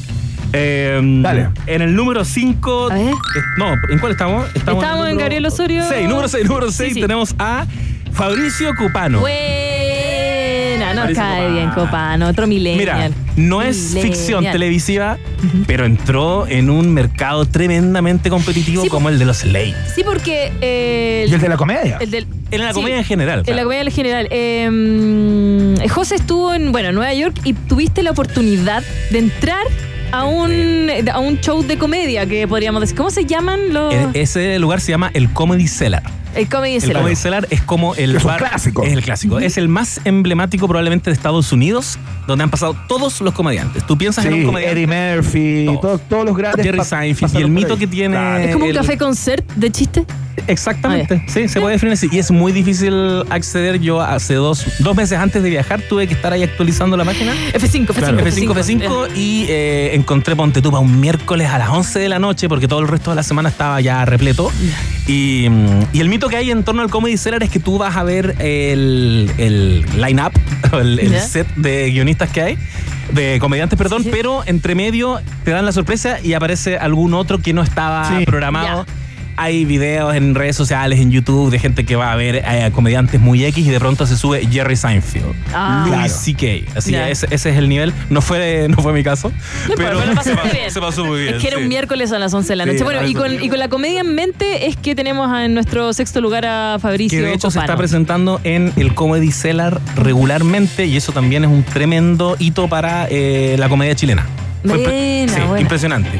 Eh, 0.52 1.00
Dale. 1.22 1.48
En 1.66 1.82
el 1.82 1.94
número 1.94 2.24
5. 2.24 2.88
A 2.90 2.94
ver. 2.94 3.14
No, 3.56 3.74
¿en 3.90 3.98
cuál 3.98 4.12
estamos? 4.12 4.46
Estamos 4.54 4.84
en 4.84 5.12
el 5.12 5.16
Gabriel 5.18 5.46
Osorio. 5.46 5.82
6, 5.88 6.08
número 6.08 6.28
6, 6.28 6.48
número 6.48 6.70
6 6.72 6.94
sí. 6.94 7.00
tenemos 7.00 7.34
a 7.38 7.66
Fabricio 8.12 8.74
Cupano. 8.76 9.20
Buena, 9.20 10.94
nos 10.94 11.02
Parece 11.04 11.20
cae 11.20 11.36
Copano. 11.38 11.54
bien, 11.54 11.70
Copano, 11.70 12.28
otro 12.28 12.46
millennial. 12.46 12.78
Mira, 12.78 13.10
no 13.36 13.62
es 13.62 13.76
Millennial. 13.94 14.02
ficción 14.12 14.44
televisiva, 14.50 15.18
pero 15.66 15.84
entró 15.86 16.46
en 16.48 16.68
un 16.70 16.92
mercado 16.92 17.44
tremendamente 17.46 18.28
competitivo 18.30 18.82
Sí, 18.82 18.88
como 18.88 19.08
el 19.08 19.18
de 19.18 19.24
los 19.26 19.44
late. 19.44 19.74
Sí, 19.94 20.02
porque. 20.04 20.52
eh, 20.60 21.26
Y 21.28 21.34
el 21.34 21.40
de 21.40 21.48
la 21.48 21.56
comedia. 21.56 21.98
el 22.00 22.10
del- 22.10 22.26
En 22.50 22.60
la 22.62 22.68
sí, 22.70 22.74
comedia 22.74 22.98
en 22.98 23.04
general. 23.04 23.42
En 23.46 23.54
la 23.56 23.62
comedia 23.62 23.82
en 23.82 23.90
general. 23.92 24.26
Eh, 24.30 25.88
José 25.90 26.16
estuvo 26.16 26.52
en, 26.54 26.72
bueno, 26.72 26.90
Nueva 26.92 27.14
York 27.14 27.36
y 27.44 27.52
tuviste 27.52 28.02
la 28.02 28.10
oportunidad 28.10 28.82
de 29.10 29.18
entrar 29.20 29.62
a 30.12 30.24
un, 30.24 30.88
a 31.12 31.18
un 31.18 31.38
show 31.40 31.62
de 31.62 31.78
comedia 31.78 32.26
que 32.26 32.46
podríamos 32.48 32.80
decir. 32.80 32.96
¿Cómo 32.96 33.10
se 33.10 33.24
llaman 33.24 33.72
los...? 33.72 33.94
E- 33.94 34.08
Ese 34.14 34.58
lugar 34.58 34.80
se 34.80 34.92
llama 34.92 35.10
el 35.14 35.32
Comedy 35.32 35.68
Cellar. 35.68 36.02
El 36.34 36.48
Comedy 36.48 36.74
El 36.76 36.80
Cellar. 36.82 36.96
Comedy 36.98 37.16
Cellar 37.16 37.46
es 37.50 37.62
como 37.62 37.94
el 37.94 38.16
Es 38.16 38.22
un 38.24 38.28
bar- 38.28 38.38
clásico. 38.38 38.82
Es 38.82 38.92
el 38.92 39.02
clásico. 39.02 39.38
Es 39.38 39.56
el 39.58 39.68
más 39.68 40.00
emblemático 40.04 40.66
probablemente 40.68 41.10
de 41.10 41.14
Estados 41.14 41.52
Unidos, 41.52 41.98
donde 42.26 42.44
han 42.44 42.50
pasado 42.50 42.76
todos 42.88 43.20
los 43.20 43.34
comediantes. 43.34 43.86
Tú 43.86 43.96
piensas 43.98 44.24
en 44.26 44.34
un 44.34 44.40
Sí, 44.40 44.46
comediante. 44.46 44.82
Eddie 44.82 45.16
Murphy, 45.16 45.64
Todos. 45.66 45.80
todos, 45.80 46.00
todos 46.08 46.24
los 46.26 46.36
grandes. 46.36 46.64
Jerry 46.64 46.84
Seinfeld 46.84 47.34
y 47.34 47.38
el 47.42 47.48
mito 47.48 47.76
que 47.76 47.86
tiene. 47.86 48.14
Claro. 48.16 48.38
Es 48.44 48.52
como 48.52 48.64
un 48.64 48.70
el- 48.70 48.76
café 48.76 48.96
concert 48.98 49.50
de 49.54 49.70
chiste. 49.70 50.04
Exactamente, 50.46 51.22
sí, 51.28 51.48
se 51.48 51.60
puede 51.60 51.74
definir 51.74 51.92
así. 51.92 52.08
Y 52.10 52.18
es 52.18 52.30
muy 52.30 52.50
difícil 52.52 53.22
acceder. 53.30 53.78
Yo 53.80 54.00
hace 54.00 54.34
dos, 54.34 54.64
dos 54.78 54.96
meses 54.96 55.18
antes 55.18 55.42
de 55.42 55.50
viajar 55.50 55.82
tuve 55.88 56.06
que 56.08 56.14
estar 56.14 56.32
ahí 56.32 56.42
actualizando 56.42 56.96
la 56.96 57.04
máquina. 57.04 57.32
F5, 57.52 57.86
F5, 57.88 57.94
Claro, 57.94 58.18
F5, 58.18 58.54
F5 58.54 59.08
y 59.16 59.46
eh, 59.48 59.90
encontré 59.94 60.34
Ponte 60.36 60.62
tú 60.62 60.70
para 60.70 60.80
un 60.80 60.98
miércoles 60.98 61.48
a 61.50 61.58
las 61.58 61.68
11 61.68 61.98
de 61.98 62.08
la 62.08 62.18
noche 62.18 62.48
porque 62.48 62.66
todo 62.68 62.80
el 62.80 62.88
resto 62.88 63.10
de 63.10 63.16
la 63.16 63.22
semana 63.22 63.48
estaba 63.50 63.80
ya 63.80 64.04
repleto. 64.04 64.50
Y, 65.10 65.48
mm, 65.50 65.86
y 65.92 65.98
el 66.00 66.08
mito 66.08 66.28
que 66.28 66.36
hay 66.36 66.52
en 66.52 66.62
torno 66.62 66.82
al 66.82 66.88
Comedy 66.90 67.16
Cellar 67.16 67.42
es 67.42 67.50
que 67.50 67.58
tú 67.58 67.78
vas 67.78 67.96
a 67.96 68.04
ver 68.04 68.36
el, 68.38 69.28
el 69.38 69.84
line-up, 70.00 70.30
el, 70.80 71.18
set 71.18 71.48
de 71.56 71.90
guionistas 71.90 72.30
que 72.30 72.42
hay. 72.42 72.58
De 73.12 73.40
comediantes, 73.40 73.76
perdón, 73.76 74.04
Sí. 74.04 74.10
pero 74.12 74.44
entre 74.46 74.76
medio 74.76 75.20
te 75.44 75.50
dan 75.50 75.66
la 75.66 75.72
sorpresa 75.72 76.18
y 76.22 76.34
aparece 76.34 76.78
algún 76.78 77.12
otro 77.14 77.40
que 77.40 77.52
no 77.52 77.60
estaba 77.60 78.04
Sí. 78.16 78.24
programado. 78.24 78.86
Hay 79.42 79.64
videos 79.64 80.14
en 80.14 80.34
redes 80.34 80.54
sociales, 80.54 81.00
en 81.00 81.10
YouTube, 81.10 81.50
de 81.50 81.58
gente 81.58 81.86
que 81.86 81.96
va 81.96 82.12
a 82.12 82.16
ver 82.16 82.36
eh, 82.36 82.64
a 82.64 82.70
comediantes 82.72 83.18
muy 83.22 83.42
X 83.46 83.66
y 83.66 83.70
de 83.70 83.78
pronto 83.80 84.06
se 84.06 84.14
sube 84.16 84.46
Jerry 84.46 84.76
Seinfeld, 84.76 85.34
Ah. 85.54 85.84
Louis 85.86 85.94
Claro. 85.96 86.08
C.K. 86.12 86.76
Así 86.78 86.92
que 86.92 87.10
ese, 87.10 87.26
ese 87.30 87.50
es 87.50 87.56
el 87.56 87.68
nivel. 87.70 87.94
No 88.10 88.20
fue, 88.20 88.66
no 88.68 88.76
fue 88.82 88.92
mi 88.92 89.02
caso, 89.02 89.30
No 89.68 89.74
pero, 89.76 89.92
importa, 89.98 90.12
lo 90.14 90.22
se, 90.22 90.36
pa- 90.36 90.42
bien. 90.52 90.70
se 90.70 90.78
pasó 90.80 91.04
muy 91.06 91.22
bien. 91.22 91.34
Es 91.36 91.40
que 91.40 91.48
era 91.48 91.56
sí. 91.56 91.62
un 91.62 91.68
miércoles 91.70 92.12
a 92.12 92.18
las 92.18 92.34
11 92.34 92.48
de 92.52 92.56
la 92.56 92.64
Sí, 92.64 92.70
noche. 92.72 92.84
bueno, 92.84 93.06
y 93.08 93.14
con, 93.14 93.26
así. 93.34 93.38
y 93.46 93.48
con 93.48 93.58
la 93.58 93.68
comedia 93.68 94.00
en 94.02 94.14
mente 94.14 94.66
es 94.66 94.76
que 94.76 94.94
tenemos 94.94 95.34
en 95.40 95.54
nuestro 95.54 95.92
sexto 95.94 96.20
lugar 96.20 96.44
a 96.44 96.76
Fabricio 96.78 97.18
Que 97.20 97.24
de 97.24 97.32
hecho 97.32 97.50
se 97.50 97.60
está 97.60 97.76
presentando 97.76 98.40
en 98.44 98.72
el 98.76 98.94
Comedy 98.94 99.32
Cellar 99.32 99.80
regularmente 99.96 100.84
y 100.84 100.98
eso 100.98 101.12
también 101.12 101.44
es 101.44 101.50
un 101.50 101.62
tremendo 101.62 102.36
hito 102.38 102.68
para 102.68 103.06
eh, 103.10 103.56
la 103.58 103.70
comedia 103.70 103.94
chilena. 103.94 104.26
Sí, 104.62 104.68
buena. 104.68 105.58
impresionante. 105.60 106.10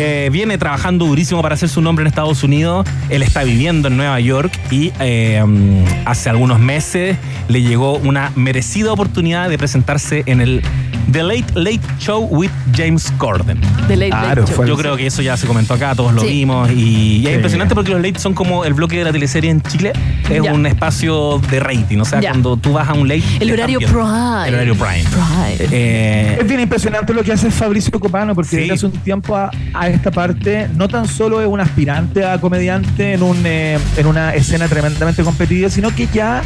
Eh, 0.00 0.28
viene 0.30 0.58
trabajando 0.58 1.06
durísimo 1.06 1.42
para 1.42 1.54
hacer 1.56 1.68
su 1.68 1.80
nombre 1.82 2.02
en 2.04 2.06
Estados 2.06 2.44
Unidos. 2.44 2.86
Él 3.08 3.22
está 3.24 3.42
viviendo 3.42 3.88
en 3.88 3.96
Nueva 3.96 4.20
York 4.20 4.52
y 4.70 4.92
eh, 5.00 5.40
um, 5.42 5.84
hace 6.04 6.30
algunos 6.30 6.60
meses 6.60 7.16
le 7.48 7.62
llegó 7.62 7.96
una 7.96 8.30
merecida 8.36 8.92
oportunidad 8.92 9.48
de 9.48 9.58
presentarse 9.58 10.22
en 10.26 10.40
el 10.40 10.62
The 11.10 11.22
Late 11.22 11.46
Late 11.54 11.80
Show 11.98 12.28
with 12.30 12.50
James 12.76 13.10
Corden. 13.16 13.58
De 13.88 13.96
Late 13.96 14.10
Claro, 14.10 14.42
Late 14.42 14.54
Show. 14.54 14.66
Yo 14.66 14.76
creo 14.76 14.96
que 14.96 15.06
eso 15.06 15.22
ya 15.22 15.36
se 15.38 15.46
comentó 15.46 15.74
acá, 15.74 15.94
todos 15.94 16.12
lo 16.12 16.20
Sí. 16.20 16.28
vimos 16.28 16.70
y, 16.70 17.16
y 17.18 17.22
es 17.24 17.30
Sí. 17.30 17.34
impresionante 17.36 17.74
porque 17.74 17.90
los 17.92 18.00
late 18.02 18.18
son 18.18 18.34
como 18.34 18.64
el 18.66 18.74
bloque 18.74 18.98
de 18.98 19.04
la 19.04 19.10
teleserie 19.12 19.50
en 19.50 19.62
Chile. 19.62 19.92
Es 20.30 20.42
Ya. 20.44 20.52
un 20.52 20.66
espacio 20.66 21.40
de 21.50 21.58
rating, 21.60 21.98
o 21.98 22.04
sea, 22.04 22.20
Ya. 22.20 22.30
cuando 22.30 22.56
tú 22.58 22.74
vas 22.74 22.88
a 22.88 22.92
un 22.92 23.08
late... 23.08 23.24
El 23.40 23.50
horario 23.52 23.78
prime. 23.80 24.48
El 24.48 24.54
horario 24.54 24.74
prime. 24.74 25.04
Prime. 25.10 25.68
Eh, 25.72 26.36
Es 26.40 26.46
bien 26.46 26.60
impresionante 26.60 27.14
lo 27.14 27.24
que 27.24 27.32
hace 27.32 27.50
Fabricio 27.50 27.90
Copano, 27.98 28.34
porque 28.34 28.50
Sí. 28.50 28.56
desde 28.58 28.74
hace 28.74 28.86
un 28.86 28.92
tiempo 28.92 29.34
a, 29.34 29.50
a 29.88 29.94
esta 29.94 30.10
parte 30.10 30.68
no 30.76 30.88
tan 30.88 31.08
solo 31.08 31.40
es 31.40 31.48
un 31.48 31.60
aspirante 31.60 32.24
a 32.24 32.40
comediante 32.40 33.14
en, 33.14 33.22
un, 33.22 33.42
eh, 33.44 33.78
en 33.96 34.06
una 34.06 34.34
escena 34.34 34.68
tremendamente 34.68 35.22
competitiva, 35.22 35.70
sino 35.70 35.94
que 35.94 36.06
ya 36.12 36.42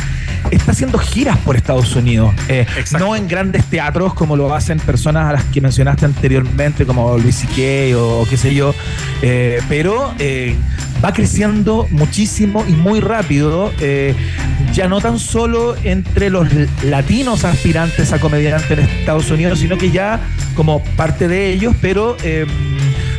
está 0.50 0.72
haciendo 0.72 0.98
giras 0.98 1.36
por 1.38 1.56
Estados 1.56 1.94
Unidos. 1.96 2.34
Eh, 2.48 2.66
no 2.98 3.16
en 3.16 3.28
grandes 3.28 3.64
teatros 3.66 4.14
como 4.14 4.36
lo 4.36 4.54
hacen 4.54 4.78
personas 4.78 5.28
a 5.28 5.32
las 5.32 5.44
que 5.44 5.60
mencionaste 5.60 6.04
anteriormente, 6.04 6.86
como 6.86 7.18
Luis 7.18 7.36
C.K. 7.36 7.96
o, 7.96 8.22
o 8.22 8.26
qué 8.26 8.36
sé 8.36 8.54
yo, 8.54 8.74
eh, 9.22 9.60
pero 9.68 10.14
va 11.04 11.12
creciendo 11.12 11.86
muchísimo 11.90 12.64
y 12.68 12.72
muy 12.72 13.00
rápido, 13.00 13.72
eh, 13.80 14.14
ya 14.72 14.88
no 14.88 15.00
tan 15.00 15.18
solo 15.18 15.74
entre 15.82 16.30
los 16.30 16.48
latinos 16.84 17.44
aspirantes 17.44 18.12
a 18.12 18.20
comediante 18.20 18.74
en 18.74 18.80
Estados 18.80 19.30
Unidos, 19.30 19.58
sino 19.58 19.76
que 19.76 19.90
ya 19.90 20.20
como 20.54 20.82
parte 20.96 21.28
de 21.28 21.52
ellos, 21.52 21.74
pero... 21.80 22.16
eh, 22.22 22.46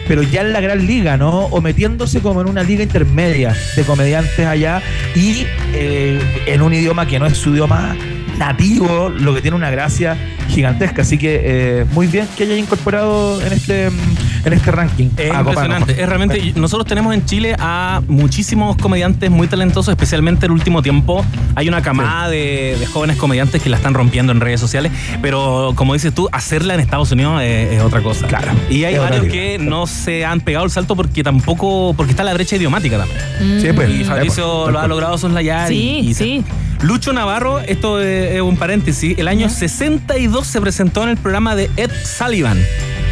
pero 0.08 0.24
ya 0.24 0.41
en 0.41 0.54
la 0.54 0.62
gran 0.62 0.86
liga, 0.86 1.18
¿no? 1.18 1.45
O 1.47 1.62
metiéndose 1.62 2.22
como 2.22 2.41
en 2.41 2.49
una 2.49 2.64
liga 2.64 2.84
intermedia 2.84 3.56
de 3.76 3.84
comediantes 3.84 4.45
allá 4.45 4.82
y 5.16 5.45
eh, 5.74 6.20
en 6.45 6.62
un 6.62 6.74
idioma 6.74 7.08
que 7.08 7.20
no 7.20 7.26
es 7.26 7.38
su 7.38 7.51
idioma 7.51 7.95
nativo, 8.38 9.09
lo 9.09 9.34
que 9.34 9.41
tiene 9.41 9.55
una 9.57 9.69
gracia 9.69 10.17
gigantesca. 10.49 11.01
Así 11.03 11.17
que 11.17 11.41
eh, 11.43 11.86
muy 11.93 12.07
bien 12.07 12.27
que 12.38 12.43
haya 12.43 12.57
incorporado 12.57 13.41
en 13.41 13.53
este, 13.53 13.86
en 13.88 14.53
este 14.53 14.71
ranking. 14.71 15.09
Es 15.17 15.34
impresionante. 15.34 15.93
Es 16.01 16.07
realmente. 16.07 16.53
Nosotros 16.55 16.88
tenemos 16.88 17.13
en 17.13 17.25
Chile 17.25 17.55
a 17.59 18.01
muchísimos 18.07 18.75
comediantes 18.77 19.29
muy 19.31 19.47
talentosos, 19.47 19.91
especialmente 19.91 20.45
el 20.45 20.51
último 20.51 20.81
tiempo. 20.81 21.25
Hay 21.55 21.67
una 21.67 21.81
camada 21.81 22.29
de, 22.29 22.75
de 22.79 22.86
jóvenes 22.86 23.17
comediantes 23.17 23.61
que 23.61 23.69
la 23.69 23.77
están 23.77 23.93
rompiendo 23.93 24.31
en 24.31 24.41
redes 24.41 24.59
sociales, 24.59 24.91
pero 25.21 25.73
como 25.75 25.93
dices 25.93 26.13
tú, 26.13 26.27
hacerla 26.31 26.73
en 26.73 26.79
Estados 26.79 27.11
Unidos 27.11 27.41
es, 27.41 27.73
es 27.73 27.81
otra 27.81 28.01
cosa. 28.01 28.27
Claro. 28.27 28.51
Y 28.69 28.84
hay 28.84 28.97
varios 28.97 29.25
que 29.25 29.57
no 29.59 29.88
se 29.88 30.25
han 30.25 30.41
pegado 30.41 30.65
el 30.65 30.71
salto 30.71 30.95
porque 30.95 31.23
tampoco. 31.23 31.93
porque 31.95 32.11
está 32.11 32.23
la 32.23 32.34
brecha 32.34 32.55
idiomática 32.55 32.97
también. 32.97 33.61
Sí, 33.61 33.67
pues, 33.73 33.89
Y 33.89 34.03
Fabricio 34.03 34.61
pues, 34.63 34.73
lo 34.73 34.79
ha 34.79 34.88
logrado 34.88 35.17
soslayar. 35.17 35.67
Sí, 35.69 35.99
y, 36.03 36.09
y- 36.09 36.13
sí. 36.13 36.43
Lucho 36.84 37.13
Navarro, 37.13 37.59
esto 37.59 38.01
es, 38.01 38.41
un 38.41 38.57
paréntesis, 38.57 39.17
el 39.17 39.27
año 39.29 39.49
62 39.49 40.45
se 40.45 40.59
presentó 40.59 41.03
en 41.03 41.09
el 41.09 41.17
programa 41.17 41.55
de 41.55 41.69
Ed 41.77 41.89
Sullivan. 42.03 42.61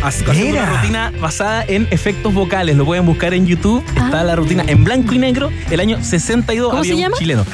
Haciendo 0.03 0.33
Mira. 0.33 0.63
una 0.63 0.73
rutina 0.81 1.13
basada 1.21 1.63
en 1.67 1.87
efectos 1.91 2.33
vocales. 2.33 2.75
Lo 2.75 2.85
pueden 2.85 3.05
buscar 3.05 3.33
en 3.33 3.45
YouTube. 3.45 3.83
Está 3.95 4.21
Ah. 4.21 4.23
la 4.23 4.35
rutina 4.35 4.63
en 4.67 4.83
blanco 4.83 5.13
y 5.13 5.19
negro. 5.19 5.51
El 5.69 5.79
año 5.79 6.03
62 6.03 6.69
¿Cómo 6.69 6.79
había 6.79 6.89
se 6.91 6.95
un 6.95 7.01
llama? 7.01 7.17
chileno. 7.17 7.45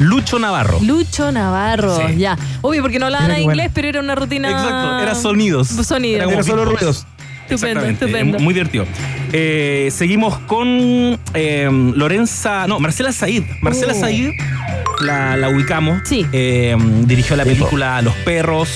Lucho 0.00 0.40
Navarro. 0.40 0.80
Lucho 0.82 1.30
Navarro, 1.30 1.96
Sí. 1.96 2.16
ya. 2.16 2.36
Obvio, 2.62 2.82
porque 2.82 2.98
no 2.98 3.06
hablaban 3.06 3.28
qué 3.30 3.40
inglés, 3.42 3.56
bueno. 3.66 3.70
pero 3.74 3.88
era 3.88 4.00
una 4.00 4.16
rutina. 4.16 4.50
Exacto, 4.50 5.02
era 5.02 5.14
sonidos. 5.14 5.68
Sonidos. 5.68 6.16
Era 6.16 6.24
como 6.24 6.34
Era 6.38 6.42
solo 6.42 6.64
ruidos. 6.64 7.06
Estupendo, 7.48 7.84
estupendo. 7.84 8.36
eh, 8.38 8.40
Muy 8.40 8.54
divertido. 8.54 8.86
Eh, 9.32 9.88
seguimos 9.92 10.38
con 10.40 11.18
eh, 11.34 11.68
Lorenza, 11.94 12.66
no, 12.66 12.80
Marcela 12.80 13.12
Said. 13.12 13.42
Marcela 13.60 13.92
Oh. 13.96 14.00
Said 14.00 14.30
la, 15.02 15.36
la 15.36 15.48
ubicamos. 15.48 16.00
Sí. 16.04 16.24
Eh, 16.32 16.76
dirigió 17.04 17.36
la 17.36 17.44
película 17.44 18.00
Los 18.02 18.14
Perros 18.16 18.70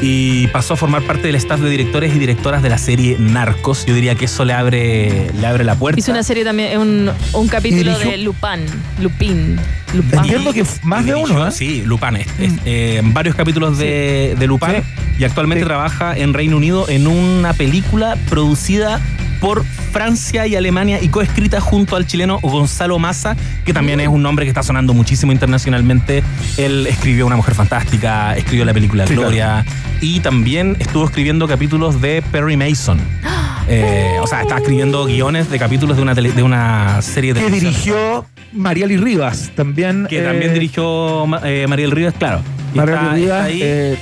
y 0.00 0.48
pasó 0.48 0.74
a 0.74 0.76
formar 0.76 1.02
parte 1.02 1.26
del 1.28 1.36
staff 1.36 1.60
de 1.60 1.70
directores 1.70 2.14
y 2.14 2.18
directoras 2.18 2.62
de 2.62 2.68
la 2.68 2.78
serie 2.78 3.16
Narcos. 3.18 3.86
Yo 3.86 3.94
diría 3.94 4.14
que 4.16 4.24
eso 4.26 4.44
le 4.44 4.52
abre, 4.52 5.30
le 5.38 5.46
abre 5.46 5.64
la 5.64 5.76
puerta. 5.76 5.98
Hizo 6.00 6.10
una 6.12 6.22
serie 6.22 6.44
también, 6.44 6.78
un, 6.78 7.10
un 7.32 7.48
capítulo 7.48 7.92
dirigió- 7.98 8.10
de 8.10 8.18
Lupin. 8.18 8.60
Lupin. 9.00 9.56
Lupin. 9.94 10.18
Entiendo 10.18 10.52
que 10.52 10.64
más 10.82 11.06
de 11.06 11.14
uno, 11.14 11.46
¿eh? 11.46 11.52
Sí, 11.52 11.82
Lupin. 11.86 12.16
es- 12.16 12.26
es, 12.40 12.52
eh, 12.64 13.00
varios 13.04 13.34
capítulos 13.36 13.78
de, 13.78 14.34
de 14.38 14.46
Lupin. 14.46 14.68
Sí. 14.76 14.82
Y 15.18 15.24
actualmente 15.24 15.62
Sí. 15.62 15.66
trabaja 15.68 16.16
en 16.16 16.34
Reino 16.34 16.56
Unido 16.56 16.88
en 16.88 17.06
una 17.06 17.52
película 17.52 18.16
producida 18.28 19.00
por 19.40 19.64
Francia 19.92 20.46
y 20.46 20.56
Alemania 20.56 20.98
y 21.02 21.08
coescrita 21.08 21.60
junto 21.60 21.96
al 21.96 22.06
chileno 22.06 22.38
Gonzalo 22.42 22.98
Massa, 22.98 23.36
que 23.64 23.72
también 23.72 24.00
es 24.00 24.08
un 24.08 24.22
nombre 24.22 24.44
que 24.46 24.50
está 24.50 24.62
sonando 24.62 24.94
muchísimo 24.94 25.32
internacionalmente. 25.32 26.22
Él 26.56 26.86
escribió 26.86 27.26
Una 27.26 27.36
Mujer 27.36 27.54
Fantástica, 27.54 28.36
escribió 28.36 28.64
la 28.64 28.72
película 28.72 29.06
Sí, 29.06 29.14
Gloria 29.14 29.64
y 30.00 30.20
también 30.20 30.76
estuvo 30.80 31.04
escribiendo 31.04 31.46
capítulos 31.46 32.00
de 32.00 32.22
Perry 32.32 32.56
Mason. 32.56 32.98
Eh, 33.66 34.18
o 34.20 34.26
sea, 34.26 34.42
está 34.42 34.58
escribiendo 34.58 35.06
guiones 35.06 35.48
de 35.50 35.58
capítulos 35.58 35.96
de 35.96 36.02
una, 36.02 36.14
tele- 36.14 36.32
de 36.32 36.42
una 36.42 37.00
serie 37.00 37.32
de 37.32 37.40
Que 37.40 37.50
dirigió 37.50 38.26
Mariali 38.52 38.98
Rivas. 38.98 39.52
También. 39.56 40.06
Que 40.06 40.18
eh, 40.18 40.22
también 40.22 40.52
dirigió 40.52 41.24
Ma- 41.26 41.40
eh, 41.44 41.64
Mariel 41.66 41.90
Rivas, 41.90 42.12
claro. 42.18 42.42
Está- 42.74 43.14
Rivas, 43.14 43.18
está 43.18 43.44
ahí. 43.44 43.96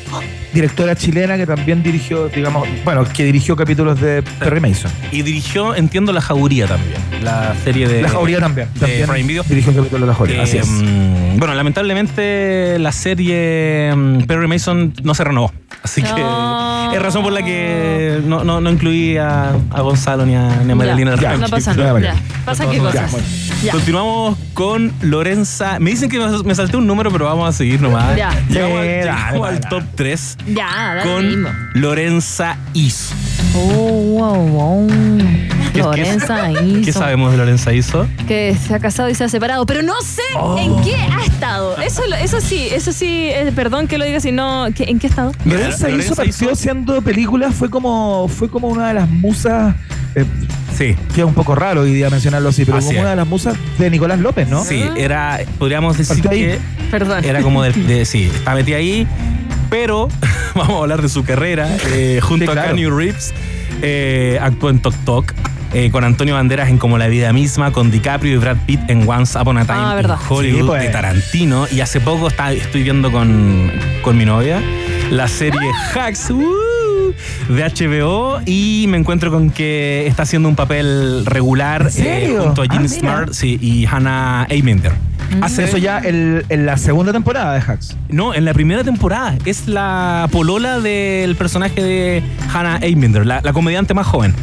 Directora 0.52 0.94
chilena 0.96 1.36
que 1.36 1.46
también 1.46 1.82
dirigió, 1.82 2.28
digamos, 2.28 2.68
bueno, 2.84 3.04
que 3.04 3.24
dirigió 3.24 3.56
capítulos 3.56 4.00
de 4.00 4.22
Perry 4.38 4.60
Mason. 4.60 4.90
y 5.10 5.22
dirigió, 5.22 5.74
entiendo, 5.74 6.12
La 6.12 6.20
Jauría 6.20 6.66
también. 6.66 7.00
La 7.22 7.54
serie 7.64 7.88
de. 7.88 8.02
La 8.02 8.08
Jauría 8.08 8.40
también. 8.40 8.68
de 8.74 8.80
también 8.80 9.08
Prime 9.08 9.28
Video. 9.28 9.42
Dirigió 9.44 9.72
capítulos 9.74 10.00
de 10.02 10.06
La 10.06 10.14
Jauría. 10.14 10.36
Eh, 10.38 10.42
Así 10.42 10.58
es. 10.58 10.66
mm, 10.68 11.38
bueno, 11.38 11.54
lamentablemente 11.54 12.78
la 12.78 12.92
serie 12.92 13.92
mm, 13.94 14.22
Perry 14.24 14.48
Mason 14.48 14.92
no 15.02 15.14
se 15.14 15.24
renovó. 15.24 15.52
Así 15.82 16.02
que 16.02 16.08
No. 16.10 16.92
es 16.92 17.02
razón 17.02 17.22
por 17.22 17.32
la 17.32 17.42
que 17.42 18.20
no, 18.24 18.44
no, 18.44 18.60
no 18.60 18.70
incluí 18.70 19.16
a, 19.16 19.50
a 19.70 19.80
Gonzalo 19.80 20.24
ni 20.26 20.34
a, 20.36 20.62
ni 20.64 20.72
a 20.72 20.74
María 20.76 20.96
Ya, 20.96 21.16
ya. 21.16 21.36
No 21.36 21.48
pasa 21.48 21.72
Ya, 21.74 21.84
nada. 21.84 22.00
Ya. 22.00 22.14
Pasa 22.44 22.68
qué 22.68 22.76
Ya, 22.76 22.82
cosas. 22.82 23.10
bueno. 23.10 23.26
Ya. 23.64 23.72
Continuamos 23.72 24.36
con 24.54 24.92
Lorenza. 25.02 25.78
Me 25.80 25.90
dicen 25.90 26.08
que 26.10 26.18
me, 26.44 26.54
salté 26.54 26.76
un 26.76 26.86
número, 26.86 27.10
pero 27.10 27.24
vamos 27.26 27.48
a 27.48 27.52
seguir 27.52 27.80
nomás. 27.80 28.16
Ya. 28.16 28.30
Llegamos, 28.48 28.82
llegamos 28.82 29.48
al 29.48 29.60
top 29.60 29.82
3 29.94 30.38
Ya, 30.46 30.94
da 30.96 31.02
con 31.04 31.26
mismo. 31.26 31.48
Lorenza 31.74 32.56
Is. 32.74 33.10
Oh, 33.54 33.58
wow, 34.18 34.36
wow. 34.48 34.88
¿Qué- 34.88 35.72
qué- 35.74 35.82
Lorenza 35.82 36.48
¿Qué 36.84 36.92
sabemos 36.92 37.32
de 37.32 37.38
Lorenza 37.38 37.72
Iso? 37.72 38.06
Que 38.28 38.54
se 38.56 38.74
ha 38.74 38.78
casado 38.78 39.08
y 39.08 39.14
se 39.14 39.24
ha 39.24 39.28
separado, 39.28 39.64
pero 39.66 39.82
no 39.82 39.94
sé 40.02 40.22
Oh. 40.38 40.58
en 40.58 40.82
qué 40.84 40.94
ha 40.96 41.24
estado. 41.24 41.78
Eso, 41.80 42.02
eso 42.20 42.40
sí, 42.40 42.68
eso 42.70 42.92
sí, 42.92 43.28
eh, 43.30 43.52
perdón 43.54 43.86
que 43.88 43.96
lo 43.98 44.04
diga 44.04 44.20
si 44.20 44.32
no, 44.32 44.66
¿qué- 44.74 44.84
¿en 44.84 44.98
qué 44.98 45.06
ha 45.06 45.10
estado? 45.10 45.32
Lorenza 45.44 45.88
Lorenza 45.88 46.14
partió 46.14 46.30
hizo- 46.48 46.52
haciendo 46.52 47.00
películas, 47.02 47.54
fue 47.54 47.70
como, 47.70 48.28
fue 48.28 48.50
como 48.50 48.68
una 48.68 48.88
de 48.88 48.94
las 48.94 49.08
musas, 49.08 49.74
eh, 50.14 50.24
Sí. 50.76 50.94
que 51.14 51.20
es 51.22 51.26
un 51.26 51.34
poco 51.34 51.54
raro 51.54 51.82
hoy 51.82 51.94
día 51.94 52.10
mencionarlo 52.10 52.50
así, 52.50 52.64
pero 52.66 52.76
Así 52.78 52.88
como 52.88 52.98
es. 52.98 53.02
una 53.02 53.10
de 53.10 53.16
las 53.16 53.26
musas 53.26 53.56
de 53.78 53.90
Nicolás 53.90 54.18
López, 54.18 54.48
¿no? 54.48 54.62
Sí, 54.64 54.82
era, 54.96 55.40
podríamos 55.58 55.96
decir 55.96 56.20
que 56.22 56.58
Perdón. 56.90 57.24
era 57.24 57.40
como 57.42 57.62
de, 57.62 57.72
de- 57.72 58.04
sí, 58.04 58.24
está 58.34 58.54
metida 58.54 58.76
ahí, 58.76 59.06
pero 59.72 60.08
vamos 60.54 60.76
a 60.76 60.78
hablar 60.82 61.00
de 61.00 61.08
su 61.08 61.24
carrera. 61.24 61.66
eh, 61.92 62.20
junto 62.22 62.44
Sí, 62.44 62.52
claro. 62.52 62.70
a 62.72 62.74
Keanu 62.74 62.94
Reeves, 62.96 63.32
eh, 63.80 64.38
actuó 64.40 64.68
en 64.70 64.80
Tok 64.80 64.94
Tok. 65.06 65.32
eh, 65.74 65.90
con 65.90 66.04
Antonio 66.04 66.34
Banderas 66.34 66.68
en 66.68 66.76
Como 66.76 66.98
la 66.98 67.08
vida 67.08 67.32
misma, 67.32 67.72
con 67.72 67.90
DiCaprio 67.90 68.34
y 68.34 68.36
Brad 68.36 68.58
Pitt 68.66 68.80
en 68.88 69.08
Once 69.08 69.38
Upon 69.38 69.56
a 69.56 69.64
Time 69.64 69.78
Ah. 69.78 70.18
Hollywood 70.28 70.60
Sí, 70.60 70.66
pues. 70.66 70.82
de 70.82 70.88
Tarantino. 70.90 71.66
Y 71.72 71.80
hace 71.80 71.98
poco 72.00 72.28
está- 72.28 72.52
estoy 72.52 72.82
viendo 72.82 73.10
con, 73.10 73.72
con 74.02 74.18
mi 74.18 74.26
novia 74.26 74.60
la 75.10 75.26
serie 75.28 75.58
Hacks 75.94 76.30
uh, 76.30 77.14
de 77.48 77.64
HBO 77.64 78.40
y 78.44 78.84
me 78.88 78.98
encuentro 78.98 79.30
con 79.30 79.48
que 79.50 80.06
está 80.06 80.24
haciendo 80.24 80.48
un 80.50 80.56
papel 80.56 81.24
regular 81.24 81.90
junto 82.38 82.60
a 82.62 82.66
Jim 82.70 82.82
Ah. 82.84 82.88
Smart 82.88 83.32
sí, 83.32 83.58
y 83.62 83.86
Hannah 83.86 84.46
Ayminder. 84.50 84.92
Hace 85.40 85.64
Eso 85.64 85.78
ya 85.78 85.98
el- 85.98 86.44
en 86.48 86.66
la 86.66 86.76
segunda 86.76 87.12
temporada 87.12 87.54
de 87.54 87.60
Hacks. 87.60 87.96
no, 88.08 88.34
en 88.34 88.44
la 88.44 88.52
primera 88.54 88.84
temporada. 88.84 89.36
Es 89.44 89.66
la 89.68 90.28
polola 90.30 90.80
del 90.80 91.36
personaje 91.36 91.82
de 91.82 92.22
Hannah 92.52 92.76
Ayminder, 92.82 93.24
la, 93.26 93.40
la 93.42 93.52
comediante 93.52 93.94
más 93.94 94.06
joven. 94.06 94.34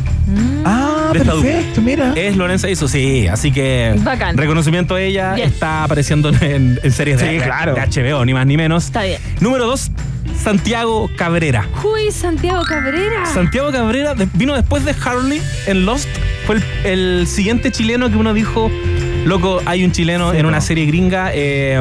Ah, 0.65 1.09
De 1.13 1.19
esta 1.19 1.33
dupla. 1.33 1.51
perfecto, 1.51 1.81
mira. 1.81 2.13
Es 2.15 2.37
Lorenza 2.37 2.69
Iso, 2.69 2.87
sí. 2.87 3.27
Así 3.27 3.51
que 3.51 3.95
Bacán. 4.03 4.37
reconocimiento 4.37 4.95
a 4.95 5.01
ella. 5.01 5.35
Está 5.37 5.83
apareciendo 5.83 6.29
en, 6.29 6.79
en 6.83 6.91
series 6.91 7.19
de, 7.19 7.27
Sí, 7.29 7.37
de- 7.37 7.43
claro. 7.43 7.73
de 7.73 7.81
HBO, 7.81 8.25
ni 8.25 8.33
más 8.33 8.45
ni 8.45 8.55
menos. 8.57 8.85
Está 8.85 9.03
bien. 9.03 9.19
Número 9.39 9.65
dos, 9.65 9.91
Santiago 10.41 11.09
Cabrera. 11.17 11.67
Uy, 11.83 12.11
Santiago 12.11 12.63
Cabrera. 12.63 13.25
Santiago 13.33 13.71
Cabrera 13.71 14.13
de- 14.13 14.27
vino 14.33 14.53
después 14.55 14.85
de 14.85 14.93
Harley 15.03 15.41
en 15.65 15.85
Lost. 15.85 16.07
Fue 16.45 16.55
el, 16.57 16.63
el 16.85 17.27
siguiente 17.27 17.71
chileno 17.71 18.09
que 18.09 18.15
uno 18.17 18.33
dijo, 18.33 18.69
loco, 19.25 19.61
hay 19.65 19.83
un 19.83 19.91
chileno 19.91 20.31
Sí, 20.31 20.37
en 20.37 20.43
no. 20.43 20.49
una 20.49 20.61
serie 20.61 20.85
gringa. 20.85 21.31
eh, 21.33 21.79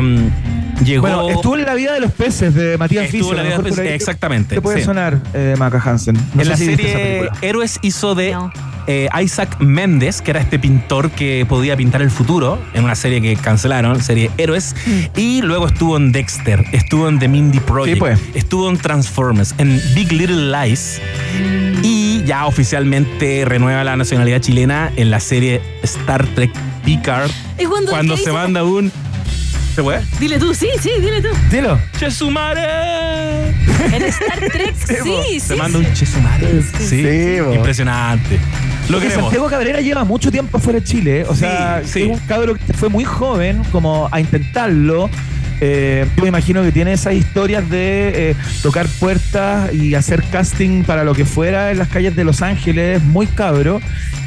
llegó... 0.85 1.03
Bueno, 1.03 1.29
estuvo 1.31 1.57
en 1.57 1.65
la 1.65 1.75
vida 1.75 1.93
de 1.93 2.01
los 2.01 2.13
peces 2.13 2.55
de 2.55 2.77
Matías 2.79 3.07
Estuvo 3.07 3.31
Fischer. 3.31 3.33
en 3.33 3.37
la 3.37 3.41
a 3.41 3.45
vida 3.45 3.57
lo 3.57 3.63
de 3.63 3.63
los 3.63 3.65
mejor 3.65 3.69
por 3.71 3.77
peces, 3.79 3.91
ahí 3.91 3.97
exactamente, 3.97 4.55
Te 4.55 4.61
puede 4.63 4.79
sí. 4.79 4.85
sonar 4.85 5.19
eh, 5.35 5.55
Maca 5.59 5.81
Hansen. 5.85 6.15
No 6.15 6.21
en 6.35 6.45
sé 6.45 6.45
la 6.51 6.57
si 6.57 6.65
serie 6.67 6.93
película. 6.95 7.33
Héroes 7.43 7.79
hizo 7.83 8.15
de 8.15 8.33
No. 8.33 8.53
eh, 8.87 9.09
Isaac 9.23 9.57
Méndez, 9.61 10.23
que 10.23 10.31
era 10.31 10.41
este 10.41 10.59
pintor 10.59 11.11
que 11.11 11.45
podía 11.49 11.77
pintar 11.77 12.01
el 12.03 12.11
futuro, 12.11 12.59
en 12.75 12.85
una 12.85 12.95
serie 12.95 13.21
que 13.21 13.37
cancelaron, 13.37 14.01
serie 14.03 14.31
Héroes. 14.39 14.75
Y 15.17 15.43
luego 15.43 15.67
estuvo 15.67 15.97
en 15.97 16.13
Dexter, 16.13 16.65
estuvo 16.73 17.09
en 17.09 17.19
The 17.19 17.29
Mindy 17.29 17.61
Project, 17.61 17.95
Sí, 17.95 17.99
pues. 18.01 18.21
estuvo 18.35 18.69
en 18.71 18.77
Transformers, 18.79 19.55
en 19.59 19.81
Big 19.95 20.13
Little 20.13 20.51
Lies. 20.53 21.01
Y 21.83 22.08
ya 22.29 22.45
oficialmente 22.47 23.45
renueva 23.47 23.83
la 23.85 23.97
nacionalidad 23.97 24.41
chilena 24.41 24.93
en 24.97 25.11
la 25.11 25.19
serie 25.19 25.63
Star 25.83 26.27
Trek 26.35 26.51
Picard. 26.85 27.31
¿Y 27.59 27.65
cuando, 27.65 27.91
se 28.15 28.21
dice? 28.21 28.33
manda 28.33 28.63
un. 28.65 28.93
¿Se 29.75 29.83
puede? 29.83 30.03
Dile 30.21 30.39
tú, 30.39 30.53
sí, 30.53 30.69
sí, 30.79 30.91
dile 31.01 31.23
tú. 31.23 31.29
Dilo. 31.51 31.79
¡Chesumare! 31.99 33.49
En 33.95 34.03
Star 34.03 34.41
Trek, 34.53 34.75
sí, 34.87 34.95
sí. 35.31 35.41
Se 35.41 35.57
manda 35.57 35.79
un 35.79 35.93
Chesumare. 35.95 36.63
Sí, 36.79 36.87
Sí, 37.03 37.37
impresionante. 37.55 38.39
Lo. 38.91 39.01
Santiago 39.01 39.49
Cabrera 39.49 39.81
lleva 39.81 40.05
mucho 40.05 40.31
tiempo 40.31 40.59
fuera 40.59 40.81
de 40.81 40.85
Chile. 40.85 41.25
O 41.29 41.35
sea, 41.35 41.81
Sí, 41.85 41.91
sí. 41.93 42.03
es 42.03 42.09
un 42.09 42.19
cabro 42.27 42.55
que 42.57 42.75
fue 42.75 42.91
muy 42.91 43.05
joven 43.05 43.63
como 43.73 44.07
a 44.13 44.21
intentarlo. 44.21 45.09
Eh, 45.61 46.07
yo 46.17 46.23
me 46.23 46.29
imagino 46.29 46.63
que 46.63 46.73
tiene 46.73 46.93
esas 46.93 47.15
historias 47.15 47.69
de 47.69 48.31
eh, 48.31 48.35
tocar 48.63 48.87
puertas 49.01 49.73
y 49.75 49.95
hacer 49.95 50.23
casting 50.31 50.85
para 50.85 51.05
lo 51.05 51.15
que 51.15 51.25
fuera 51.25 51.71
en 51.71 51.79
las 51.79 51.89
calles 51.89 52.15
de 52.17 52.25
Los 52.25 52.43
Ángeles, 52.43 53.03
muy 53.03 53.27
cabro. 53.27 53.81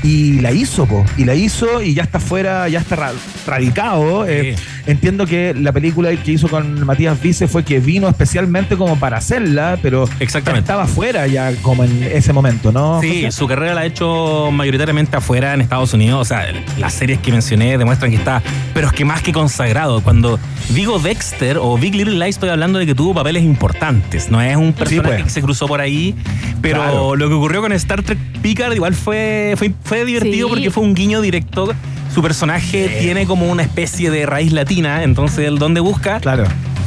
Y 0.03 0.39
la 0.41 0.51
hizo, 0.51 0.87
po. 0.87 1.05
Y 1.15 1.25
la 1.25 1.35
hizo 1.35 1.79
y 1.83 1.93
ya 1.93 2.01
está 2.01 2.19
fuera, 2.19 2.67
ya 2.67 2.79
está 2.79 2.95
ra- 2.95 3.11
radicado. 3.45 4.25
Eh, 4.27 4.55
entiendo 4.87 5.27
que 5.27 5.53
la 5.53 5.71
película 5.71 6.09
que 6.15 6.31
hizo 6.31 6.47
con 6.47 6.85
Matías 6.87 7.21
Vice 7.21 7.47
fue 7.47 7.63
que 7.63 7.79
vino 7.79 8.09
especialmente 8.09 8.75
como 8.77 8.97
para 8.97 9.17
hacerla, 9.17 9.77
pero 9.79 10.09
Exactamente. 10.19 10.61
estaba 10.63 10.87
fuera 10.87 11.27
ya 11.27 11.53
como 11.61 11.83
en 11.83 12.01
ese 12.03 12.33
momento, 12.33 12.71
¿no? 12.71 12.99
Sí, 12.99 13.25
José? 13.25 13.31
su 13.31 13.47
carrera 13.47 13.75
la 13.75 13.81
ha 13.81 13.85
hecho 13.85 14.49
mayoritariamente 14.51 15.15
afuera 15.17 15.53
en 15.53 15.61
Estados 15.61 15.93
Unidos. 15.93 16.19
O 16.21 16.25
sea, 16.25 16.45
las 16.79 16.93
series 16.93 17.19
que 17.19 17.31
mencioné 17.31 17.77
demuestran 17.77 18.09
que 18.09 18.17
está, 18.17 18.41
pero 18.73 18.87
es 18.87 18.93
que 18.93 19.05
más 19.05 19.21
que 19.21 19.31
consagrado. 19.31 20.01
Cuando 20.01 20.39
digo 20.69 20.97
Dexter 21.21 21.59
o 21.59 21.77
Big 21.77 21.93
Little 21.93 22.15
Lies, 22.15 22.29
estoy 22.35 22.49
hablando 22.49 22.79
de 22.79 22.87
que 22.87 22.95
tuvo 22.95 23.13
papeles 23.13 23.43
importantes. 23.43 24.31
No 24.31 24.41
es 24.41 24.55
un 24.57 24.73
personaje 24.73 25.07
pues. 25.07 25.23
que 25.25 25.29
se 25.29 25.41
cruzó 25.43 25.67
por 25.67 25.79
ahí, 25.79 26.15
pero 26.63 26.77
Claro. 26.81 27.15
lo 27.15 27.27
que 27.29 27.35
ocurrió 27.35 27.61
con 27.61 27.71
Star 27.73 28.01
Trek 28.01 28.17
Picard 28.41 28.73
igual 28.73 28.95
fue, 28.95 29.53
fue, 29.55 29.71
fue 29.83 30.03
divertido 30.03 30.47
Sí. 30.47 30.53
porque 30.53 30.71
fue 30.71 30.81
un 30.83 30.95
guiño 30.95 31.21
directo. 31.21 31.71
Su 32.11 32.23
personaje 32.23 32.97
tiene 33.01 33.27
como 33.27 33.45
una 33.51 33.61
especie 33.61 34.09
de 34.09 34.25
raíz 34.25 34.51
latina, 34.51 35.03
entonces 35.03 35.47
el 35.47 35.59
donde 35.59 35.79
busca 35.79 36.19
Claro. 36.21 36.45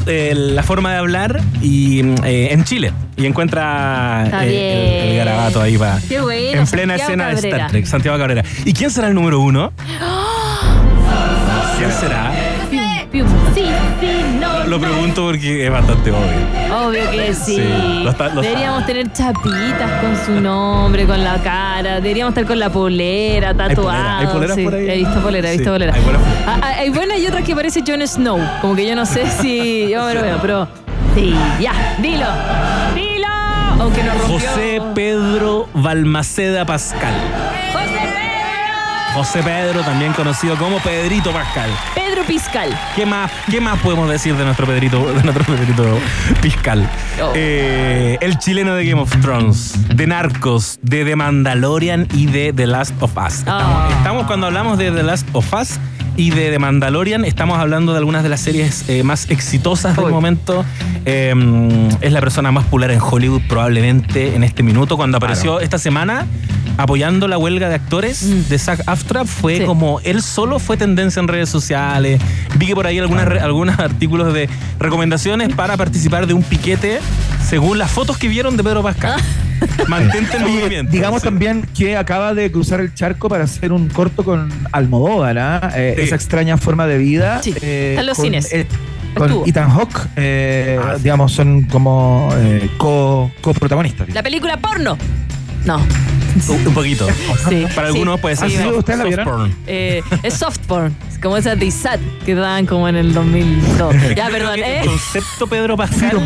eh, 0.09 0.35
la 0.37 0.64
forma 0.64 0.91
de 0.91 0.97
hablar 0.99 1.41
y 1.62 2.01
eh, 2.24 2.49
en 2.51 2.64
Chile 2.64 2.91
y 3.16 3.26
encuentra 3.26 4.28
eh, 4.43 5.03
el, 5.05 5.11
el 5.11 5.16
garabato 5.16 5.62
ahí 5.62 5.76
va 5.76 6.01
Qué 6.09 6.20
bueno, 6.20 6.61
en 6.61 6.66
plena 6.66 6.99
Santiago 6.99 7.30
escena 7.30 7.41
de. 7.41 7.49
Star 7.49 7.70
Trek 7.70 7.87
Santiago 7.87 8.18
Cabrera 8.18 8.43
¿y 8.64 8.72
quién 8.72 8.91
será 8.91 9.07
el 9.07 9.14
número 9.14 9.39
uno? 9.39 9.72
¿quién 11.78 11.93
será? 11.93 12.32
Pium. 13.14 13.28
Sí, 13.54 13.64
sí, 14.00 14.08
no. 14.40 14.64
lo 14.64 14.78
no. 14.78 14.80
pregunto 14.80 15.22
porque 15.26 15.64
es 15.66 15.70
bastante 15.70 16.10
obvio 16.10 16.86
Obvio 16.88 17.10
que 17.12 17.32
sí. 17.32 17.54
Sí, 17.56 18.00
lo 18.02 18.10
está- 18.10 18.28
lo 18.30 18.42
Deberíamos 18.42 18.80
está. 18.80 18.86
tener 18.92 19.12
chapitas 19.12 19.90
con 20.00 20.16
su 20.26 20.40
nombre, 20.40 21.06
con 21.06 21.22
la 21.22 21.36
cara. 21.40 21.94
Deberíamos 22.00 22.32
estar 22.32 22.44
con 22.44 22.58
la 22.58 22.70
polera, 22.70 23.54
tatuado. 23.54 24.18
¿Hay 24.18 24.26
poleras 24.26 24.56
sí. 24.56 24.64
por 24.64 24.74
ahí? 24.74 24.90
He 24.90 24.96
visto 24.96 25.20
polera, 25.20 25.48
he 25.48 25.52
Sí, 25.52 25.58
visto 25.58 25.72
polera. 25.72 25.94
hay 25.94 26.00
buenas. 26.02 26.22
Ah, 26.46 26.58
ah, 26.60 26.72
Hay 26.78 26.90
buenas 26.90 27.18
y 27.20 27.26
otras 27.28 27.44
que 27.44 27.54
parece 27.54 27.82
Jon 27.86 28.04
Snow. 28.06 28.40
Como 28.60 28.74
que 28.74 28.84
yo 28.86 28.96
no 28.96 29.06
sé 29.06 29.26
si. 29.40 29.88
Yo 29.88 30.04
me 30.06 30.14
lo 30.14 30.22
veo, 30.22 30.38
pero. 30.42 30.68
Sí, 31.14 31.32
ya, 31.60 31.72
dilo. 32.00 32.26
Dilo. 32.96 33.28
Aunque 33.80 34.02
no 34.02 34.12
rompió. 34.14 34.50
José 34.50 34.82
Pedro 34.96 35.68
Balmaceda 35.72 36.64
Pascal. 36.66 37.14
José 39.14 39.42
Pedro 39.42 39.82
también 39.82 40.12
conocido 40.12 40.56
como 40.56 40.78
Pedrito 40.80 41.30
Pascal 41.32 41.70
Pedro 41.94 42.24
Piscal. 42.24 42.68
¿Qué 42.96 43.06
más, 43.06 43.30
¿Qué 43.50 43.60
más 43.60 43.78
podemos 43.78 44.10
decir 44.10 44.34
de 44.36 44.44
nuestro 44.44 44.66
Pedrito, 44.66 45.12
de 45.12 45.22
nuestro 45.22 45.44
Pedrito 45.44 45.98
Fiscal? 46.40 46.88
Oh. 47.22 47.30
Eh, 47.34 48.18
el 48.20 48.38
chileno 48.38 48.74
de 48.74 48.84
Game 48.86 49.00
of 49.00 49.10
Thrones, 49.20 49.74
de 49.94 50.06
Narcos, 50.06 50.78
de 50.82 51.04
The 51.04 51.14
Mandalorian 51.16 52.08
y 52.12 52.26
de 52.26 52.52
The 52.52 52.66
Last 52.66 52.94
of 53.00 53.16
Us. 53.16 53.34
Estamos, 53.38 53.62
Ah. 53.64 53.88
estamos 53.98 54.26
cuando 54.26 54.46
hablamos 54.48 54.78
de 54.78 54.90
The 54.90 55.02
Last 55.04 55.28
of 55.32 55.52
Us 55.54 55.78
y 56.16 56.30
de 56.30 56.50
The 56.50 56.58
Mandalorian, 56.58 57.24
estamos 57.24 57.58
hablando 57.58 57.92
de 57.92 57.98
algunas 57.98 58.22
de 58.24 58.28
las 58.28 58.40
series 58.40 58.88
eh, 58.88 59.02
más 59.04 59.30
exitosas 59.30 59.96
del 59.96 60.06
momento. 60.10 60.64
Eh, 61.04 61.34
es 62.00 62.12
la 62.12 62.20
persona 62.20 62.50
más 62.52 62.64
popular 62.64 62.90
en 62.90 63.00
Hollywood 63.00 63.42
probablemente 63.48 64.34
en 64.34 64.42
este 64.44 64.62
minuto. 64.62 64.96
Cuando 64.96 65.18
apareció 65.18 65.60
esta 65.60 65.78
semana 65.78 66.26
apoyando 66.76 67.28
la 67.28 67.38
huelga 67.38 67.68
de 67.68 67.74
actores 67.76 68.22
Mm. 68.24 68.48
de 68.48 68.58
SAG 68.58 68.82
AFTRA, 68.86 69.24
fue 69.24 69.58
Sí. 69.58 69.64
como 69.64 70.00
él 70.00 70.22
solo 70.22 70.58
fue 70.58 70.76
tendencia 70.76 71.20
en 71.20 71.28
redes 71.28 71.48
sociales. 71.48 72.20
Vi 72.56 72.66
que 72.66 72.74
por 72.74 72.86
ahí 72.86 72.98
algunas, 72.98 73.26
re- 73.26 73.40
algunos 73.40 73.78
artículos 73.78 74.32
de 74.34 74.48
recomendaciones 74.78 75.54
para 75.54 75.76
participar 75.76 76.26
de 76.26 76.34
un 76.34 76.42
piquete 76.42 76.98
según 77.48 77.78
las 77.78 77.90
fotos 77.90 78.18
que 78.18 78.28
vieron 78.28 78.56
de 78.56 78.64
Pedro 78.64 78.82
Pascal. 78.82 79.20
Mantente 79.88 80.36
en 80.36 80.42
movimiento. 80.42 80.92
digamos 80.92 81.22
Sí. 81.22 81.28
también 81.28 81.66
que 81.76 81.96
acaba 81.96 82.34
de 82.34 82.50
cruzar 82.50 82.80
el 82.80 82.92
charco 82.92 83.28
para 83.28 83.44
hacer 83.44 83.72
un 83.72 83.88
corto 83.88 84.24
con 84.24 84.48
Almodóvar, 84.72 85.38
¿ah? 85.38 85.70
Eh, 85.76 85.94
Sí. 85.96 86.02
esa 86.02 86.16
extraña 86.16 86.56
forma 86.58 86.86
de 86.86 86.98
vida. 86.98 87.40
Sí, 87.42 87.54
eh, 87.62 87.98
los 88.04 88.16
con, 88.16 88.24
cines. 88.26 88.52
eh, 88.52 88.66
con 89.14 89.28
Estuvo. 89.28 89.46
Ethan 89.46 89.70
Hawke, 89.70 90.00
eh, 90.16 90.78
Ah, 90.82 90.94
sí. 90.96 91.04
digamos, 91.04 91.32
son 91.32 91.62
como 91.62 92.28
eh, 92.36 92.68
co- 92.78 93.30
coprotagonistas. 93.40 94.08
La 94.12 94.22
película 94.22 94.56
porno. 94.58 94.98
No. 95.64 95.80
Un 96.49 96.74
poquito. 96.74 97.07
Sí. 97.49 97.66
Para 97.74 97.89
algunos 97.89 98.20
puede 98.20 98.37
ser 98.37 98.51
soft- 98.51 98.78
¿Ustedes 98.78 98.99
la 98.99 99.05
soft 99.05 99.09
vieron? 99.09 99.24
porn. 99.24 99.57
Eh, 99.66 100.03
es 100.22 100.35
soft 100.35 100.59
porn, 100.66 100.95
como 101.18 101.36
esas 101.36 101.58
de 101.58 101.66
ISAT 101.66 102.00
que 102.24 102.34
daban 102.34 102.66
como 102.66 102.88
en 102.88 102.96
el 102.96 103.12
2002. 103.12 103.94
Ya, 104.16 104.28
perdón, 104.28 104.58
¿eh? 104.60 104.80
El 104.80 104.86
concepto 104.86 105.46
Pedro 105.46 105.76
Pascal 105.76 106.20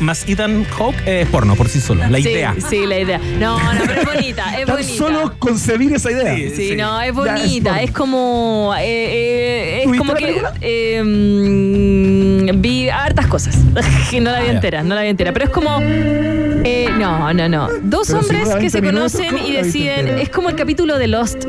más 0.00 0.24
Ethan 0.28 0.64
Hawke 0.76 0.96
es 1.06 1.26
porno 1.28 1.56
por 1.56 1.68
sí 1.68 1.80
solo. 1.80 2.06
La 2.08 2.18
Sí, 2.18 2.28
idea. 2.28 2.54
Sí, 2.68 2.86
la 2.86 2.98
idea. 2.98 3.18
No, 3.38 3.58
no, 3.58 3.80
pero 3.86 4.00
es 4.02 4.06
bonita, 4.06 4.58
es 4.58 4.66
Tan 4.66 4.76
bonita. 4.76 4.96
solo 4.96 5.34
concebir 5.38 5.92
esa 5.92 6.10
idea. 6.12 6.34
Sí. 6.36 6.68
Sí, 6.70 6.76
no, 6.76 7.00
es 7.00 7.12
bonita, 7.12 7.82
es 7.82 7.90
como. 7.90 8.72
eh, 8.78 8.82
eh, 8.84 9.78
es 9.78 9.84
¿Tuviste 9.84 9.98
como 10.06 10.14
que. 10.14 10.42
eh, 10.60 11.02
mm, 11.02 12.60
vi 12.60 12.88
hartas 12.88 13.26
cosas. 13.26 13.56
no 14.20 14.30
la 14.30 14.40
vi 14.40 14.48
Ah, 14.48 14.52
entera, 14.52 14.82
no 14.82 14.94
la 14.94 15.02
vi 15.02 15.08
entera. 15.08 15.32
Pero 15.32 15.46
es 15.46 15.50
como. 15.50 15.78
eh, 15.82 16.88
no, 16.98 17.32
no, 17.32 17.48
no. 17.48 17.68
Dos 17.82 18.06
Pero 18.08 18.20
hombres 18.20 18.48
que 18.48 18.54
20 18.54 18.70
se 18.70 18.80
minutos, 18.82 19.12
conocen 19.12 19.36
¿cómo 19.36 19.48
y 19.48 19.52
deciden. 19.52 20.08
Es 20.18 20.28
como 20.30 20.48
el 20.48 20.56
capítulo 20.56 20.98
de 20.98 21.06
Lost. 21.08 21.44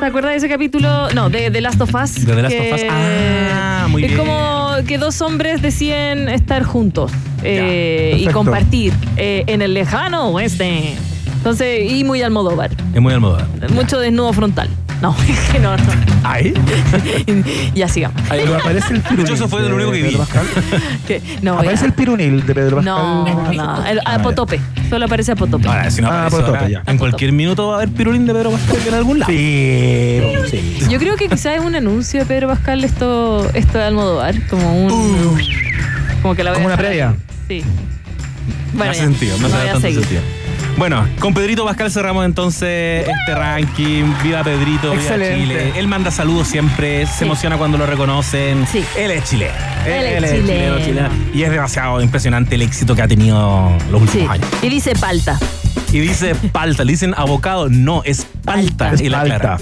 ¿Te 0.00 0.04
acuerdas 0.06 0.32
de 0.32 0.36
ese 0.38 0.48
capítulo? 0.48 1.08
No, 1.14 1.30
de 1.30 1.50
The 1.50 1.60
Last 1.60 1.80
of 1.80 1.94
Us. 1.94 2.14
De 2.26 2.34
The 2.34 2.42
Last 2.42 2.54
que- 2.54 2.72
of 2.72 2.78
Us. 2.80 2.86
Ah, 2.90 3.86
muy 3.90 4.04
es 4.04 4.12
bien. 4.12 4.18
como 4.26 4.70
que 4.86 4.98
dos 4.98 5.20
hombres 5.22 5.62
deciden 5.62 6.28
estar 6.28 6.62
juntos 6.64 7.10
eh, 7.42 8.10
y 8.12 8.24
perfecto. 8.24 8.38
compartir 8.38 8.92
eh, 9.16 9.44
en 9.46 9.62
el 9.62 9.72
lejano 9.74 10.28
oeste. 10.30 10.94
Entonces, 11.38 11.90
y 11.90 12.04
muy 12.04 12.22
Almodóvar. 12.22 12.70
Es 12.94 13.00
muy 13.00 13.12
almohada. 13.14 13.46
Mucho 13.72 13.98
desnudo 13.98 14.32
frontal. 14.32 14.68
No, 15.02 15.14
que 15.52 15.58
no, 15.58 15.76
no. 15.76 15.82
¿Ahí? 16.24 16.54
ya 17.74 17.86
sigamos. 17.86 18.20
Ahí 18.30 18.40
Pero 18.44 18.56
aparece 18.56 18.94
el 18.94 19.00
pirunil. 19.02 19.24
Hecho, 19.26 19.34
eso 19.34 19.48
fue 19.48 19.62
de 19.62 19.68
lo 19.68 19.76
único 19.76 19.92
que 19.92 20.02
vi. 20.02 20.08
Pedro 20.08 20.18
Pascal. 20.24 20.46
Que- 21.06 21.22
no, 21.42 21.54
Aparece 21.54 21.80
ya. 21.82 21.86
el 21.86 21.92
pirunil 21.92 22.46
de 22.46 22.54
Pedro 22.54 22.76
Pascal. 22.76 22.84
No, 22.94 23.24
no, 23.52 23.86
el 23.86 23.98
Ah, 24.04 24.14
Apotope. 24.14 24.60
Solo 24.88 25.04
aparece 25.04 25.32
Apotope. 25.32 25.68
Ahora, 25.68 25.90
si 25.90 26.00
no 26.00 26.08
Ah, 26.08 26.26
aparece 26.26 26.36
pues 26.36 26.46
ahora, 26.48 26.60
tope, 26.60 26.72
ya. 26.72 26.82
en 26.86 26.98
cualquier 26.98 27.32
minuto 27.32 27.68
va 27.68 27.74
a 27.74 27.76
haber 27.82 27.90
pirulín 27.90 28.26
de 28.26 28.32
Pedro 28.32 28.50
Pascal 28.52 28.78
en 28.88 28.94
algún 28.94 29.18
lado. 29.18 29.32
Sí, 29.32 30.20
sí. 30.50 30.78
Yo 30.88 30.98
creo 30.98 31.16
que 31.16 31.28
quizás 31.28 31.56
es 31.56 31.60
un 31.60 31.74
anuncio 31.74 32.20
de 32.20 32.26
Pedro 32.26 32.48
Pascal 32.48 32.82
esto, 32.84 33.48
esto 33.54 33.78
de 33.78 33.84
Almodóvar, 33.84 34.34
como 34.48 34.74
un. 34.86 35.38
Como 36.22 36.34
que 36.34 36.42
la 36.42 36.50
voy 36.52 36.60
a 36.60 36.62
Como 36.62 36.66
una 36.66 36.76
dejar 36.76 36.86
previa. 36.86 37.14
Sí. 37.48 37.62
No 38.72 38.78
Bueno, 38.78 38.90
hace 38.92 39.00
ya, 39.00 39.06
sentido, 39.06 39.36
no 39.38 39.48
voy 39.48 39.56
hace 39.58 39.68
a 39.68 39.72
tanto 39.72 39.80
seguir. 39.80 40.00
sentido. 40.00 40.22
Bueno, 40.76 41.08
con 41.20 41.32
Pedrito 41.32 41.64
Pascal 41.64 41.90
cerramos 41.90 42.26
entonces 42.26 43.06
este 43.08 43.34
ranking. 43.34 44.04
Viva 44.22 44.42
Pedrito, 44.44 44.90
viva 44.90 45.02
Excelente. 45.02 45.40
Chile. 45.40 45.72
Él 45.76 45.88
manda 45.88 46.10
saludos 46.10 46.48
siempre, 46.48 47.06
se 47.06 47.20
Sí. 47.20 47.24
emociona 47.24 47.56
cuando 47.56 47.78
lo 47.78 47.86
reconocen. 47.86 48.66
Sí. 48.70 48.84
Él 48.96 49.10
es 49.12 49.24
chileno. 49.24 49.54
Él 49.86 50.22
es 50.24 50.32
chileno. 50.84 51.08
Y 51.32 51.42
es 51.44 51.50
demasiado 51.50 52.02
impresionante 52.02 52.56
el 52.56 52.62
éxito 52.62 52.94
que 52.94 53.00
ha 53.02 53.08
tenido 53.08 53.72
los 53.90 54.02
últimos 54.02 54.26
Sí. 54.26 54.30
años. 54.30 54.46
Y 54.62 54.68
dice 54.68 54.92
palta. 54.94 55.38
Y 55.92 56.00
dice 56.00 56.34
palta, 56.34 56.84
le 56.84 56.92
dicen 56.92 57.14
abocado, 57.16 57.68
no, 57.70 58.02
es 58.04 58.26
palta. 58.44 58.90
Palta. 58.90 59.02
Y 59.02 59.08
la. 59.08 59.58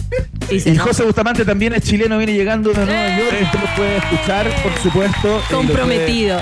Dice, 0.50 0.70
Y 0.70 0.72
¿no? 0.72 0.82
José 0.84 1.04
Bustamante 1.04 1.44
también 1.44 1.74
es 1.74 1.82
chileno, 1.82 2.18
viene 2.18 2.32
llegando 2.34 2.70
de 2.70 2.84
Nueva 2.84 3.06
Eh. 3.08 3.18
York. 3.18 3.36
Usted 3.44 3.60
lo 3.60 3.76
puede 3.76 3.96
escuchar, 3.98 4.46
por 4.62 4.72
supuesto. 4.82 5.38
eh, 5.38 5.42
Comprometido. 5.50 6.40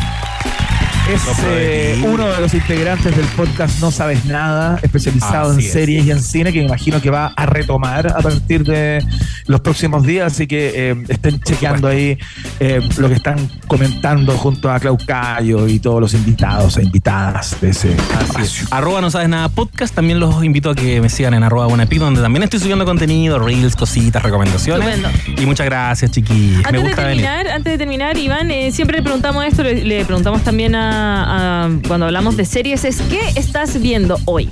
Es 1.10 1.20
eh, 1.44 2.00
uno 2.06 2.26
de 2.28 2.40
los 2.40 2.54
integrantes 2.54 3.14
del 3.16 3.26
podcast 3.36 3.80
No 3.80 3.90
Sabes 3.90 4.24
Nada, 4.24 4.78
especializado 4.82 5.50
Así 5.50 5.60
en 5.60 5.66
es. 5.66 5.72
series 5.72 6.06
y 6.06 6.10
en 6.12 6.22
cine, 6.22 6.52
que 6.52 6.60
me 6.60 6.66
imagino 6.66 7.00
que 7.02 7.10
va 7.10 7.32
a 7.36 7.44
retomar 7.44 8.06
a 8.06 8.20
partir 8.22 8.62
de 8.62 9.04
los 9.46 9.60
próximos 9.60 10.04
días. 10.06 10.32
Así 10.32 10.46
que 10.46 10.72
eh, 10.90 11.02
estén 11.08 11.40
chequeando 11.40 11.88
ahí 11.88 12.16
eh, 12.60 12.80
lo 12.98 13.08
que 13.08 13.14
están 13.14 13.36
comentando 13.66 14.38
junto 14.38 14.70
a 14.70 14.78
Clau 14.78 14.96
Cayo 15.04 15.66
y 15.66 15.80
todos 15.80 16.00
los 16.00 16.14
invitados 16.14 16.76
e 16.78 16.84
invitadas 16.84 17.60
de 17.60 17.70
ese 17.70 17.94
Así 17.94 18.24
espacio. 18.24 18.64
es. 18.64 18.72
Arroba 18.72 19.00
no 19.00 19.10
sabes 19.10 19.28
nada 19.28 19.48
podcast. 19.48 19.94
También 19.94 20.20
los 20.20 20.42
invito 20.44 20.70
a 20.70 20.74
que 20.76 21.00
me 21.00 21.08
sigan 21.08 21.34
en 21.34 21.42
arroba 21.42 21.66
buenapi, 21.66 21.98
donde 21.98 22.22
también 22.22 22.44
estoy 22.44 22.60
subiendo 22.60 22.84
contenido, 22.84 23.40
reels, 23.40 23.74
cositas, 23.74 24.22
recomendaciones. 24.22 24.88
Estupendo. 24.96 25.42
Y 25.42 25.46
muchas 25.46 25.66
gracias, 25.66 26.12
chiquillos. 26.12 26.62
Me 26.70 26.78
Antes 26.78 26.82
de 26.82 26.82
venir. 26.82 26.94
terminar, 26.96 27.48
antes 27.48 27.72
de 27.72 27.78
terminar, 27.78 28.16
Iván, 28.16 28.50
eh, 28.52 28.70
siempre 28.70 28.98
le 28.98 29.02
preguntamos 29.02 29.44
esto, 29.44 29.64
le, 29.64 29.84
le 29.84 30.04
preguntamos 30.04 30.42
también 30.44 30.74
a, 30.76 30.91
a- 30.94 31.68
cuando 31.88 32.06
hablamos 32.06 32.36
de 32.36 32.44
series, 32.44 32.84
es 32.84 33.00
¿qué 33.02 33.20
estás 33.36 33.80
viendo 33.80 34.18
hoy? 34.26 34.48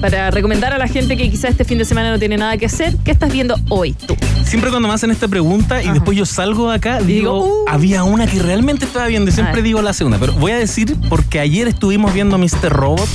Para 0.00 0.32
recomendar 0.32 0.72
a 0.72 0.78
la 0.78 0.88
gente 0.88 1.16
que 1.16 1.30
quizás 1.30 1.52
este 1.52 1.64
fin 1.64 1.78
de 1.78 1.84
semana 1.84 2.10
no 2.10 2.18
tiene 2.18 2.36
nada 2.36 2.56
que 2.56 2.66
hacer, 2.66 2.96
¿qué 3.04 3.12
estás 3.12 3.32
viendo 3.32 3.54
hoy 3.68 3.92
tú? 3.92 4.16
Siempre 4.44 4.70
cuando 4.70 4.88
me 4.88 4.94
hacen 4.94 5.12
esta 5.12 5.28
pregunta 5.28 5.80
y 5.80 5.84
Ajá. 5.84 5.94
después 5.94 6.18
yo 6.18 6.26
salgo 6.26 6.70
de 6.70 6.76
acá, 6.76 6.98
digo, 6.98 7.06
digo, 7.06 7.44
uh. 7.44 7.64
había 7.68 8.02
una 8.02 8.26
que 8.26 8.40
realmente 8.40 8.84
estaba 8.84 9.06
viendo 9.06 9.30
y 9.30 9.32
siempre 9.32 9.52
A 9.52 9.56
ver. 9.56 9.64
digo 9.64 9.80
la 9.80 9.92
segunda. 9.92 10.18
Pero 10.18 10.32
voy 10.32 10.50
a 10.52 10.58
decir, 10.58 10.96
porque 11.08 11.38
ayer 11.38 11.68
estuvimos 11.68 12.12
viendo 12.12 12.36
Mr. 12.36 12.68
Robot. 12.70 13.08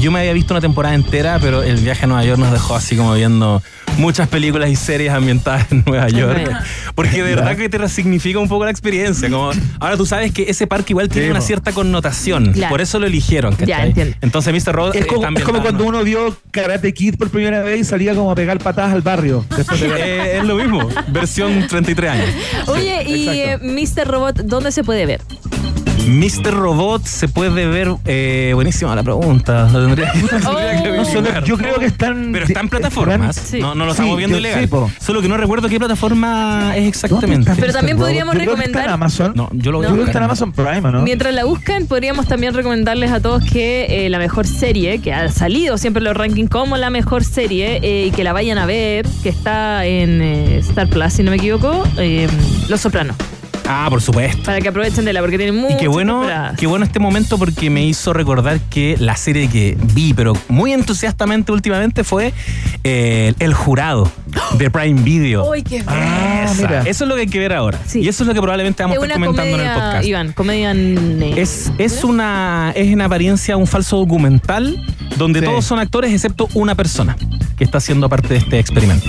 Yo 0.00 0.10
me 0.10 0.20
había 0.20 0.32
visto 0.32 0.54
una 0.54 0.60
temporada 0.60 0.94
entera, 0.94 1.38
pero 1.40 1.62
el 1.62 1.76
viaje 1.76 2.04
a 2.04 2.06
Nueva 2.08 2.24
York 2.24 2.38
nos 2.38 2.52
dejó 2.52 2.76
así 2.76 2.96
como 2.96 3.14
viendo 3.14 3.62
muchas 3.98 4.28
películas 4.28 4.70
y 4.70 4.76
series 4.76 5.12
ambientadas 5.12 5.70
en 5.70 5.84
Nueva 5.86 6.08
York. 6.08 6.50
Porque 6.94 7.22
de 7.22 7.34
verdad 7.34 7.56
que 7.56 7.68
te 7.68 7.78
resignifica 7.78 8.38
un 8.38 8.48
poco 8.48 8.64
la 8.64 8.70
experiencia. 8.70 9.30
Como, 9.30 9.50
ahora 9.80 9.96
tú 9.96 10.06
sabes 10.06 10.32
que 10.32 10.44
ese 10.48 10.66
parque 10.66 10.92
igual 10.92 11.08
tiene 11.08 11.28
Sí, 11.28 11.30
una 11.30 11.40
cierta 11.40 11.72
connotación. 11.72 12.52
Claro. 12.52 12.70
Por 12.70 12.80
eso 12.80 12.98
lo 12.98 13.06
eligieron. 13.06 13.54
¿cachai? 13.54 13.92
Ya. 13.92 14.06
Entonces 14.20 14.52
Mr. 14.52 14.74
Robot 14.74 14.94
Es 14.96 15.06
como, 15.06 15.26
está 15.26 15.38
es 15.38 15.44
como 15.44 15.62
cuando 15.62 15.84
uno 15.84 16.02
vio 16.02 16.36
Karate 16.50 16.92
Kid 16.92 17.16
por 17.16 17.30
primera 17.30 17.62
vez 17.62 17.80
y 17.80 17.84
salía 17.84 18.14
como 18.14 18.30
a 18.30 18.34
pegar 18.34 18.58
patadas 18.58 18.92
al 18.92 19.02
barrio. 19.02 19.44
De 19.56 19.64
Eh, 19.96 20.38
es 20.38 20.44
lo 20.44 20.56
mismo, 20.56 20.88
versión 21.08 21.66
33 21.68 22.10
años. 22.10 22.28
Oye, 22.66 23.04
y 23.04 23.28
eh, 23.28 23.58
Mr. 23.58 24.08
Robot, 24.08 24.36
¿dónde 24.44 24.72
se 24.72 24.82
puede 24.82 25.06
ver? 25.06 25.20
Mr. 26.06 26.52
Robot 26.52 27.04
se 27.06 27.28
puede 27.28 27.66
ver. 27.66 27.88
Eh, 28.04 28.52
buenísima 28.54 28.94
la 28.94 29.02
pregunta. 29.02 29.68
Lo 29.72 29.86
tendría, 29.86 30.12
tendría 30.12 30.82
que 30.82 30.90
Oh. 30.90 30.96
No 30.96 31.04
solo- 31.06 31.18
averiguar. 31.20 31.44
yo 31.44 31.56
creo 31.56 31.78
que 31.78 31.86
están. 31.86 32.30
Pero 32.32 32.44
está 32.44 32.60
en 32.60 32.68
plataformas. 32.68 33.36
Sí. 33.36 33.58
No, 33.60 33.74
no 33.74 33.86
lo 33.86 33.92
Sí, 33.92 33.96
estamos 34.02 34.18
viendo 34.18 34.38
ilegal. 34.38 34.68
sí. 34.68 35.04
Solo 35.04 35.22
que 35.22 35.28
no 35.28 35.36
recuerdo 35.36 35.68
qué 35.68 35.78
plataforma 35.78 36.68
es 36.70 36.74
¿Dónde 36.74 36.88
exactamente. 36.88 37.52
Pero 37.58 37.72
también 37.72 37.96
Mr. 37.96 38.02
Podríamos 38.04 38.34
Yo 38.34 38.40
creo 38.40 38.54
que 38.54 38.60
recomendar- 38.62 38.80
Está 38.82 38.84
en 38.84 38.90
Amazon. 38.94 39.32
No, 39.34 39.48
yo 39.52 39.72
lo 39.72 39.78
voy 39.78 39.86
Yo 39.86 39.90
a 39.90 39.92
creo 39.94 40.04
que 40.04 40.10
está 40.10 40.20
buscar. 40.20 40.22
en 40.22 40.24
Amazon 40.24 40.52
Prime, 40.52 40.88
¿o 40.88 40.92
¿no? 40.92 41.02
Mientras 41.02 41.34
la 41.34 41.44
buscan, 41.44 41.86
podríamos 41.86 42.26
también 42.26 42.52
recomendarles 42.54 43.10
a 43.10 43.20
todos 43.20 43.42
que 43.44 44.04
eh, 44.06 44.10
la 44.10 44.18
mejor 44.18 44.46
serie, 44.46 44.98
que 45.00 45.12
ha 45.14 45.30
salido 45.30 45.78
siempre 45.78 46.00
en 46.00 46.04
los 46.04 46.16
rankings 46.16 46.50
como 46.50 46.76
la 46.76 46.90
mejor 46.90 47.24
serie, 47.24 47.78
eh, 47.82 48.06
y 48.06 48.10
que 48.10 48.24
la 48.24 48.32
vayan 48.32 48.58
a 48.58 48.66
ver, 48.66 49.06
que 49.22 49.30
está 49.30 49.86
en 49.86 50.20
eh, 50.20 50.58
Star 50.58 50.88
Plus, 50.88 51.12
si 51.14 51.22
no 51.22 51.30
me 51.30 51.36
equivoco, 51.38 51.82
eh, 51.98 52.26
Los 52.68 52.80
Sopranos. 52.82 53.16
Ah, 53.66 53.86
por 53.88 54.02
supuesto. 54.02 54.42
Para 54.42 54.60
que 54.60 54.68
aprovechen 54.68 55.04
de 55.04 55.12
la, 55.12 55.20
porque 55.20 55.38
tienen 55.38 55.56
Y 55.56 55.60
muchas 55.60 55.78
qué 55.78 55.88
bueno, 55.88 56.20
temporadas. 56.20 56.58
qué 56.58 56.66
bueno 56.66 56.84
este 56.84 56.98
momento 56.98 57.38
porque 57.38 57.70
me 57.70 57.84
hizo 57.86 58.12
recordar 58.12 58.60
que 58.60 58.96
la 58.98 59.16
serie 59.16 59.48
que 59.48 59.76
vi, 59.94 60.12
pero 60.12 60.34
muy 60.48 60.72
entusiastamente 60.72 61.50
últimamente, 61.50 62.04
fue 62.04 62.32
eh, 62.84 63.32
El 63.38 63.54
Jurado 63.54 64.10
de 64.58 64.70
Prime 64.70 65.00
Video. 65.02 65.48
¡Uy, 65.50 65.62
qué 65.62 65.82
Ah, 65.86 66.52
mira. 66.56 66.82
Eso 66.82 67.04
es 67.04 67.08
lo 67.08 67.14
que 67.14 67.22
hay 67.22 67.26
que 67.26 67.38
ver 67.38 67.52
ahora. 67.54 67.78
Sí. 67.86 68.00
Y 68.00 68.08
eso 68.08 68.22
es 68.24 68.28
lo 68.28 68.34
que 68.34 68.40
probablemente 68.40 68.82
vamos 68.82 68.96
Es 68.98 69.02
a 69.02 69.06
estar 69.06 69.18
comentando 69.20 69.54
en 69.56 69.60
el 69.66 69.72
podcast. 69.72 70.06
Iván, 70.06 70.32
comedia. 70.32 70.72
Es, 71.40 71.72
es 71.78 72.04
una 72.04 72.72
es 72.76 72.88
en 72.88 73.00
apariencia 73.00 73.56
un 73.56 73.66
falso 73.66 73.96
documental 73.96 74.78
donde 75.16 75.40
Sí. 75.40 75.46
todos 75.46 75.64
son 75.64 75.78
actores 75.78 76.12
excepto 76.12 76.48
una 76.54 76.74
persona 76.74 77.16
que 77.56 77.64
está 77.64 77.78
haciendo 77.78 78.08
parte 78.08 78.28
de 78.28 78.36
este 78.38 78.58
experimento. 78.58 79.06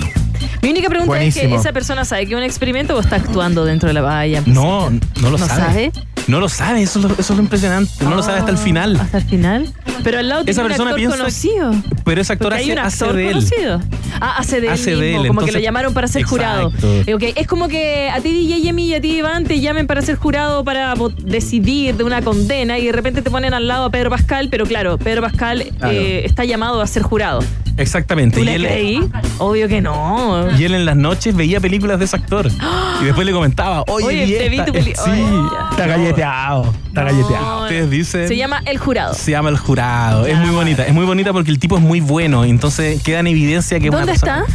Mi 0.62 0.70
única 0.70 0.90
pregunta 0.90 1.22
es 1.24 1.36
que 1.36 1.54
esa 1.54 1.72
persona 1.74 2.06
sabe 2.06 2.26
que 2.26 2.34
es 2.34 2.38
un 2.38 2.44
experimento 2.44 2.96
o 2.96 3.00
está 3.00 3.16
actuando 3.18 3.66
dentro 3.66 3.88
de 3.88 3.94
la 3.94 4.02
valla. 4.02 4.42
No, 4.46 4.90
no 4.90 5.00
lo 5.30 5.32
¿No 5.32 5.38
sabe. 5.38 5.62
sabe? 5.62 5.92
No 6.28 6.40
lo 6.40 6.50
sabe, 6.50 6.82
eso 6.82 6.98
es 7.00 7.06
lo, 7.06 7.12
eso 7.14 7.34
es 7.34 7.38
lo 7.38 7.44
impresionante. 7.44 7.92
No 8.04 8.16
lo 8.16 8.24
sabe 8.24 8.40
hasta 8.40 8.50
el 8.50 8.58
Ah, 8.58 8.62
final. 8.62 8.96
Hasta 9.00 9.20
el 9.20 9.24
final. 9.26 9.74
Pero 10.04 10.18
al 10.20 10.28
lado 10.28 10.42
tiene 10.44 10.52
Esa 10.54 10.62
un 10.64 10.68
persona 10.70 10.90
actor 10.92 11.00
piensa- 11.00 11.18
conocido. 11.18 11.72
Pero 12.04 12.22
ese 12.22 12.34
actor 12.34 12.54
hay 12.54 12.64
hace, 12.64 12.72
un 12.74 12.80
hace 12.80 13.04
actor 13.04 13.16
de 13.18 13.28
él. 13.28 13.34
conocido. 13.34 13.82
Ah, 14.20 14.36
hace 14.40 14.62
de 14.62 14.68
él 14.68 14.74
Hace 14.74 14.90
mismo, 14.92 15.02
de 15.02 15.16
él, 15.18 15.28
como 15.28 15.42
que 15.42 15.52
lo 15.52 15.60
llamaron 15.60 15.94
para 15.94 16.08
ser 16.08 16.24
jurado. 16.24 16.70
Exacto. 16.70 17.04
Eh, 17.06 17.14
ok, 17.14 17.24
Es 17.36 17.48
como 17.48 17.68
que 17.68 18.10
a 18.10 18.20
ti 18.22 18.32
DJ 18.32 18.70
Emi 18.70 18.88
y 18.88 18.96
a 18.96 19.02
ti 19.02 19.18
Iván 19.18 19.44
te 19.44 19.60
llamen 19.60 19.86
para 19.86 20.02
ser 20.02 20.16
jurado 20.16 20.64
para 20.64 20.96
decidir 21.20 21.96
de 21.96 22.04
una 22.04 22.22
condena 22.24 22.80
y 22.80 22.86
de 22.88 22.92
repente 22.92 23.22
te 23.22 23.30
ponen 23.30 23.54
al 23.54 23.68
lado 23.68 23.86
a 23.86 23.90
Pedro 23.92 24.10
Pascal, 24.10 24.48
pero 24.50 24.66
claro, 24.66 24.98
Pedro 24.98 25.22
Pascal 25.22 25.64
Claro. 25.78 25.94
eh, 25.94 26.26
está 26.26 26.44
llamado 26.44 26.82
a 26.82 26.88
ser 26.88 27.04
jurado. 27.04 27.40
Exactamente. 27.78 28.38
¿Tú 28.38 28.44
Y 28.44 28.46
le 28.46 28.56
él, 28.56 28.64
creí? 28.66 29.10
Obvio 29.38 29.68
que 29.68 29.82
no. 29.82 30.48
y 30.58 30.64
él 30.64 30.76
en 30.76 30.86
las 30.86 30.96
noches 30.96 31.36
veía 31.36 31.60
películas 31.60 32.00
de 32.00 32.06
ese 32.06 32.16
actor. 32.16 32.48
Y 33.02 33.06
después 33.06 33.26
le 33.26 33.34
comentaba, 33.34 33.84
oye, 33.88 34.06
Oye, 34.06 34.38
te 34.38 34.50
vi 34.50 34.56
esta". 34.60 34.66
tu 34.66 34.74
peli- 34.74 34.94
Sí. 34.96 35.10
Oye. 35.12 35.48
Está 35.72 35.88
galleteado. 35.88 36.74
Está 36.88 37.04
galleteado. 37.04 37.64
Ustedes 37.64 37.90
dicen. 37.90 38.28
Se 38.28 38.38
llama 38.38 38.62
El 38.66 38.78
Jurado. 38.78 39.14
Se 39.14 39.32
llama 39.32 39.50
El 39.50 39.58
Jurado. 39.58 40.26
Ya, 40.28 40.34
es 40.34 40.40
muy 40.40 40.52
bonita. 40.52 40.86
Es 40.86 40.94
muy 40.94 41.06
bonita 41.06 41.34
porque 41.34 41.52
el 41.52 41.60
tipo 41.60 41.76
es 41.78 41.84
muy 41.84 42.00
bueno. 42.00 42.46
Entonces 42.46 43.02
queda 43.04 43.20
en 43.20 43.28
evidencia 43.28 43.80
que 43.80 43.90
una 43.90 44.00
¿Dónde 44.00 44.14
persona- 44.14 44.46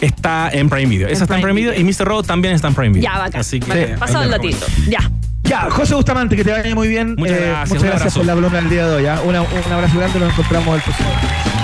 Está 0.00 0.48
en 0.50 0.68
Prime 0.70 0.86
Video. 0.86 1.08
Esa 1.08 1.24
está 1.24 1.36
en 1.36 1.42
Prime 1.42 1.54
Video. 1.60 1.72
Video. 1.72 1.86
Y 1.88 1.92
Mr. 1.92 2.06
Robot 2.08 2.26
también 2.26 2.54
está 2.54 2.68
en 2.68 2.74
Prime 2.74 2.94
Video. 2.94 3.02
Ya, 3.12 3.18
bacán. 3.18 3.40
Así 3.42 3.60
que. 3.60 3.68
bacán. 3.68 3.98
Pasado 3.98 4.24
el 4.24 4.30
latito. 4.30 4.66
Ya. 4.88 5.10
Ya, 5.44 5.68
José 5.70 5.94
Bustamante, 5.94 6.34
que 6.36 6.44
te 6.44 6.50
vaya 6.52 6.74
muy 6.74 6.88
bien. 6.88 7.14
Muchas 7.18 7.36
gracias, 7.38 7.68
muchas 7.68 7.82
gracias 7.84 8.14
por 8.14 8.24
la 8.24 8.34
broma 8.34 8.56
del 8.56 8.70
día 8.70 8.86
de 8.86 8.94
hoy. 8.96 9.06
¿ah? 9.06 9.20
Una- 9.24 9.42
un 9.42 9.72
abrazo 9.72 9.98
grande, 9.98 10.18
nos 10.20 10.30
encontramos 10.32 10.76
el 10.76 10.82
próximo. 10.82 11.08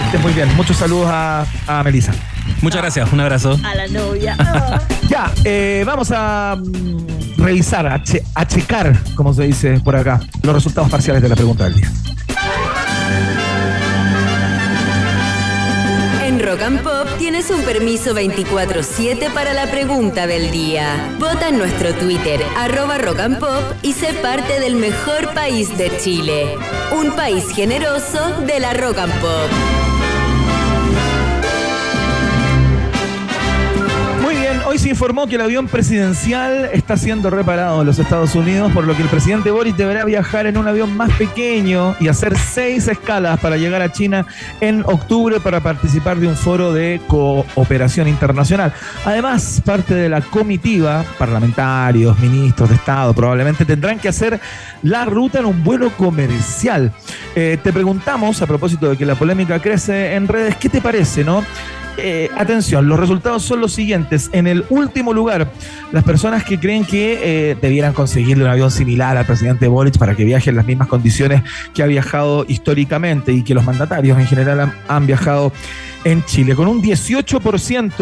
Estés 0.08 0.22
muy 0.22 0.32
bien. 0.32 0.54
Muchos 0.56 0.76
saludos 0.78 1.08
a, 1.12 1.44
a 1.66 1.82
Melissa. 1.82 2.12
Muchas 2.62 2.80
gracias. 2.80 3.12
Un 3.12 3.20
abrazo. 3.20 3.58
A 3.64 3.74
la 3.74 3.86
novia. 3.88 4.36
Ya, 5.08 5.32
eh, 5.44 5.84
vamos 5.86 6.10
a 6.14 6.54
mm, 6.58 7.38
revisar, 7.42 7.86
a, 7.86 8.02
che- 8.02 8.22
a 8.34 8.46
checar, 8.46 8.94
como 9.14 9.32
se 9.32 9.44
dice 9.44 9.80
por 9.80 9.96
acá, 9.96 10.20
los 10.42 10.54
resultados 10.54 10.90
parciales 10.90 11.22
de 11.22 11.30
la 11.30 11.34
pregunta 11.34 11.64
del 11.64 11.76
día. 11.76 11.90
En 16.22 16.40
Rock 16.44 16.60
and 16.62 16.82
Pop 16.82 17.08
tienes 17.18 17.48
un 17.50 17.62
permiso 17.62 18.14
24-7 18.14 19.32
para 19.32 19.54
la 19.54 19.70
pregunta 19.70 20.26
del 20.26 20.50
día. 20.50 21.14
Vota 21.18 21.48
en 21.48 21.56
nuestro 21.56 21.94
Twitter, 21.94 22.42
arroba 22.58 22.98
Rock 22.98 23.20
and 23.20 23.38
Pop, 23.38 23.62
y 23.82 23.94
sé 23.94 24.12
parte 24.12 24.60
del 24.60 24.74
mejor 24.76 25.32
país 25.32 25.76
de 25.78 25.90
Chile. 25.96 26.54
Un 26.92 27.12
país 27.16 27.44
generoso 27.56 28.30
de 28.46 28.60
la 28.60 28.74
Rock 28.74 28.98
and 28.98 29.14
Pop. 29.22 29.50
Hoy 34.68 34.78
se 34.78 34.90
informó 34.90 35.26
que 35.26 35.36
el 35.36 35.40
avión 35.40 35.66
presidencial 35.66 36.68
está 36.74 36.98
siendo 36.98 37.30
reparado 37.30 37.80
en 37.80 37.86
los 37.86 37.98
Estados 37.98 38.34
Unidos, 38.34 38.70
por 38.72 38.86
lo 38.86 38.94
que 38.94 39.00
el 39.00 39.08
presidente 39.08 39.50
Boris 39.50 39.74
deberá 39.74 40.04
viajar 40.04 40.46
en 40.46 40.58
un 40.58 40.68
avión 40.68 40.94
más 40.94 41.10
pequeño 41.12 41.96
y 42.00 42.08
hacer 42.08 42.36
seis 42.36 42.86
escalas 42.86 43.40
para 43.40 43.56
llegar 43.56 43.80
a 43.80 43.90
China 43.90 44.26
en 44.60 44.82
octubre 44.84 45.40
para 45.40 45.60
participar 45.60 46.18
de 46.18 46.26
un 46.26 46.36
foro 46.36 46.74
de 46.74 47.00
cooperación 47.08 48.08
internacional. 48.08 48.74
Además, 49.06 49.62
parte 49.64 49.94
de 49.94 50.10
la 50.10 50.20
comitiva, 50.20 51.02
parlamentarios, 51.18 52.18
ministros 52.18 52.68
de 52.68 52.74
Estado, 52.74 53.14
probablemente 53.14 53.64
tendrán 53.64 53.98
que 53.98 54.08
hacer 54.08 54.38
la 54.82 55.06
ruta 55.06 55.38
en 55.38 55.46
un 55.46 55.64
vuelo 55.64 55.96
comercial. 55.96 56.92
Eh, 57.34 57.56
te 57.62 57.72
preguntamos, 57.72 58.42
a 58.42 58.46
propósito 58.46 58.90
de 58.90 58.98
que 58.98 59.06
la 59.06 59.14
polémica 59.14 59.62
crece 59.62 60.14
en 60.14 60.28
redes, 60.28 60.56
¿qué 60.56 60.68
te 60.68 60.82
parece, 60.82 61.24
no? 61.24 61.42
Eh, 62.00 62.30
atención, 62.36 62.88
los 62.88 62.98
resultados 62.98 63.42
son 63.42 63.60
los 63.60 63.72
siguientes. 63.72 64.30
En 64.32 64.46
el 64.46 64.64
último 64.70 65.12
lugar, 65.12 65.50
las 65.90 66.04
personas 66.04 66.44
que 66.44 66.58
creen 66.58 66.84
que 66.84 67.18
eh, 67.50 67.56
debieran 67.60 67.92
conseguirle 67.92 68.44
un 68.44 68.50
avión 68.50 68.70
similar 68.70 69.16
al 69.16 69.26
presidente 69.26 69.66
Boric 69.66 69.98
para 69.98 70.14
que 70.14 70.24
viaje 70.24 70.50
en 70.50 70.56
las 70.56 70.66
mismas 70.66 70.86
condiciones 70.86 71.42
que 71.74 71.82
ha 71.82 71.86
viajado 71.86 72.44
históricamente 72.46 73.32
y 73.32 73.42
que 73.42 73.52
los 73.52 73.64
mandatarios 73.64 74.16
en 74.16 74.26
general 74.26 74.60
han, 74.60 74.72
han 74.86 75.06
viajado 75.06 75.52
en 76.04 76.24
Chile, 76.24 76.54
con 76.54 76.68
un 76.68 76.80
18%. 76.80 77.92